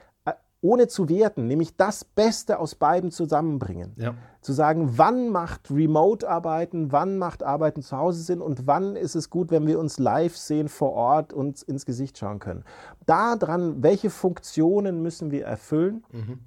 ohne 0.67 0.89
zu 0.89 1.09
werten, 1.09 1.47
nämlich 1.47 1.77
das 1.77 2.05
Beste 2.05 2.59
aus 2.59 2.75
beiden 2.75 3.13
zusammenbringen. 3.13 3.93
Ja. 3.97 4.15
Zu 4.41 4.53
sagen, 4.53 4.99
wann 4.99 5.31
macht 5.31 5.71
Remote-Arbeiten, 5.71 6.91
wann 6.91 7.19
macht 7.19 7.45
Arbeiten 7.45 7.83
zu 7.83 7.97
Hause 7.97 8.21
Sinn 8.21 8.41
und 8.41 8.67
wann 8.67 8.97
ist 8.97 9.15
es 9.15 9.31
gut, 9.31 9.51
wenn 9.53 9.67
wir 9.67 9.79
uns 9.79 9.99
live 9.99 10.37
sehen 10.37 10.69
vor 10.69 10.93
Ort 10.93 11.33
und 11.33 11.63
ins 11.63 11.87
Gesicht 11.87 12.19
schauen 12.19 12.41
können. 12.41 12.65
Daran, 13.07 13.83
welche 13.83 14.11
Funktionen 14.11 15.03
müssen 15.03 15.31
wir 15.31 15.45
erfüllen? 15.45 16.05
Mhm. 16.11 16.41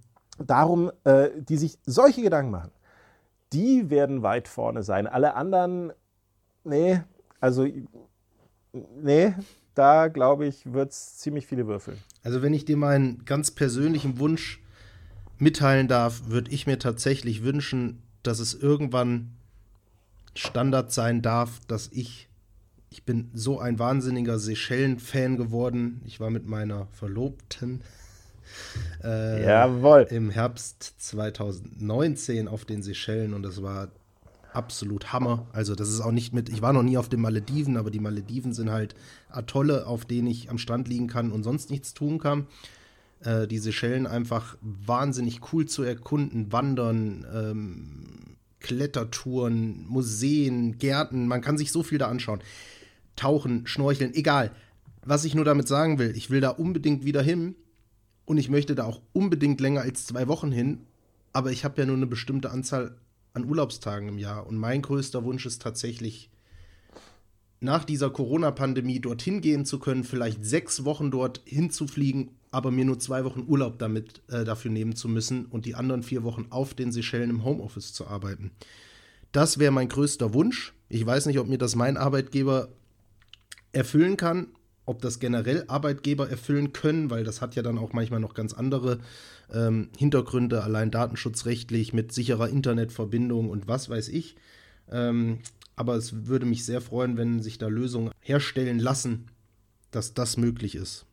Darum, 0.46 0.92
äh, 1.06 1.30
die 1.38 1.58
sich 1.58 1.80
solche 1.86 2.22
Gedanken 2.22 2.52
machen, 2.52 2.72
die 3.54 3.90
werden 3.90 4.22
weit 4.22 4.48
vorne 4.48 4.84
sein. 4.84 5.08
Alle 5.08 5.36
anderen, 5.36 5.94
nee, 6.64 7.02
also, 7.40 7.66
nee, 8.74 9.34
da 9.80 10.10
glaube 10.10 10.46
ich, 10.46 10.74
wird 10.74 10.92
es 10.92 11.18
ziemlich 11.18 11.48
viele 11.48 11.66
Würfel. 11.66 11.98
Also 12.22 12.42
wenn 12.42 12.54
ich 12.54 12.66
dir 12.66 12.76
meinen 12.76 13.24
ganz 13.24 13.50
persönlichen 13.50 14.20
Wunsch 14.20 14.62
mitteilen 15.38 15.88
darf, 15.88 16.24
würde 16.28 16.52
ich 16.52 16.68
mir 16.68 16.80
tatsächlich 16.80 17.44
wünschen, 17.44 18.04
dass 18.22 18.40
es 18.40 18.54
irgendwann 18.54 19.32
Standard 20.36 20.92
sein 20.92 21.22
darf, 21.22 21.62
dass 21.68 21.88
ich, 21.94 22.28
ich 22.90 23.06
bin 23.06 23.32
so 23.34 23.60
ein 23.60 23.80
wahnsinniger 23.80 24.38
Seychellen-Fan 24.38 25.38
geworden. 25.38 26.02
Ich 26.06 26.20
war 26.20 26.30
mit 26.30 26.46
meiner 26.46 26.88
Verlobten 26.92 27.82
äh, 29.02 29.46
Jawohl. 29.46 30.08
im 30.10 30.30
Herbst 30.30 30.96
2019 30.98 32.50
auf 32.50 32.66
den 32.66 32.84
Seychellen 32.84 33.34
und 33.34 33.44
das 33.44 33.64
war 33.64 33.88
absolut 34.54 35.14
Hammer. 35.14 35.48
Also 35.54 35.76
das 35.76 35.90
ist 35.90 36.02
auch 36.02 36.12
nicht 36.12 36.34
mit, 36.34 36.50
ich 36.50 36.62
war 36.62 36.74
noch 36.74 36.84
nie 36.84 36.98
auf 36.98 37.10
den 37.10 37.22
Malediven, 37.22 37.78
aber 37.78 37.92
die 37.92 38.00
Malediven 38.00 38.54
sind 38.54 38.70
halt 38.70 38.96
Atolle, 39.30 39.88
auf 39.88 40.06
denen 40.06 40.28
ich 40.28 40.50
am 40.50 40.58
Strand 40.58 40.88
liegen 40.88 41.08
kann 41.08 41.32
und 41.32 41.44
sonst 41.44 41.70
nichts 41.70 41.94
tun 41.94 42.20
kann. 42.20 42.48
Äh, 43.22 43.48
die 43.48 43.60
Seychellen 43.60 44.08
einfach 44.08 44.58
wahnsinnig 44.62 45.42
cool 45.52 45.66
zu 45.66 45.84
erkunden, 45.84 46.52
wandern, 46.52 47.26
ähm, 47.34 48.38
Klettertouren, 48.60 49.86
Museen, 49.88 50.78
Gärten, 50.78 51.28
man 51.28 51.42
kann 51.42 51.58
sich 51.58 51.72
so 51.72 51.84
viel 51.84 51.98
da 51.98 52.08
anschauen. 52.08 52.42
Tauchen, 53.16 53.68
schnorcheln, 53.68 54.14
egal. 54.14 54.52
Was 55.04 55.26
ich 55.26 55.36
nur 55.36 55.46
damit 55.46 55.68
sagen 55.68 55.98
will, 55.98 56.14
ich 56.16 56.30
will 56.30 56.42
da 56.42 56.50
unbedingt 56.50 57.06
wieder 57.06 57.22
hin 57.22 57.56
und 58.26 58.38
ich 58.38 58.50
möchte 58.50 58.76
da 58.76 58.84
auch 58.84 59.02
unbedingt 59.14 59.62
länger 59.62 59.82
als 59.82 60.06
zwei 60.06 60.28
Wochen 60.28 60.52
hin, 60.52 60.86
aber 61.32 61.52
ich 61.52 61.64
habe 61.64 61.80
ja 61.80 61.86
nur 61.86 61.96
eine 61.96 62.08
bestimmte 62.08 62.52
Anzahl 62.52 62.98
an 63.40 63.50
Urlaubstagen 63.50 64.08
im 64.08 64.18
Jahr. 64.18 64.48
Und 64.48 64.58
mein 64.58 64.82
größter 64.82 65.24
Wunsch 65.24 65.46
ist 65.46 65.62
tatsächlich, 65.62 66.30
nach 67.62 67.84
dieser 67.84 68.10
Corona-Pandemie 68.10 69.00
dorthin 69.00 69.42
gehen 69.42 69.66
zu 69.66 69.80
können, 69.80 70.04
vielleicht 70.04 70.46
sechs 70.46 70.86
Wochen 70.86 71.12
dort 71.12 71.42
hinzufliegen, 71.46 72.32
aber 72.52 72.72
mir 72.72 72.86
nur 72.86 73.00
zwei 73.00 73.26
Wochen 73.26 73.46
Urlaub 73.48 73.80
damit 73.80 74.22
äh, 74.30 74.46
dafür 74.46 74.72
nehmen 74.72 74.96
zu 74.96 75.10
müssen 75.10 75.46
und 75.46 75.66
die 75.66 75.76
anderen 75.76 76.04
vier 76.04 76.24
Wochen 76.24 76.48
auf 76.52 76.74
den 76.74 76.92
Seychellen 76.92 77.30
im 77.30 77.44
Homeoffice 77.44 77.94
zu 77.94 78.08
arbeiten. 78.08 78.52
Das 79.32 79.60
wäre 79.60 79.72
mein 79.72 79.90
größter 79.90 80.34
Wunsch. 80.34 80.74
Ich 80.88 81.06
weiß 81.06 81.26
nicht, 81.26 81.38
ob 81.38 81.48
mir 81.48 81.58
das 81.58 81.76
mein 81.76 81.98
Arbeitgeber 81.98 82.70
erfüllen 83.72 84.18
kann, 84.18 84.48
ob 84.90 85.02
das 85.02 85.20
generell 85.20 85.64
Arbeitgeber 85.68 86.30
erfüllen 86.30 86.74
können, 86.74 87.10
weil 87.10 87.24
das 87.24 87.42
hat 87.42 87.56
ja 87.56 87.62
dann 87.62 87.78
auch 87.78 87.94
manchmal 87.94 88.20
noch 88.20 88.34
ganz 88.34 88.54
andere 88.54 89.00
ähm, 89.54 89.90
Hintergründe, 89.98 90.64
allein 90.64 90.92
datenschutzrechtlich 90.92 91.94
mit 91.94 92.12
sicherer 92.12 92.50
Internetverbindung 92.50 93.50
und 93.50 93.68
was 93.68 93.90
weiß 93.90 94.10
ich. 94.10 94.36
Ähm, 94.92 95.40
aber 95.76 95.96
es 95.96 96.26
würde 96.28 96.46
mich 96.46 96.66
sehr 96.66 96.82
freuen, 96.82 97.18
wenn 97.18 97.42
sich 97.42 97.58
da 97.58 97.68
Lösungen 97.68 98.12
herstellen 98.20 98.80
lassen, 98.80 99.28
dass 99.92 100.14
das 100.14 100.38
möglich 100.38 100.76
ist 100.76 101.06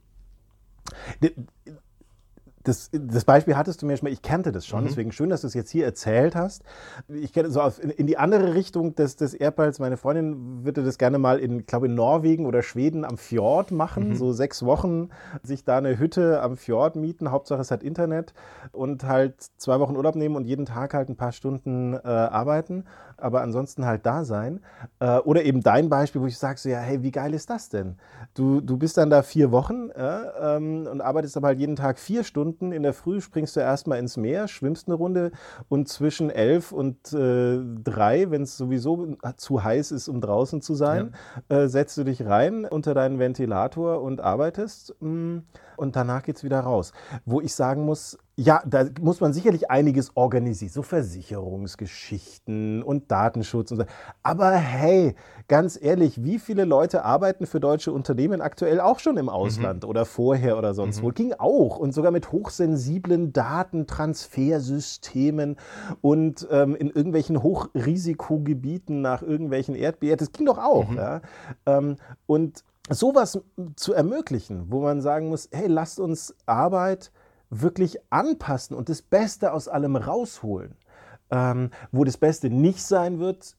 das, 2.66 2.90
das, 2.92 3.24
Beispiel 3.24 3.57
hattest 3.57 3.81
du 3.81 3.87
mir 3.87 3.96
schon 3.96 4.07
mal, 4.07 4.12
ich 4.12 4.22
kannte 4.22 4.50
das 4.50 4.66
schon, 4.66 4.83
mhm. 4.83 4.88
deswegen 4.88 5.12
schön, 5.12 5.31
dass 5.31 5.42
du 5.42 5.46
es 5.46 5.55
jetzt 5.55 5.70
hier 5.70 5.85
erzählt 5.85 6.35
hast. 6.35 6.64
Ich 7.09 7.33
kenne 7.33 7.48
so 7.50 7.61
auf, 7.61 7.83
in, 7.83 7.90
in, 7.90 8.07
die 8.07 8.18
andere 8.18 8.55
Richtung 8.55 8.96
des, 8.96 9.16
des 9.16 9.35
Erdballs, 9.35 9.79
meine 9.79 9.96
Freundin 9.96 10.64
würde 10.64 10.83
das 10.83 10.98
gerne 10.98 11.18
mal 11.18 11.38
in, 11.38 11.64
glaube 11.66 11.87
in 11.87 11.94
Norwegen 11.94 12.44
oder 12.44 12.62
Schweden 12.62 13.05
am 13.05 13.18
Fjord 13.18 13.70
machen, 13.70 14.11
mhm. 14.11 14.14
so 14.16 14.33
sechs 14.33 14.64
Wochen 14.64 15.11
sich 15.42 15.64
da 15.64 15.79
eine 15.79 15.98
Hütte 15.98 16.42
am 16.42 16.57
Fjord 16.57 16.96
mieten, 16.96 17.31
Hauptsache 17.31 17.61
es 17.61 17.70
hat 17.70 17.85
Internet 17.85 18.35
und 18.72 19.05
halt 19.05 19.35
zwei 19.57 19.79
Wochen 19.79 19.96
Urlaub 19.96 20.16
nehmen 20.16 20.35
und 20.35 20.44
jeden 20.44 20.66
Tag 20.66 20.92
halt 20.92 21.09
ein 21.09 21.16
paar 21.16 21.33
Stunden 21.33 21.94
äh, 21.94 21.98
arbeiten. 22.07 22.85
Aber 23.16 23.42
ansonsten 23.42 23.87
halt 23.87 24.07
da 24.07 24.24
sein. 24.24 24.61
Äh, 25.00 25.18
oder 25.18 25.44
eben 25.44 25.62
dein 25.62 25.88
Beispiel, 25.88 26.20
wo 26.20 26.26
ich 26.26 26.38
sage 26.38 26.59
so, 26.59 26.68
ja, 26.68 26.79
hey, 26.79 27.02
wie 27.02 27.11
geil 27.11 27.35
ist 27.35 27.50
das 27.50 27.68
denn? 27.68 27.96
Du, 28.35 28.61
du 28.61 28.76
bist 28.76 28.96
dann 28.96 29.11
da 29.11 29.22
vier 29.22 29.50
Wochen 29.50 29.90
äh, 29.90 30.57
ähm, 30.57 30.87
und 30.90 31.00
arbeitest 31.00 31.37
aber 31.37 31.48
halt 31.48 31.59
jeden 31.59 31.76
Tag 31.76 31.98
vier 31.98 32.24
Stunden. 32.24 32.72
In 32.72 32.83
der 32.83 32.92
Früh 32.92 33.20
springst 33.20 33.57
du 33.57 33.61
erstmal 33.61 33.98
ins 33.98 34.16
Meer, 34.16 34.48
schwimmst 34.48 34.88
eine 34.88 34.96
Runde 34.96 35.33
und 35.68 35.88
zwischen 35.88 36.31
elf 36.31 36.72
und 36.72 37.12
äh, 37.12 37.59
drei, 37.83 38.31
wenn 38.31 38.42
es 38.42 38.57
sowieso 38.57 39.16
zu 39.37 39.64
heiß 39.64 39.92
ist, 39.92 40.09
um 40.09 40.20
draußen 40.20 40.61
zu 40.61 40.74
sein, 40.74 41.14
ja. 41.50 41.57
Äh, 41.57 41.68
setzt 41.68 41.96
du 41.98 42.05
dich 42.05 42.24
rein 42.26 42.64
unter 42.64 42.94
deinen 42.94 43.18
Ventilator 43.18 44.02
und 44.02 44.20
arbeitest. 44.20 44.94
Mh, 45.00 45.09
mm, 45.11 45.42
und 45.77 45.97
danach 45.97 46.23
geht 46.23 46.37
es 46.37 46.45
wieder 46.45 46.61
raus. 46.61 46.93
Wo 47.25 47.41
ich 47.41 47.55
sagen 47.55 47.85
muss, 47.85 48.19
ja, 48.39 48.62
da 48.67 48.85
muss 49.01 49.21
man 49.21 49.33
sicherlich 49.33 49.71
einiges 49.71 50.15
organisieren, 50.15 50.71
so 50.71 50.83
Versicherungsgeschichten 50.83 52.83
und 52.83 53.11
Datenschutz 53.11 53.71
und 53.71 53.79
so. 53.79 53.85
Aber 54.23 54.51
hey, 54.51 55.15
ganz 55.49 55.81
ehrlich, 55.81 56.23
wie 56.23 56.39
viele 56.39 56.67
Leute 56.67 57.03
arbeiten 57.03 57.47
für 57.47 57.61
deutsche 57.61 57.93
Unternehmen 57.93 58.43
aktuell 58.43 58.79
auch 58.81 58.99
schon 58.99 59.17
im 59.17 59.31
Ausland 59.31 59.85
mhm. 59.85 59.89
oder 59.89 60.05
vorher 60.05 60.59
oder 60.59 60.75
sonst 60.75 60.99
mhm. 60.99 61.05
wo? 61.05 61.09
Ging 61.09 61.33
auch 61.33 61.79
und 61.79 61.95
sogar 61.95 62.12
mit 62.12 62.31
hochsensiblen 62.31 63.33
Datentransfersystemen 63.33 65.57
und 66.03 66.47
ähm, 66.51 66.77
in 66.77 66.91
irgendwelchen 66.91 67.43
Hochrisikogebieten 67.43 69.01
nach 69.01 69.23
irgendwelchen 69.23 69.75
Erdbeben. 69.75 70.19
Das 70.19 70.33
ging 70.33 70.45
doch 70.45 70.59
auch. 70.59 70.91
Mhm. 70.91 70.97
Ja? 70.99 71.23
Ähm, 71.65 71.97
und 72.27 72.65
sowas 72.88 73.40
zu 73.77 73.92
ermöglichen, 73.92 74.70
wo 74.70 74.81
man 74.81 75.01
sagen 75.01 75.29
muss, 75.29 75.49
hey, 75.53 75.66
lasst 75.66 76.01
uns 76.01 76.35
Arbeit 76.46 77.12
wirklich 77.51 77.99
anpassen 78.11 78.77
und 78.77 78.88
das 78.88 79.03
Beste 79.03 79.53
aus 79.53 79.68
allem 79.68 79.96
rausholen. 79.96 80.77
Ähm, 81.31 81.70
wo 81.90 82.05
das 82.05 82.18
Beste 82.18 82.51
nicht 82.51 82.83
sein 82.83 83.18
wird, 83.18 83.57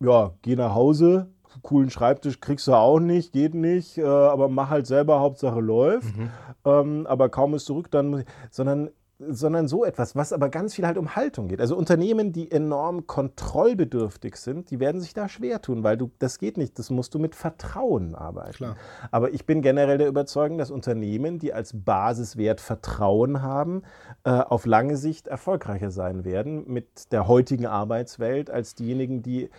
ja, 0.00 0.32
geh 0.42 0.56
nach 0.56 0.74
Hause, 0.74 1.28
coolen 1.62 1.90
Schreibtisch 1.90 2.40
kriegst 2.40 2.66
du 2.66 2.74
auch 2.74 3.00
nicht, 3.00 3.32
geht 3.32 3.54
nicht, 3.54 3.98
äh, 3.98 4.04
aber 4.04 4.48
mach 4.48 4.70
halt 4.70 4.86
selber, 4.86 5.20
Hauptsache 5.20 5.60
läuft. 5.60 6.16
Mhm. 6.16 6.30
Ähm, 6.64 7.06
aber 7.06 7.28
kaum 7.28 7.54
ist 7.54 7.66
zurück, 7.66 7.90
dann 7.90 8.08
muss 8.08 8.20
ich, 8.20 8.26
sondern 8.50 8.90
sondern 9.18 9.66
so 9.66 9.84
etwas, 9.84 10.14
was 10.14 10.32
aber 10.32 10.48
ganz 10.48 10.74
viel 10.74 10.86
halt 10.86 10.96
um 10.96 11.16
Haltung 11.16 11.48
geht. 11.48 11.60
Also 11.60 11.76
Unternehmen, 11.76 12.32
die 12.32 12.50
enorm 12.52 13.06
kontrollbedürftig 13.08 14.36
sind, 14.36 14.70
die 14.70 14.78
werden 14.78 15.00
sich 15.00 15.12
da 15.12 15.28
schwer 15.28 15.60
tun, 15.60 15.82
weil 15.82 15.96
du, 15.96 16.10
das 16.20 16.38
geht 16.38 16.56
nicht, 16.56 16.78
das 16.78 16.90
musst 16.90 17.14
du 17.14 17.18
mit 17.18 17.34
Vertrauen 17.34 18.14
arbeiten. 18.14 18.52
Klar. 18.52 18.76
Aber 19.10 19.32
ich 19.32 19.44
bin 19.44 19.60
generell 19.60 19.98
der 19.98 20.06
Überzeugung, 20.06 20.56
dass 20.58 20.70
Unternehmen, 20.70 21.40
die 21.40 21.52
als 21.52 21.72
Basiswert 21.74 22.60
Vertrauen 22.60 23.42
haben, 23.42 23.82
äh, 24.22 24.30
auf 24.30 24.66
lange 24.66 24.96
Sicht 24.96 25.26
erfolgreicher 25.26 25.90
sein 25.90 26.24
werden 26.24 26.64
mit 26.68 27.10
der 27.12 27.26
heutigen 27.26 27.66
Arbeitswelt 27.66 28.50
als 28.50 28.76
diejenigen, 28.76 29.22
die 29.22 29.50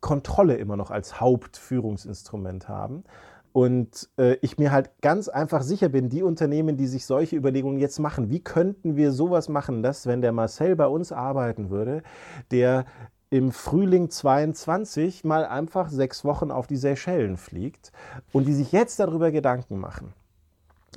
Kontrolle 0.00 0.56
immer 0.56 0.76
noch 0.76 0.90
als 0.90 1.20
Hauptführungsinstrument 1.20 2.68
haben. 2.68 3.04
Und 3.54 4.08
äh, 4.18 4.36
ich 4.42 4.58
mir 4.58 4.72
halt 4.72 4.90
ganz 5.00 5.28
einfach 5.28 5.62
sicher 5.62 5.88
bin, 5.88 6.08
die 6.08 6.24
Unternehmen, 6.24 6.76
die 6.76 6.88
sich 6.88 7.06
solche 7.06 7.36
Überlegungen 7.36 7.78
jetzt 7.78 8.00
machen, 8.00 8.28
wie 8.28 8.40
könnten 8.40 8.96
wir 8.96 9.12
sowas 9.12 9.48
machen, 9.48 9.84
dass, 9.84 10.08
wenn 10.08 10.22
der 10.22 10.32
Marcel 10.32 10.74
bei 10.74 10.88
uns 10.88 11.12
arbeiten 11.12 11.70
würde, 11.70 12.02
der 12.50 12.84
im 13.30 13.52
Frühling 13.52 14.10
22 14.10 15.22
mal 15.22 15.44
einfach 15.46 15.88
sechs 15.88 16.24
Wochen 16.24 16.50
auf 16.50 16.66
die 16.66 16.76
Seychellen 16.76 17.36
fliegt 17.36 17.92
und 18.32 18.48
die 18.48 18.54
sich 18.54 18.72
jetzt 18.72 18.98
darüber 18.98 19.30
Gedanken 19.30 19.78
machen 19.78 20.14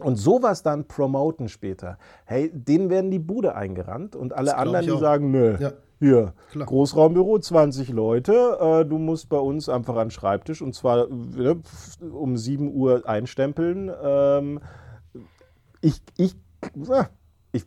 und 0.02 0.16
sowas 0.16 0.64
dann 0.64 0.86
promoten 0.88 1.50
später, 1.50 2.00
hey, 2.26 2.50
denen 2.52 2.90
werden 2.90 3.12
die 3.12 3.20
Bude 3.20 3.54
eingerannt 3.54 4.16
und 4.16 4.34
alle 4.34 4.58
anderen, 4.58 4.88
die 4.88 4.98
sagen, 4.98 5.30
nö, 5.30 5.58
ja. 5.60 5.74
Hier, 6.00 6.34
Klar. 6.52 6.68
Großraumbüro, 6.68 7.40
20 7.40 7.90
Leute. 7.90 8.58
Äh, 8.62 8.86
du 8.86 9.00
musst 9.00 9.30
bei 9.30 9.38
uns 9.38 9.68
einfach 9.68 9.96
an 9.96 10.08
den 10.08 10.12
Schreibtisch 10.12 10.62
und 10.62 10.76
zwar 10.76 11.10
äh, 11.10 11.56
um 12.12 12.38
7 12.38 12.72
Uhr 12.72 13.08
einstempeln. 13.08 13.92
Ähm, 14.04 14.60
ich, 15.82 16.02
ich, 16.18 16.36
ich 17.52 17.66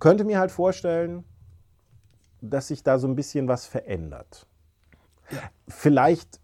könnte 0.00 0.24
mir 0.24 0.38
halt 0.38 0.50
vorstellen, 0.50 1.24
dass 2.40 2.68
sich 2.68 2.82
da 2.82 2.98
so 2.98 3.08
ein 3.08 3.16
bisschen 3.16 3.46
was 3.46 3.66
verändert. 3.66 4.46
Ja. 5.30 5.38
Vielleicht, 5.68 6.40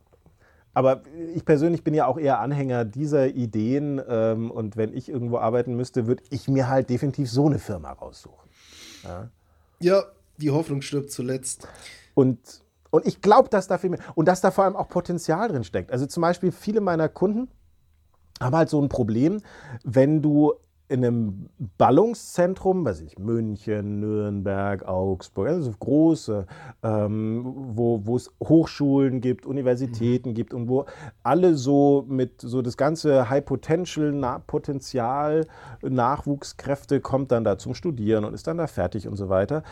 aber 0.75 1.03
ich 1.35 1.47
persönlich 1.47 1.83
bin 1.83 1.95
ja 1.95 2.07
auch 2.07 2.18
eher 2.18 2.40
Anhänger 2.40 2.85
dieser 2.85 3.29
Ideen 3.29 4.03
ähm, 4.07 4.51
und 4.51 4.77
wenn 4.77 4.92
ich 4.92 5.09
irgendwo 5.09 5.38
arbeiten 5.38 5.77
müsste, 5.77 6.07
würde 6.07 6.25
ich 6.29 6.49
mir 6.49 6.68
halt 6.68 6.90
definitiv 6.90 7.31
so 7.31 7.47
eine 7.47 7.59
Firma 7.59 7.92
raussuchen. 7.92 8.51
Ja, 9.05 9.31
ja 9.81 10.05
die 10.42 10.50
Hoffnung 10.50 10.83
stirbt 10.83 11.11
zuletzt. 11.11 11.68
Und, 12.14 12.62
und 12.90 13.07
ich 13.07 13.20
glaube, 13.20 13.48
dass 13.48 13.68
da 13.68 13.78
viel 13.78 13.90
mehr, 13.90 14.00
und 14.14 14.26
dass 14.26 14.40
da 14.40 14.50
vor 14.50 14.64
allem 14.64 14.76
auch 14.76 14.88
Potenzial 14.88 15.48
drin 15.48 15.64
steckt. 15.64 15.90
Also 15.92 16.07
zum 16.07 16.20
Beispiel 16.20 16.52
viele 16.52 16.81
meiner 16.81 17.09
Kunden 17.09 17.48
haben 18.40 18.57
halt 18.57 18.68
so 18.68 18.81
ein 18.81 18.88
Problem, 18.88 19.40
wenn 19.85 20.20
du 20.20 20.52
in 20.92 21.02
einem 21.02 21.48
Ballungszentrum, 21.78 22.85
weiß 22.85 23.00
ich, 23.00 23.18
München, 23.18 24.00
Nürnberg, 24.00 24.87
Augsburg, 24.87 25.48
also 25.48 25.72
große, 25.78 26.46
ähm, 26.83 27.42
wo, 27.44 28.05
wo 28.05 28.16
es 28.16 28.31
Hochschulen 28.42 29.22
gibt, 29.22 29.46
Universitäten 29.46 30.31
mhm. 30.31 30.35
gibt 30.35 30.52
und 30.52 30.68
wo 30.68 30.85
alle 31.22 31.55
so 31.55 32.05
mit 32.09 32.42
so 32.42 32.61
das 32.61 32.76
ganze 32.76 33.31
High 33.31 33.42
Potential, 33.42 34.12
Na 34.12 34.40
Potenzial, 34.40 35.46
Nachwuchskräfte 35.81 37.00
kommt 37.00 37.33
dann 37.33 37.44
da 37.44 37.57
zum 37.57 37.72
Studieren 37.74 38.26
und 38.26 38.35
ist 38.35 38.46
dann 38.46 38.59
da 38.59 38.66
fertig 38.66 39.09
und 39.09 39.16
so 39.16 39.31
weiter 39.31 39.62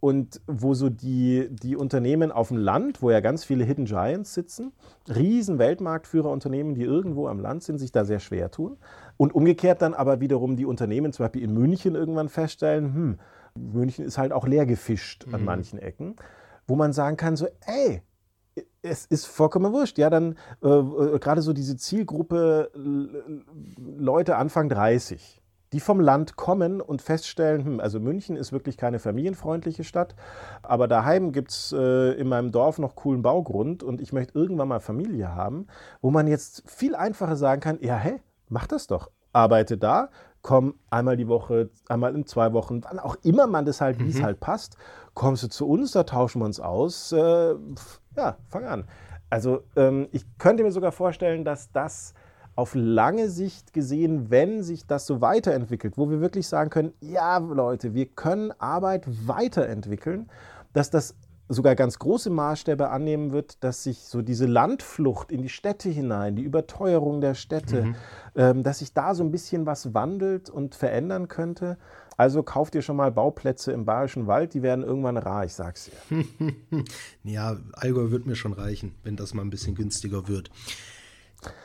und 0.00 0.40
wo 0.46 0.72
so 0.72 0.88
die, 0.88 1.48
die 1.50 1.76
Unternehmen 1.76 2.32
auf 2.32 2.48
dem 2.48 2.56
Land, 2.56 3.02
wo 3.02 3.10
ja 3.10 3.20
ganz 3.20 3.44
viele 3.44 3.64
Hidden 3.64 3.84
Giants 3.84 4.32
sitzen, 4.32 4.72
riesen 5.08 5.58
Weltmarktführerunternehmen, 5.58 6.74
die 6.74 6.82
irgendwo 6.82 7.28
am 7.28 7.38
Land 7.38 7.62
sind, 7.62 7.78
sich 7.78 7.92
da 7.92 8.06
sehr 8.06 8.18
schwer 8.18 8.50
tun. 8.50 8.78
Und 9.18 9.34
umgekehrt 9.34 9.82
dann 9.82 9.92
aber 9.92 10.20
wiederum 10.20 10.56
die 10.56 10.64
Unternehmen 10.64 11.12
zum 11.12 11.24
Beispiel 11.24 11.42
in 11.42 11.52
München 11.52 11.94
irgendwann 11.94 12.30
feststellen, 12.30 12.94
hm, 12.94 13.18
München 13.54 14.04
ist 14.04 14.16
halt 14.16 14.32
auch 14.32 14.46
leer 14.46 14.64
gefischt 14.64 15.26
mhm. 15.26 15.34
an 15.34 15.44
manchen 15.44 15.78
Ecken, 15.78 16.16
wo 16.66 16.76
man 16.76 16.92
sagen 16.92 17.16
kann, 17.16 17.36
so, 17.36 17.46
ey, 17.66 18.02
es 18.82 19.04
ist 19.06 19.26
vollkommen 19.26 19.72
wurscht. 19.72 19.98
Ja, 19.98 20.08
dann 20.08 20.36
äh, 20.62 20.68
äh 20.68 21.18
gerade 21.18 21.42
so 21.42 21.52
diese 21.52 21.76
Zielgruppe 21.76 22.70
Leute 23.76 24.36
Anfang 24.36 24.68
30 24.68 25.39
die 25.72 25.80
vom 25.80 26.00
Land 26.00 26.36
kommen 26.36 26.80
und 26.80 27.02
feststellen, 27.02 27.64
hm, 27.64 27.80
also 27.80 28.00
München 28.00 28.36
ist 28.36 28.52
wirklich 28.52 28.76
keine 28.76 28.98
familienfreundliche 28.98 29.84
Stadt, 29.84 30.14
aber 30.62 30.88
daheim 30.88 31.32
gibt 31.32 31.50
es 31.50 31.72
äh, 31.72 32.12
in 32.12 32.28
meinem 32.28 32.50
Dorf 32.52 32.78
noch 32.78 32.96
coolen 32.96 33.22
Baugrund 33.22 33.82
und 33.82 34.00
ich 34.00 34.12
möchte 34.12 34.38
irgendwann 34.38 34.68
mal 34.68 34.80
Familie 34.80 35.34
haben, 35.34 35.66
wo 36.00 36.10
man 36.10 36.26
jetzt 36.26 36.62
viel 36.66 36.94
einfacher 36.94 37.36
sagen 37.36 37.60
kann, 37.60 37.78
ja, 37.80 37.96
hey, 37.96 38.20
mach 38.48 38.66
das 38.66 38.86
doch. 38.86 39.10
Arbeite 39.32 39.78
da, 39.78 40.08
komm 40.42 40.74
einmal 40.90 41.16
die 41.16 41.28
Woche, 41.28 41.70
einmal 41.88 42.14
in 42.16 42.26
zwei 42.26 42.52
Wochen, 42.52 42.82
wann 42.82 42.98
auch 42.98 43.16
immer 43.22 43.46
man 43.46 43.64
das 43.64 43.80
halt, 43.80 44.00
mhm. 44.00 44.06
wie 44.06 44.10
es 44.10 44.22
halt 44.22 44.40
passt, 44.40 44.76
kommst 45.14 45.42
du 45.44 45.48
zu 45.48 45.68
uns, 45.68 45.92
da 45.92 46.02
tauschen 46.02 46.40
wir 46.40 46.46
uns 46.46 46.58
aus. 46.58 47.12
Äh, 47.12 47.54
ja, 48.16 48.36
fang 48.48 48.64
an. 48.64 48.84
Also 49.28 49.62
ähm, 49.76 50.08
ich 50.10 50.24
könnte 50.38 50.64
mir 50.64 50.72
sogar 50.72 50.90
vorstellen, 50.90 51.44
dass 51.44 51.70
das 51.70 52.14
auf 52.60 52.74
lange 52.74 53.30
Sicht 53.30 53.72
gesehen, 53.72 54.30
wenn 54.30 54.62
sich 54.62 54.86
das 54.86 55.06
so 55.06 55.22
weiterentwickelt, 55.22 55.96
wo 55.96 56.10
wir 56.10 56.20
wirklich 56.20 56.46
sagen 56.46 56.68
können, 56.68 56.92
ja 57.00 57.38
Leute, 57.38 57.94
wir 57.94 58.04
können 58.04 58.52
Arbeit 58.58 59.06
weiterentwickeln, 59.26 60.28
dass 60.74 60.90
das 60.90 61.14
sogar 61.48 61.74
ganz 61.74 61.98
große 61.98 62.28
Maßstäbe 62.28 62.90
annehmen 62.90 63.32
wird, 63.32 63.64
dass 63.64 63.82
sich 63.82 64.00
so 64.00 64.20
diese 64.20 64.44
Landflucht 64.44 65.32
in 65.32 65.40
die 65.40 65.48
Städte 65.48 65.88
hinein, 65.88 66.36
die 66.36 66.42
Überteuerung 66.42 67.22
der 67.22 67.32
Städte, 67.34 67.82
mhm. 67.82 67.96
ähm, 68.36 68.62
dass 68.62 68.80
sich 68.80 68.92
da 68.92 69.14
so 69.14 69.24
ein 69.24 69.30
bisschen 69.30 69.64
was 69.64 69.94
wandelt 69.94 70.50
und 70.50 70.74
verändern 70.74 71.28
könnte. 71.28 71.78
Also 72.18 72.42
kauft 72.42 72.74
ihr 72.74 72.82
schon 72.82 72.96
mal 72.96 73.10
Bauplätze 73.10 73.72
im 73.72 73.86
Bayerischen 73.86 74.26
Wald, 74.26 74.52
die 74.52 74.60
werden 74.60 74.84
irgendwann 74.84 75.16
rar, 75.16 75.46
ich 75.46 75.54
sag's 75.54 75.88
dir. 76.10 76.24
ja, 77.24 77.56
Allgäu 77.72 78.10
wird 78.10 78.26
mir 78.26 78.36
schon 78.36 78.52
reichen, 78.52 78.94
wenn 79.02 79.16
das 79.16 79.32
mal 79.32 79.40
ein 79.40 79.48
bisschen 79.48 79.74
günstiger 79.74 80.28
wird. 80.28 80.50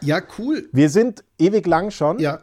Ja, 0.02 0.22
cool. 0.38 0.70
Wir 0.72 0.90
sind 0.90 1.24
ewig 1.38 1.66
lang 1.68 1.92
schon. 1.92 2.20
Ja. 2.20 2.40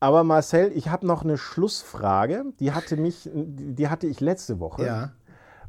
Aber 0.00 0.22
Marcel, 0.22 0.72
ich 0.74 0.88
habe 0.88 1.06
noch 1.06 1.22
eine 1.22 1.38
Schlussfrage. 1.38 2.44
Die 2.60 2.72
hatte 2.72 2.96
mich, 2.96 3.30
die 3.32 3.88
hatte 3.88 4.06
ich 4.06 4.20
letzte 4.20 4.60
Woche. 4.60 4.84
Ja. 4.84 5.12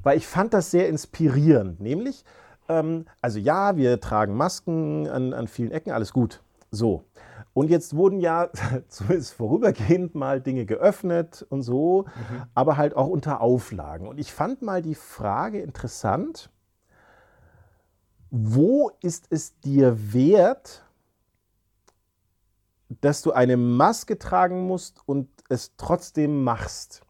Weil 0.04 0.18
ich 0.18 0.28
fand 0.28 0.54
das 0.54 0.72
sehr 0.72 0.90
inspirierend. 0.90 1.80
Nämlich, 1.80 2.26
ähm, 2.68 3.06
also 3.22 3.40
ja, 3.40 3.78
wir 3.78 4.00
tragen 4.00 4.36
Masken 4.36 5.08
an, 5.08 5.34
an 5.34 5.48
vielen 5.48 5.72
Ecken, 5.72 5.92
alles 5.92 6.14
gut. 6.14 6.42
So. 6.72 7.06
Und 7.54 7.70
jetzt 7.70 7.96
wurden 7.96 8.20
ja 8.20 8.50
zumindest 8.90 9.34
vorübergehend 9.34 10.14
mal 10.14 10.42
Dinge 10.42 10.66
geöffnet 10.66 11.46
und 11.50 11.62
so, 11.62 12.04
mhm. 12.04 12.44
aber 12.54 12.76
halt 12.76 12.96
auch 12.96 13.08
unter 13.08 13.40
Auflagen. 13.40 14.08
Und 14.08 14.20
ich 14.20 14.34
fand 14.34 14.62
mal 14.62 14.82
die 14.82 14.96
Frage 14.96 15.62
interessant, 15.62 16.50
wo 18.32 18.92
ist 19.02 19.28
es 19.30 19.60
dir 19.60 20.14
wert, 20.14 20.84
dass 23.02 23.22
du 23.22 23.32
eine 23.32 23.58
Maske 23.58 24.18
tragen 24.18 24.68
musst 24.68 25.02
und 25.06 25.30
es 25.50 25.76
trotzdem 25.78 26.44
machst? 26.44 27.02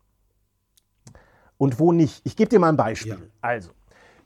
Und 1.57 1.79
wo 1.79 1.91
nicht? 1.91 2.21
Ich 2.25 2.35
gebe 2.35 2.49
dir 2.49 2.59
mal 2.59 2.69
ein 2.69 2.77
Beispiel. 2.77 3.11
Ja. 3.13 3.17
Also, 3.41 3.71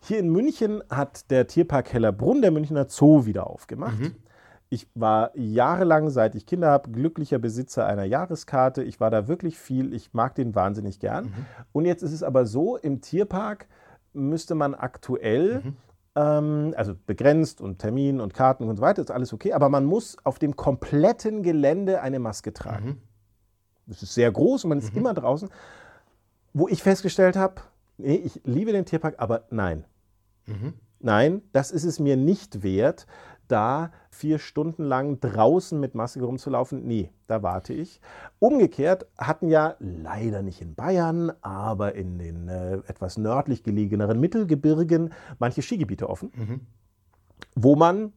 Hier 0.02 0.20
in 0.20 0.30
München 0.30 0.82
hat 0.90 1.30
der 1.30 1.48
Tierpark 1.48 1.92
Hellerbrunn, 1.92 2.42
der 2.42 2.52
Münchner 2.52 2.88
Zoo, 2.90 3.26
wieder 3.26 3.48
aufgemacht. 3.48 4.00
Mhm. 4.00 4.16
Ich 4.70 4.88
war 4.94 5.36
jahrelang, 5.36 6.10
seit 6.10 6.36
ich 6.36 6.46
Kinder 6.46 6.70
habe, 6.70 6.92
glücklicher 6.92 7.40
Besitzer 7.40 7.86
einer 7.88 8.04
Jahreskarte. 8.04 8.84
Ich 8.84 9.00
war 9.00 9.10
da 9.10 9.28
wirklich 9.28 9.58
viel. 9.58 9.94
Ich 9.94 10.14
mag 10.14 10.36
den 10.36 10.54
wahnsinnig 10.56 11.00
gern. 11.00 11.26
Mhm. 11.26 11.46
Und 11.72 11.86
jetzt 11.86 12.04
ist 12.04 12.14
es 12.14 12.24
aber 12.24 12.46
so, 12.46 12.78
im 12.78 13.02
Tierpark 13.02 13.68
müsste 14.14 14.56
man 14.56 14.76
aktuell, 14.76 15.62
mhm. 15.64 15.78
Ähm, 16.20 16.74
also 16.76 16.94
begrenzt 17.06 17.62
und 17.62 17.80
Termin 17.80 18.20
und 18.20 18.34
Karten 18.34 18.68
und 18.68 18.76
so 18.76 18.82
weiter, 18.82 19.02
ist 19.02 19.12
alles 19.12 19.32
okay, 19.34 19.54
aber 19.54 19.70
man 19.70 19.86
muss 19.86 20.18
auf 20.24 20.40
dem 20.40 20.56
kompletten 20.56 21.44
Gelände 21.44 22.02
eine 22.02 22.20
Maske 22.20 22.54
tragen. 22.54 22.86
Mhm. 22.86 22.98
Das 23.88 24.04
ist 24.04 24.14
sehr 24.14 24.32
groß 24.32 24.66
und 24.66 24.70
man 24.70 24.80
ist 24.80 24.94
mhm. 24.94 25.00
immer 25.00 25.14
draußen. 25.14 25.50
Wo 26.54 26.68
ich 26.68 26.84
festgestellt 26.84 27.38
habe, 27.38 27.62
nee, 27.98 28.16
ich 28.16 28.42
liebe 28.44 28.72
den 28.72 28.86
Tierpark, 28.86 29.16
aber 29.18 29.46
nein. 29.50 29.86
Mhm. 30.46 30.74
Nein, 31.00 31.42
das 31.54 31.72
ist 31.72 31.86
es 31.86 32.00
mir 32.00 32.18
nicht 32.18 32.62
wert, 32.62 33.08
da 33.52 33.92
vier 34.10 34.40
Stunden 34.40 34.84
lang 34.84 35.20
draußen 35.20 35.80
mit 35.80 35.96
Maske 35.96 36.24
rumzulaufen. 36.24 36.86
Nee, 36.86 37.12
da 37.28 37.44
warte 37.44 37.74
ich. 37.74 38.02
Umgekehrt 38.40 39.06
hatten 39.18 39.50
ja 39.50 39.76
leider 39.80 40.42
nicht 40.42 40.62
in 40.62 40.76
Bayern, 40.76 41.32
aber 41.42 41.96
in 41.96 42.18
den 42.18 42.48
äh, 42.48 42.76
etwas 42.88 43.18
nördlich 43.18 43.64
gelegeneren 43.64 44.20
Mittelgebirgen 44.20 45.14
manche 45.40 45.62
Skigebiete 45.62 46.10
offen, 46.10 46.32
mhm. 46.36 46.62
wo 47.56 47.76
man 47.76 48.14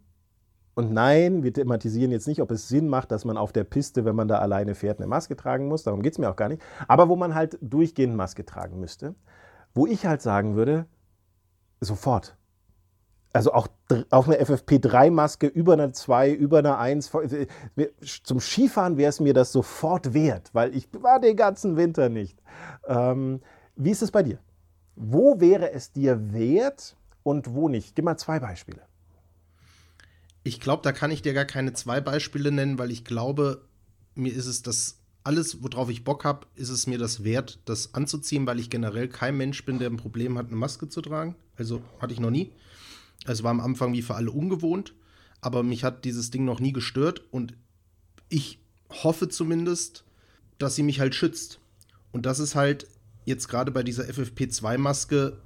und 0.74 0.92
nein, 0.92 1.42
wir 1.42 1.52
thematisieren 1.52 2.12
jetzt 2.12 2.26
nicht, 2.26 2.40
ob 2.40 2.50
es 2.50 2.68
Sinn 2.68 2.88
macht, 2.88 3.10
dass 3.10 3.26
man 3.26 3.36
auf 3.36 3.52
der 3.52 3.64
Piste, 3.64 4.06
wenn 4.06 4.16
man 4.16 4.28
da 4.28 4.38
alleine 4.38 4.74
fährt, 4.74 4.98
eine 4.98 5.06
Maske 5.06 5.36
tragen 5.36 5.68
muss. 5.68 5.82
Darum 5.82 6.00
geht 6.00 6.14
es 6.14 6.18
mir 6.18 6.30
auch 6.30 6.36
gar 6.36 6.48
nicht. 6.48 6.62
Aber 6.88 7.10
wo 7.10 7.16
man 7.16 7.34
halt 7.34 7.58
durchgehend 7.60 8.16
Maske 8.16 8.46
tragen 8.46 8.80
müsste. 8.80 9.14
Wo 9.74 9.86
ich 9.86 10.06
halt 10.06 10.22
sagen 10.22 10.56
würde, 10.56 10.86
sofort 11.80 12.38
also 13.32 13.52
auch 13.52 13.68
auf 14.10 14.28
eine 14.28 14.40
FFP3-Maske 14.42 15.46
über 15.46 15.72
eine 15.74 15.92
2, 15.92 16.32
über 16.32 16.58
eine 16.58 16.76
1. 16.78 17.14
Äh, 17.14 17.46
zum 18.24 18.40
Skifahren 18.40 18.96
wäre 18.96 19.10
es 19.10 19.20
mir 19.20 19.34
das 19.34 19.52
sofort 19.52 20.12
wert, 20.14 20.50
weil 20.52 20.74
ich 20.76 20.88
war 20.92 21.20
den 21.20 21.36
ganzen 21.36 21.76
Winter 21.76 22.08
nicht. 22.08 22.38
Ähm, 22.86 23.40
wie 23.76 23.90
ist 23.90 24.02
es 24.02 24.10
bei 24.10 24.22
dir? 24.22 24.38
Wo 24.96 25.40
wäre 25.40 25.72
es 25.72 25.92
dir 25.92 26.32
wert 26.32 26.96
und 27.22 27.54
wo 27.54 27.68
nicht? 27.68 27.94
Gib 27.94 28.04
mal 28.04 28.18
zwei 28.18 28.38
Beispiele. 28.38 28.82
Ich 30.44 30.60
glaube, 30.60 30.82
da 30.82 30.92
kann 30.92 31.10
ich 31.10 31.22
dir 31.22 31.34
gar 31.34 31.44
keine 31.44 31.72
zwei 31.72 32.00
Beispiele 32.00 32.50
nennen, 32.50 32.78
weil 32.78 32.90
ich 32.90 33.04
glaube, 33.04 33.62
mir 34.14 34.34
ist 34.34 34.46
es 34.46 34.62
das 34.62 34.98
alles, 35.24 35.62
worauf 35.62 35.88
ich 35.88 36.04
Bock 36.04 36.24
habe, 36.24 36.46
ist 36.56 36.68
es 36.68 36.86
mir 36.86 36.98
das 36.98 37.22
wert, 37.22 37.60
das 37.64 37.94
anzuziehen, 37.94 38.46
weil 38.46 38.58
ich 38.58 38.70
generell 38.70 39.08
kein 39.08 39.36
Mensch 39.36 39.64
bin, 39.64 39.78
der 39.78 39.88
ein 39.88 39.96
Problem 39.96 40.36
hat, 40.36 40.48
eine 40.48 40.56
Maske 40.56 40.88
zu 40.88 41.00
tragen. 41.00 41.36
Also 41.56 41.80
hatte 42.00 42.12
ich 42.12 42.20
noch 42.20 42.30
nie. 42.30 42.52
Es 43.26 43.42
war 43.42 43.50
am 43.50 43.60
Anfang 43.60 43.92
wie 43.92 44.02
für 44.02 44.14
alle 44.14 44.30
ungewohnt, 44.30 44.94
aber 45.40 45.62
mich 45.62 45.84
hat 45.84 46.04
dieses 46.04 46.30
Ding 46.30 46.44
noch 46.44 46.60
nie 46.60 46.72
gestört 46.72 47.22
und 47.30 47.54
ich 48.28 48.60
hoffe 48.90 49.28
zumindest, 49.28 50.04
dass 50.58 50.74
sie 50.74 50.82
mich 50.82 51.00
halt 51.00 51.14
schützt. 51.14 51.60
Und 52.12 52.26
das 52.26 52.38
ist 52.38 52.54
halt 52.54 52.86
jetzt 53.24 53.48
gerade 53.48 53.70
bei 53.70 53.82
dieser 53.82 54.04
FFP2-Maske 54.04 55.36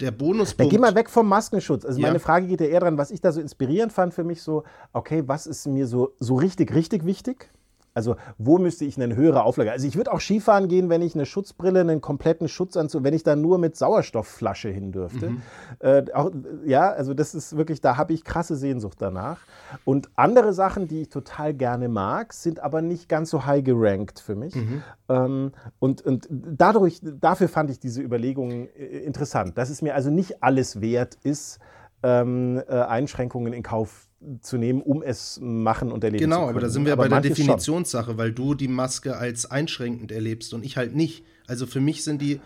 der 0.00 0.10
Bonuspunkt. 0.10 0.72
geh 0.72 0.78
mal 0.78 0.94
weg 0.94 1.08
vom 1.08 1.28
Maskenschutz. 1.28 1.84
Also 1.84 2.00
ja. 2.00 2.08
meine 2.08 2.20
Frage 2.20 2.46
geht 2.46 2.60
ja 2.60 2.66
eher 2.66 2.80
dran, 2.80 2.98
was 2.98 3.10
ich 3.10 3.20
da 3.20 3.32
so 3.32 3.40
inspirierend 3.40 3.92
fand 3.92 4.12
für 4.12 4.24
mich 4.24 4.42
so, 4.42 4.64
okay, 4.92 5.22
was 5.26 5.46
ist 5.46 5.66
mir 5.66 5.86
so, 5.86 6.14
so 6.18 6.36
richtig, 6.36 6.74
richtig 6.74 7.04
wichtig? 7.04 7.50
Also 7.96 8.16
wo 8.36 8.58
müsste 8.58 8.84
ich 8.84 9.00
eine 9.00 9.16
höhere 9.16 9.42
Auflage? 9.42 9.72
Also 9.72 9.88
ich 9.88 9.96
würde 9.96 10.12
auch 10.12 10.20
Skifahren 10.20 10.68
gehen, 10.68 10.90
wenn 10.90 11.00
ich 11.00 11.14
eine 11.14 11.24
Schutzbrille, 11.24 11.80
einen 11.80 12.02
kompletten 12.02 12.46
Schutzanzug, 12.46 13.04
wenn 13.04 13.14
ich 13.14 13.22
da 13.22 13.36
nur 13.36 13.56
mit 13.56 13.74
Sauerstoffflasche 13.74 14.68
hin 14.68 14.92
dürfte. 14.92 15.30
Mhm. 15.30 15.42
Äh, 15.78 16.04
auch, 16.12 16.30
ja, 16.66 16.90
also 16.90 17.14
das 17.14 17.34
ist 17.34 17.56
wirklich, 17.56 17.80
da 17.80 17.96
habe 17.96 18.12
ich 18.12 18.22
krasse 18.22 18.54
Sehnsucht 18.54 18.98
danach. 19.00 19.38
Und 19.86 20.10
andere 20.14 20.52
Sachen, 20.52 20.88
die 20.88 21.02
ich 21.02 21.08
total 21.08 21.54
gerne 21.54 21.88
mag, 21.88 22.34
sind 22.34 22.60
aber 22.60 22.82
nicht 22.82 23.08
ganz 23.08 23.30
so 23.30 23.46
high 23.46 23.64
gerankt 23.64 24.20
für 24.20 24.34
mich. 24.34 24.54
Mhm. 24.54 24.82
Ähm, 25.08 25.52
und, 25.78 26.02
und 26.02 26.28
dadurch, 26.30 27.00
dafür 27.02 27.48
fand 27.48 27.70
ich 27.70 27.80
diese 27.80 28.02
Überlegungen 28.02 28.68
äh, 28.76 28.84
interessant, 28.84 29.56
dass 29.56 29.70
es 29.70 29.80
mir 29.80 29.94
also 29.94 30.10
nicht 30.10 30.42
alles 30.42 30.82
wert 30.82 31.16
ist, 31.22 31.60
ähm, 32.02 32.62
äh, 32.68 32.74
Einschränkungen 32.74 33.54
in 33.54 33.62
Kauf 33.62 34.05
zu 34.40 34.56
nehmen, 34.56 34.80
um 34.80 35.02
es 35.02 35.38
machen 35.42 35.92
und 35.92 36.02
erleben 36.02 36.22
genau, 36.22 36.36
zu 36.36 36.40
können. 36.40 36.48
Genau, 36.48 36.50
aber 36.50 36.60
da 36.60 36.68
sind 36.68 36.84
wir 36.86 36.92
aber 36.92 37.08
bei 37.08 37.20
der 37.20 37.30
Definitionssache, 37.30 38.10
schon. 38.10 38.18
weil 38.18 38.32
du 38.32 38.54
die 38.54 38.68
Maske 38.68 39.16
als 39.16 39.50
einschränkend 39.50 40.10
erlebst 40.10 40.54
und 40.54 40.64
ich 40.64 40.76
halt 40.76 40.94
nicht. 40.94 41.24
Also 41.46 41.66
für 41.66 41.80
mich 41.80 42.02
sind 42.02 42.22
die 42.22 42.40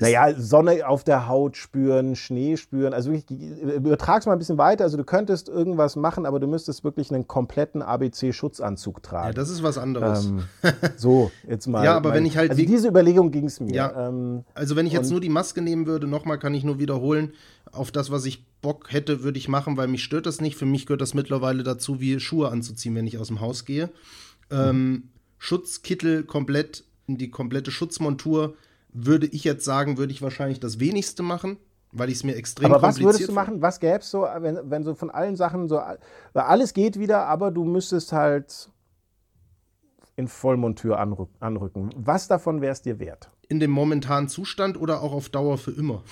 naja, 0.00 0.34
Sonne 0.36 0.88
auf 0.88 1.04
der 1.04 1.28
Haut 1.28 1.56
spüren, 1.56 2.16
Schnee 2.16 2.56
spüren. 2.56 2.92
Also 2.92 3.12
ich 3.12 3.30
übertrag's 3.30 4.26
mal 4.26 4.32
ein 4.32 4.38
bisschen 4.38 4.58
weiter. 4.58 4.84
Also 4.84 4.96
du 4.96 5.04
könntest 5.04 5.48
irgendwas 5.48 5.94
machen, 5.94 6.26
aber 6.26 6.40
du 6.40 6.46
müsstest 6.46 6.82
wirklich 6.84 7.12
einen 7.12 7.28
kompletten 7.28 7.82
ABC-Schutzanzug 7.82 9.02
tragen. 9.02 9.28
Ja, 9.28 9.32
das 9.32 9.50
ist 9.50 9.62
was 9.62 9.78
anderes. 9.78 10.26
Ähm, 10.26 10.42
so, 10.96 11.30
jetzt 11.46 11.66
mal. 11.68 11.84
ja, 11.84 11.96
aber 11.96 12.10
mein, 12.10 12.18
wenn 12.18 12.26
ich 12.26 12.36
halt. 12.36 12.50
Also 12.50 12.64
diese 12.64 12.88
Überlegung 12.88 13.30
ging 13.30 13.46
es 13.46 13.60
mir. 13.60 13.72
Ja, 13.72 14.08
ähm, 14.08 14.44
also 14.54 14.74
wenn 14.74 14.86
ich 14.86 14.92
jetzt 14.92 15.10
nur 15.10 15.20
die 15.20 15.28
Maske 15.28 15.62
nehmen 15.62 15.86
würde, 15.86 16.06
nochmal 16.06 16.38
kann 16.38 16.54
ich 16.54 16.64
nur 16.64 16.78
wiederholen, 16.78 17.32
auf 17.70 17.92
das, 17.92 18.10
was 18.10 18.24
ich 18.24 18.44
Bock 18.60 18.92
hätte, 18.92 19.22
würde 19.22 19.38
ich 19.38 19.48
machen, 19.48 19.76
weil 19.76 19.88
mich 19.88 20.02
stört 20.02 20.26
das 20.26 20.40
nicht. 20.40 20.56
Für 20.56 20.66
mich 20.66 20.86
gehört 20.86 21.00
das 21.00 21.14
mittlerweile 21.14 21.62
dazu, 21.62 22.00
wie 22.00 22.18
Schuhe 22.18 22.50
anzuziehen, 22.50 22.94
wenn 22.94 23.06
ich 23.06 23.18
aus 23.18 23.28
dem 23.28 23.40
Haus 23.40 23.64
gehe. 23.64 23.90
Ähm, 24.50 25.04
Schutzkittel 25.38 26.24
komplett, 26.24 26.84
die 27.06 27.30
komplette 27.30 27.70
Schutzmontur 27.70 28.54
würde 28.90 29.26
ich 29.26 29.44
jetzt 29.44 29.64
sagen, 29.64 29.98
würde 29.98 30.12
ich 30.12 30.22
wahrscheinlich 30.22 30.60
das 30.60 30.80
wenigste 30.80 31.22
machen, 31.22 31.56
weil 31.92 32.08
ich 32.08 32.16
es 32.16 32.24
mir 32.24 32.36
extrem 32.36 32.72
Aber 32.72 32.82
was 32.82 33.00
würdest 33.00 33.28
du 33.28 33.32
machen? 33.32 33.62
Was 33.62 33.80
gäbe 33.80 33.98
es 33.98 34.10
so, 34.10 34.22
wenn, 34.22 34.58
wenn 34.70 34.84
so 34.84 34.94
von 34.94 35.10
allen 35.10 35.36
Sachen 35.36 35.68
so, 35.68 35.80
alles 36.34 36.74
geht 36.74 36.98
wieder, 36.98 37.26
aber 37.26 37.50
du 37.50 37.64
müsstest 37.64 38.12
halt 38.12 38.70
in 40.16 40.26
Vollmontur 40.26 40.98
anrücken. 40.98 41.90
Was 41.96 42.26
davon 42.26 42.60
wäre 42.60 42.72
es 42.72 42.82
dir 42.82 42.98
wert? 42.98 43.30
In 43.48 43.60
dem 43.60 43.70
momentanen 43.70 44.28
Zustand 44.28 44.78
oder 44.78 45.00
auch 45.00 45.12
auf 45.12 45.28
Dauer 45.28 45.58
für 45.58 45.70
immer? 45.70 46.02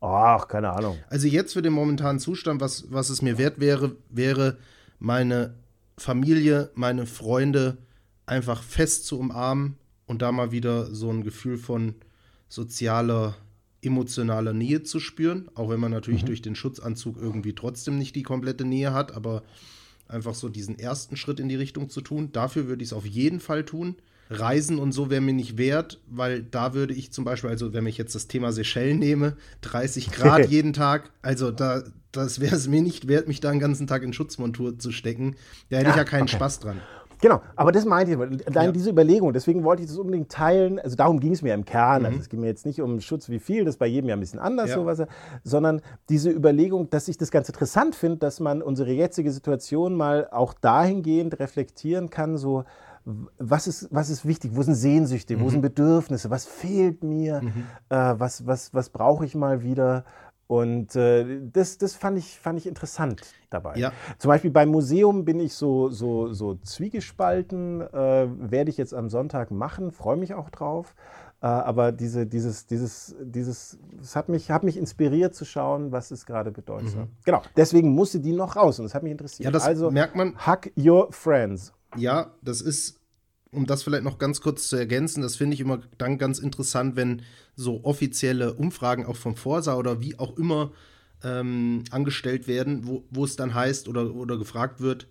Ach, 0.00 0.46
keine 0.46 0.70
Ahnung. 0.70 0.98
Also 1.08 1.26
jetzt 1.26 1.54
für 1.54 1.62
den 1.62 1.72
momentanen 1.72 2.20
Zustand, 2.20 2.60
was, 2.60 2.92
was 2.92 3.10
es 3.10 3.20
mir 3.20 3.36
wert 3.36 3.58
wäre, 3.58 3.96
wäre 4.10 4.58
meine 5.00 5.54
Familie, 5.98 6.70
meine 6.74 7.06
Freunde 7.06 7.78
einfach 8.26 8.62
fest 8.62 9.06
zu 9.06 9.18
umarmen 9.18 9.76
und 10.14 10.22
da 10.22 10.30
mal 10.30 10.52
wieder 10.52 10.94
so 10.94 11.10
ein 11.10 11.24
Gefühl 11.24 11.58
von 11.58 11.96
sozialer, 12.48 13.34
emotionaler 13.82 14.52
Nähe 14.52 14.84
zu 14.84 15.00
spüren, 15.00 15.50
auch 15.54 15.70
wenn 15.70 15.80
man 15.80 15.90
natürlich 15.90 16.22
mhm. 16.22 16.26
durch 16.26 16.40
den 16.40 16.54
Schutzanzug 16.54 17.16
irgendwie 17.20 17.52
trotzdem 17.52 17.98
nicht 17.98 18.14
die 18.14 18.22
komplette 18.22 18.64
Nähe 18.64 18.92
hat, 18.92 19.12
aber 19.12 19.42
einfach 20.06 20.34
so 20.34 20.48
diesen 20.48 20.78
ersten 20.78 21.16
Schritt 21.16 21.40
in 21.40 21.48
die 21.48 21.56
Richtung 21.56 21.90
zu 21.90 22.00
tun. 22.00 22.30
Dafür 22.30 22.68
würde 22.68 22.84
ich 22.84 22.90
es 22.90 22.92
auf 22.92 23.06
jeden 23.06 23.40
Fall 23.40 23.64
tun. 23.64 23.96
Reisen 24.30 24.78
und 24.78 24.92
so 24.92 25.10
wäre 25.10 25.20
mir 25.20 25.34
nicht 25.34 25.58
wert, 25.58 26.00
weil 26.06 26.44
da 26.44 26.74
würde 26.74 26.94
ich 26.94 27.12
zum 27.12 27.24
Beispiel, 27.24 27.50
also 27.50 27.72
wenn 27.72 27.84
ich 27.86 27.98
jetzt 27.98 28.14
das 28.14 28.28
Thema 28.28 28.52
Seychellen 28.52 29.00
nehme, 29.00 29.36
30 29.62 30.12
Grad 30.12 30.48
jeden 30.48 30.72
Tag, 30.72 31.10
also 31.22 31.50
da, 31.50 31.82
das 32.12 32.38
wäre 32.38 32.54
es 32.54 32.68
mir 32.68 32.82
nicht 32.82 33.08
wert, 33.08 33.26
mich 33.26 33.40
da 33.40 33.50
den 33.50 33.58
ganzen 33.58 33.88
Tag 33.88 34.04
in 34.04 34.12
Schutzmontur 34.12 34.78
zu 34.78 34.92
stecken. 34.92 35.34
Da 35.70 35.78
hätte 35.78 35.88
ja, 35.88 35.90
ich 35.90 35.96
ja 35.96 36.04
keinen 36.04 36.22
okay. 36.22 36.36
Spaß 36.36 36.60
dran. 36.60 36.80
Genau, 37.24 37.40
aber 37.56 37.72
das 37.72 37.86
meinte 37.86 38.12
ich, 38.12 38.44
dann 38.52 38.66
ja. 38.66 38.70
diese 38.70 38.90
Überlegung, 38.90 39.32
deswegen 39.32 39.64
wollte 39.64 39.80
ich 39.80 39.88
das 39.88 39.96
unbedingt 39.96 40.30
teilen, 40.30 40.78
also 40.78 40.94
darum 40.94 41.20
ging 41.20 41.32
es 41.32 41.40
mir 41.40 41.54
im 41.54 41.64
Kern, 41.64 42.02
mhm. 42.02 42.06
also 42.08 42.18
es 42.18 42.28
ging 42.28 42.40
mir 42.40 42.48
jetzt 42.48 42.66
nicht 42.66 42.82
um 42.82 43.00
Schutz 43.00 43.30
wie 43.30 43.38
viel, 43.38 43.64
das 43.64 43.76
ist 43.76 43.78
bei 43.78 43.86
jedem 43.86 44.10
ja 44.10 44.14
ein 44.14 44.20
bisschen 44.20 44.40
anders, 44.40 44.68
ja. 44.68 44.74
sowas, 44.74 45.00
sondern 45.42 45.80
diese 46.10 46.30
Überlegung, 46.30 46.90
dass 46.90 47.08
ich 47.08 47.16
das 47.16 47.30
ganz 47.30 47.48
interessant 47.48 47.94
finde, 47.94 48.18
dass 48.18 48.40
man 48.40 48.60
unsere 48.60 48.92
jetzige 48.92 49.32
Situation 49.32 49.94
mal 49.94 50.28
auch 50.32 50.52
dahingehend 50.52 51.40
reflektieren 51.40 52.10
kann, 52.10 52.36
so 52.36 52.64
was 53.38 53.66
ist, 53.68 53.88
was 53.90 54.10
ist 54.10 54.26
wichtig, 54.26 54.50
wo 54.54 54.60
sind 54.60 54.74
Sehnsüchte, 54.74 55.38
mhm. 55.38 55.40
wo 55.40 55.48
sind 55.48 55.62
Bedürfnisse, 55.62 56.28
was 56.28 56.44
fehlt 56.44 57.02
mir, 57.04 57.40
mhm. 57.40 57.64
äh, 57.88 58.14
was, 58.18 58.46
was, 58.46 58.74
was 58.74 58.90
brauche 58.90 59.24
ich 59.24 59.34
mal 59.34 59.62
wieder. 59.62 60.04
Und 60.54 60.94
äh, 60.94 61.40
das, 61.52 61.78
das 61.78 61.96
fand, 61.96 62.16
ich, 62.16 62.38
fand 62.38 62.60
ich 62.60 62.68
interessant 62.68 63.22
dabei. 63.50 63.74
Ja. 63.74 63.92
Zum 64.18 64.28
Beispiel 64.28 64.52
beim 64.52 64.68
Museum 64.68 65.24
bin 65.24 65.40
ich 65.40 65.54
so, 65.54 65.88
so, 65.88 66.32
so 66.32 66.54
zwiegespalten, 66.54 67.80
äh, 67.80 68.28
werde 68.28 68.70
ich 68.70 68.76
jetzt 68.76 68.94
am 68.94 69.10
Sonntag 69.10 69.50
machen, 69.50 69.90
freue 69.90 70.16
mich 70.16 70.32
auch 70.32 70.50
drauf. 70.50 70.94
Äh, 71.42 71.46
aber 71.46 71.90
diese, 71.90 72.24
dieses, 72.24 72.66
dieses, 72.66 73.16
dieses, 73.20 73.80
es 74.00 74.14
hat 74.14 74.28
mich, 74.28 74.52
hat 74.52 74.62
mich 74.62 74.76
inspiriert 74.76 75.34
zu 75.34 75.44
schauen, 75.44 75.90
was 75.90 76.12
es 76.12 76.24
gerade 76.24 76.52
bedeutet. 76.52 76.94
Mhm. 76.94 77.08
Genau, 77.24 77.42
deswegen 77.56 77.88
musste 77.88 78.20
die 78.20 78.32
noch 78.32 78.54
raus 78.54 78.78
und 78.78 78.84
das 78.84 78.94
hat 78.94 79.02
mich 79.02 79.10
interessiert. 79.10 79.52
Ja, 79.52 79.60
also, 79.60 79.90
merkt 79.90 80.14
man. 80.14 80.36
Hug 80.46 80.70
your 80.78 81.10
friends 81.10 81.72
ja, 81.96 82.30
das 82.42 82.60
ist, 82.60 83.00
um 83.54 83.66
das 83.66 83.82
vielleicht 83.82 84.04
noch 84.04 84.18
ganz 84.18 84.40
kurz 84.40 84.68
zu 84.68 84.76
ergänzen, 84.76 85.22
das 85.22 85.36
finde 85.36 85.54
ich 85.54 85.60
immer 85.60 85.80
dann 85.98 86.18
ganz 86.18 86.38
interessant, 86.38 86.96
wenn 86.96 87.22
so 87.56 87.84
offizielle 87.84 88.54
Umfragen 88.54 89.06
auch 89.06 89.16
vom 89.16 89.36
Forsa 89.36 89.76
oder 89.76 90.00
wie 90.00 90.18
auch 90.18 90.36
immer 90.36 90.72
ähm, 91.22 91.84
angestellt 91.90 92.46
werden, 92.48 92.86
wo, 92.86 93.04
wo 93.10 93.24
es 93.24 93.36
dann 93.36 93.54
heißt 93.54 93.88
oder, 93.88 94.14
oder 94.14 94.36
gefragt 94.36 94.80
wird, 94.80 95.06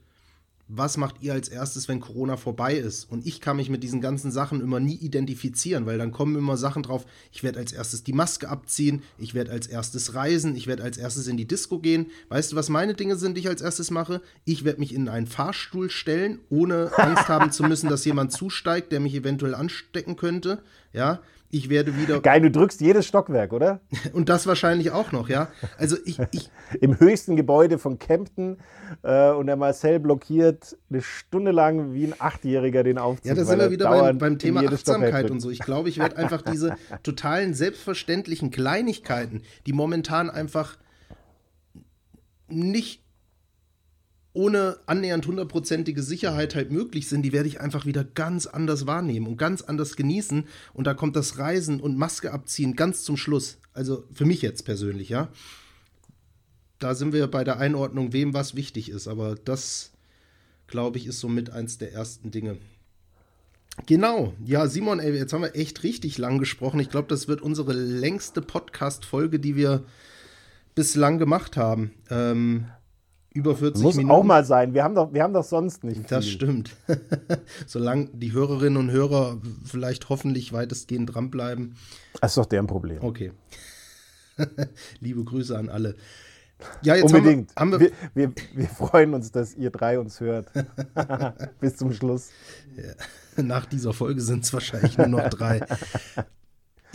was 0.67 0.97
macht 0.97 1.15
ihr 1.21 1.33
als 1.33 1.49
erstes, 1.49 1.87
wenn 1.87 1.99
Corona 1.99 2.37
vorbei 2.37 2.75
ist? 2.75 3.09
Und 3.11 3.27
ich 3.27 3.41
kann 3.41 3.57
mich 3.57 3.69
mit 3.69 3.83
diesen 3.83 4.01
ganzen 4.01 4.31
Sachen 4.31 4.61
immer 4.61 4.79
nie 4.79 4.95
identifizieren, 4.95 5.85
weil 5.85 5.97
dann 5.97 6.11
kommen 6.11 6.35
immer 6.35 6.57
Sachen 6.57 6.83
drauf, 6.83 7.05
ich 7.31 7.43
werde 7.43 7.59
als 7.59 7.73
erstes 7.73 8.03
die 8.03 8.13
Maske 8.13 8.49
abziehen, 8.49 9.03
ich 9.17 9.33
werde 9.33 9.51
als 9.51 9.67
erstes 9.67 10.15
reisen, 10.15 10.55
ich 10.55 10.67
werde 10.67 10.83
als 10.83 10.97
erstes 10.97 11.27
in 11.27 11.37
die 11.37 11.47
Disco 11.47 11.79
gehen. 11.79 12.07
Weißt 12.29 12.51
du, 12.51 12.55
was 12.55 12.69
meine 12.69 12.93
Dinge 12.93 13.17
sind, 13.17 13.35
die 13.35 13.41
ich 13.41 13.49
als 13.49 13.61
erstes 13.61 13.91
mache? 13.91 14.21
Ich 14.45 14.63
werde 14.63 14.79
mich 14.79 14.93
in 14.93 15.09
einen 15.09 15.27
Fahrstuhl 15.27 15.89
stellen, 15.89 16.39
ohne 16.49 16.91
Angst 16.97 17.27
haben 17.27 17.51
zu 17.51 17.63
müssen, 17.63 17.89
dass 17.89 18.05
jemand 18.05 18.31
zusteigt, 18.33 18.91
der 18.91 18.99
mich 18.99 19.15
eventuell 19.15 19.55
anstecken 19.55 20.15
könnte. 20.15 20.63
Ja, 20.93 21.21
ich 21.53 21.69
werde 21.69 21.95
wieder. 21.97 22.19
Geil, 22.19 22.41
du 22.41 22.49
drückst 22.49 22.81
jedes 22.81 23.05
Stockwerk, 23.05 23.53
oder? 23.53 23.79
Und 24.13 24.27
das 24.27 24.47
wahrscheinlich 24.47 24.89
auch 24.91 25.11
noch, 25.11 25.29
ja. 25.29 25.49
Also 25.77 25.97
ich. 26.03 26.19
ich 26.31 26.49
Im 26.81 26.99
höchsten 26.99 27.35
Gebäude 27.35 27.77
von 27.77 27.99
Kempten 27.99 28.57
äh, 29.03 29.29
und 29.29 29.45
der 29.45 29.55
Marcel 29.55 29.99
blockiert 29.99 30.75
eine 30.89 31.03
Stunde 31.03 31.51
lang 31.51 31.93
wie 31.93 32.05
ein 32.05 32.15
Achtjähriger 32.17 32.83
den 32.83 32.97
Aufzug. 32.97 33.27
Ja, 33.27 33.35
da 33.35 33.45
sind 33.45 33.59
wir 33.59 33.69
wieder 33.69 33.89
beim, 33.89 34.17
beim 34.17 34.39
Thema 34.39 34.61
Achtsamkeit 34.61 35.29
und 35.29 35.39
so. 35.39 35.51
Ich 35.51 35.59
glaube, 35.59 35.89
ich 35.89 35.99
werde 35.99 36.17
einfach 36.17 36.41
diese 36.41 36.75
totalen 37.03 37.53
selbstverständlichen 37.53 38.49
Kleinigkeiten, 38.49 39.43
die 39.67 39.73
momentan 39.73 40.31
einfach 40.31 40.77
nicht 42.47 43.02
ohne 44.33 44.79
annähernd 44.87 45.27
hundertprozentige 45.27 46.01
Sicherheit 46.01 46.55
halt 46.55 46.71
möglich 46.71 47.07
sind, 47.07 47.21
die 47.21 47.31
werde 47.31 47.47
ich 47.47 47.61
einfach 47.61 47.85
wieder 47.85 48.03
ganz 48.03 48.47
anders 48.47 48.87
wahrnehmen 48.87 49.27
und 49.27 49.37
ganz 49.37 49.61
anders 49.61 49.95
genießen. 49.95 50.45
Und 50.73 50.87
da 50.87 50.93
kommt 50.93 51.15
das 51.15 51.37
Reisen 51.37 51.79
und 51.79 51.97
Maske 51.97 52.33
abziehen 52.33 52.75
ganz 52.75 53.03
zum 53.03 53.15
Schluss. 53.15 53.57
Also 53.73 54.03
für 54.11 54.25
mich 54.25 54.41
jetzt 54.41 54.63
persönlich, 54.63 55.09
ja. 55.09 55.29
Da 56.79 56.95
sind 56.95 57.13
wir 57.13 57.27
bei 57.27 57.43
der 57.43 57.59
Einordnung, 57.59 58.11
wem 58.11 58.33
was 58.33 58.55
wichtig 58.55 58.89
ist. 58.89 59.07
Aber 59.07 59.35
das, 59.35 59.91
glaube 60.67 60.97
ich, 60.97 61.05
ist 61.05 61.19
somit 61.19 61.51
eins 61.51 61.77
der 61.77 61.93
ersten 61.93 62.31
Dinge. 62.31 62.57
Genau, 63.87 64.33
ja, 64.45 64.67
Simon, 64.67 64.99
ey, 64.99 65.15
jetzt 65.15 65.33
haben 65.33 65.41
wir 65.41 65.55
echt 65.55 65.83
richtig 65.83 66.17
lang 66.19 66.37
gesprochen. 66.37 66.79
Ich 66.79 66.89
glaube, 66.89 67.07
das 67.07 67.27
wird 67.27 67.41
unsere 67.41 67.73
längste 67.73 68.41
Podcast-Folge, 68.41 69.39
die 69.39 69.55
wir 69.55 69.83
bislang 70.75 71.17
gemacht 71.17 71.57
haben. 71.57 71.91
Ähm, 72.09 72.67
über 73.33 73.55
40 73.55 73.83
Muss 73.83 73.95
Minuten. 73.95 74.13
auch 74.13 74.23
mal 74.23 74.45
sein. 74.45 74.73
Wir 74.73 74.83
haben 74.83 74.95
doch, 74.95 75.13
wir 75.13 75.23
haben 75.23 75.33
doch 75.33 75.43
sonst 75.43 75.83
nicht. 75.83 75.97
Viel. 75.97 76.05
Das 76.07 76.27
stimmt. 76.27 76.75
Solange 77.67 78.09
die 78.13 78.31
Hörerinnen 78.31 78.77
und 78.77 78.91
Hörer 78.91 79.37
vielleicht 79.65 80.09
hoffentlich 80.09 80.53
weitestgehend 80.53 81.13
dranbleiben. 81.13 81.75
Das 82.21 82.31
ist 82.31 82.37
doch 82.37 82.45
deren 82.45 82.67
Problem. 82.67 83.03
Okay. 83.03 83.31
Liebe 84.99 85.23
Grüße 85.23 85.57
an 85.57 85.69
alle. 85.69 85.95
Ja, 86.81 86.95
jetzt 86.95 87.13
Unbedingt. 87.13 87.53
Haben 87.55 87.71
wir, 87.71 87.79
haben 87.79 87.91
wir, 88.13 88.29
wir, 88.29 88.33
wir, 88.53 88.67
freuen 88.69 89.13
uns, 89.13 89.31
dass 89.31 89.55
ihr 89.55 89.69
drei 89.69 89.99
uns 89.99 90.19
hört. 90.19 90.47
Bis 91.59 91.75
zum 91.75 91.91
Schluss. 91.91 92.29
Ja, 92.77 93.43
nach 93.43 93.65
dieser 93.65 93.93
Folge 93.93 94.21
sind 94.21 94.43
es 94.45 94.53
wahrscheinlich 94.53 94.97
nur 94.97 95.07
noch 95.07 95.27
drei. 95.29 95.65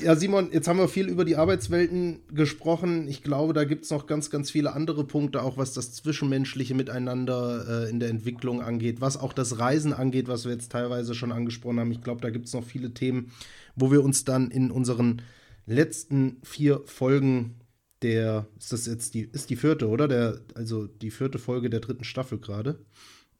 Ja, 0.01 0.15
Simon, 0.15 0.51
jetzt 0.53 0.69
haben 0.69 0.79
wir 0.79 0.87
viel 0.87 1.09
über 1.09 1.25
die 1.25 1.35
Arbeitswelten 1.35 2.21
gesprochen. 2.33 3.09
Ich 3.09 3.25
glaube, 3.25 3.53
da 3.53 3.65
gibt 3.65 3.85
es 3.85 3.91
noch 3.91 4.07
ganz, 4.07 4.31
ganz 4.31 4.49
viele 4.49 4.73
andere 4.73 5.05
Punkte, 5.05 5.43
auch 5.43 5.57
was 5.57 5.73
das 5.73 5.93
zwischenmenschliche 5.93 6.75
Miteinander 6.75 7.87
äh, 7.87 7.91
in 7.91 7.99
der 7.99 8.09
Entwicklung 8.09 8.63
angeht, 8.63 9.01
was 9.01 9.17
auch 9.17 9.33
das 9.33 9.59
Reisen 9.59 9.93
angeht, 9.93 10.29
was 10.29 10.45
wir 10.45 10.53
jetzt 10.53 10.71
teilweise 10.71 11.17
schon 11.17 11.33
angesprochen 11.33 11.81
haben. 11.81 11.91
Ich 11.91 12.03
glaube, 12.03 12.21
da 12.21 12.31
gibt 12.31 12.47
es 12.47 12.53
noch 12.53 12.63
viele 12.63 12.95
Themen, 12.95 13.33
wo 13.75 13.91
wir 13.91 14.05
uns 14.05 14.25
dann 14.25 14.53
in 14.53 14.71
unseren 14.71 15.23
letzten 15.67 16.37
vier 16.45 16.83
Folgen 16.85 17.57
der, 18.03 18.47
ist 18.57 18.73
das 18.73 18.87
jetzt 18.87 19.15
die, 19.15 19.23
ist 19.23 19.51
die 19.51 19.57
vierte, 19.57 19.89
oder? 19.89 20.07
Der, 20.07 20.41
also 20.55 20.87
die 20.87 21.11
vierte 21.11 21.41
Folge 21.41 21.71
der 21.71 21.81
dritten 21.81 22.05
Staffel 22.05 22.39
gerade. 22.39 22.79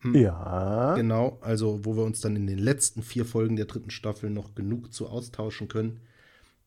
Hm. 0.01 0.15
Ja. 0.17 0.97
Genau, 0.97 1.39
also 1.41 1.85
wo 1.85 1.97
wir 1.97 2.03
uns 2.03 2.21
dann 2.21 2.35
in 2.35 2.49
den 2.49 2.59
letzten 2.59 3.03
vier 3.03 3.25
Folgen 3.25 3.55
der 3.55 3.67
dritten 3.67 3.91
Staffel 3.91 4.31
noch 4.31 4.57
genug 4.57 4.93
zu 4.93 5.07
austauschen 5.07 5.69
können. 5.69 6.01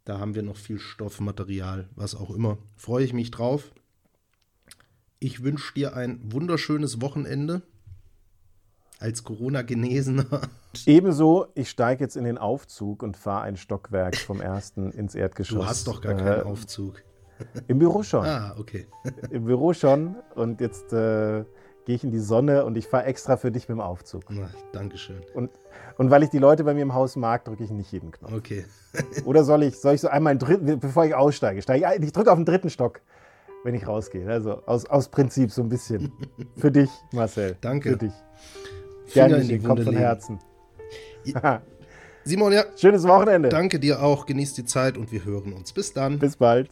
Da 0.05 0.19
haben 0.19 0.33
wir 0.35 0.43
noch 0.43 0.57
viel 0.57 0.79
Stoffmaterial, 0.79 1.89
was 1.95 2.15
auch 2.15 2.31
immer. 2.31 2.57
Freue 2.75 3.05
ich 3.05 3.13
mich 3.13 3.31
drauf. 3.31 3.71
Ich 5.19 5.43
wünsche 5.43 5.73
dir 5.75 5.95
ein 5.95 6.19
wunderschönes 6.23 7.01
Wochenende 7.01 7.61
als 8.99 9.23
Corona-Genesener. 9.23 10.41
Ebenso, 10.85 11.47
ich 11.53 11.69
steige 11.69 12.03
jetzt 12.03 12.15
in 12.15 12.23
den 12.23 12.37
Aufzug 12.37 13.03
und 13.03 13.17
fahre 13.17 13.43
ein 13.43 13.57
Stockwerk 13.57 14.15
vom 14.15 14.41
ersten 14.41 14.91
ins 14.91 15.13
Erdgeschoss. 15.13 15.59
Du 15.59 15.65
hast 15.65 15.87
doch 15.87 16.01
gar 16.01 16.15
keinen 16.15 16.41
äh, 16.41 16.43
Aufzug. 16.43 17.03
Im 17.67 17.79
Büro 17.79 18.03
schon. 18.03 18.25
Ah, 18.25 18.55
okay. 18.57 18.87
Im 19.29 19.45
Büro 19.45 19.73
schon. 19.73 20.15
Und 20.35 20.61
jetzt 20.61 20.93
äh, 20.93 21.43
gehe 21.85 21.95
ich 21.95 22.03
in 22.03 22.11
die 22.11 22.19
Sonne 22.19 22.65
und 22.65 22.77
ich 22.77 22.87
fahre 22.87 23.05
extra 23.05 23.37
für 23.37 23.51
dich 23.51 23.67
mit 23.67 23.77
dem 23.77 23.81
Aufzug. 23.81 24.23
Na, 24.29 24.49
Dankeschön. 24.71 25.21
Und, 25.33 25.49
und 25.97 26.11
weil 26.11 26.23
ich 26.23 26.29
die 26.29 26.39
Leute 26.39 26.63
bei 26.63 26.73
mir 26.73 26.81
im 26.81 26.93
Haus 26.93 27.15
mag, 27.15 27.45
drücke 27.45 27.63
ich 27.63 27.71
nicht 27.71 27.91
jeden 27.91 28.11
Knopf. 28.11 28.33
Okay. 28.33 28.65
Oder 29.25 29.43
soll 29.43 29.63
ich, 29.63 29.77
soll 29.79 29.95
ich 29.95 30.01
so 30.01 30.07
einmal, 30.07 30.37
dritten, 30.37 30.79
bevor 30.79 31.05
ich 31.05 31.15
aussteige, 31.15 31.61
steige 31.61 31.85
ich, 31.95 32.03
ich 32.03 32.11
drücke 32.11 32.31
auf 32.31 32.37
den 32.37 32.45
dritten 32.45 32.69
Stock, 32.69 33.01
wenn 33.63 33.73
ich 33.73 33.87
rausgehe. 33.87 34.29
Also 34.29 34.61
aus, 34.65 34.85
aus 34.85 35.09
Prinzip 35.09 35.51
so 35.51 35.61
ein 35.61 35.69
bisschen. 35.69 36.11
Für 36.57 36.71
dich, 36.71 36.89
Marcel. 37.11 37.57
Danke. 37.61 37.91
Für 37.91 37.97
dich. 37.97 38.13
Gerne, 39.13 39.37
in 39.37 39.63
kommt 39.63 39.83
von 39.83 39.95
Herzen. 39.95 40.39
Simon, 42.23 42.53
ja. 42.53 42.65
Schönes 42.75 43.07
Wochenende. 43.07 43.49
Danke 43.49 43.79
dir 43.79 44.01
auch. 44.01 44.25
Genieß 44.25 44.53
die 44.53 44.65
Zeit 44.65 44.97
und 44.97 45.11
wir 45.11 45.25
hören 45.25 45.53
uns. 45.53 45.73
Bis 45.73 45.93
dann. 45.93 46.19
Bis 46.19 46.37
bald. 46.37 46.69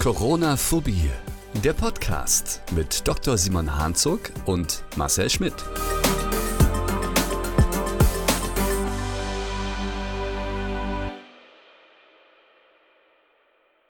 Corona-Phobie. 0.00 1.10
Der 1.54 1.74
Podcast 1.74 2.62
mit 2.72 3.06
Dr. 3.06 3.36
Simon 3.36 3.76
Hanzog 3.76 4.32
und 4.46 4.82
Marcel 4.96 5.28
Schmidt. 5.30 5.54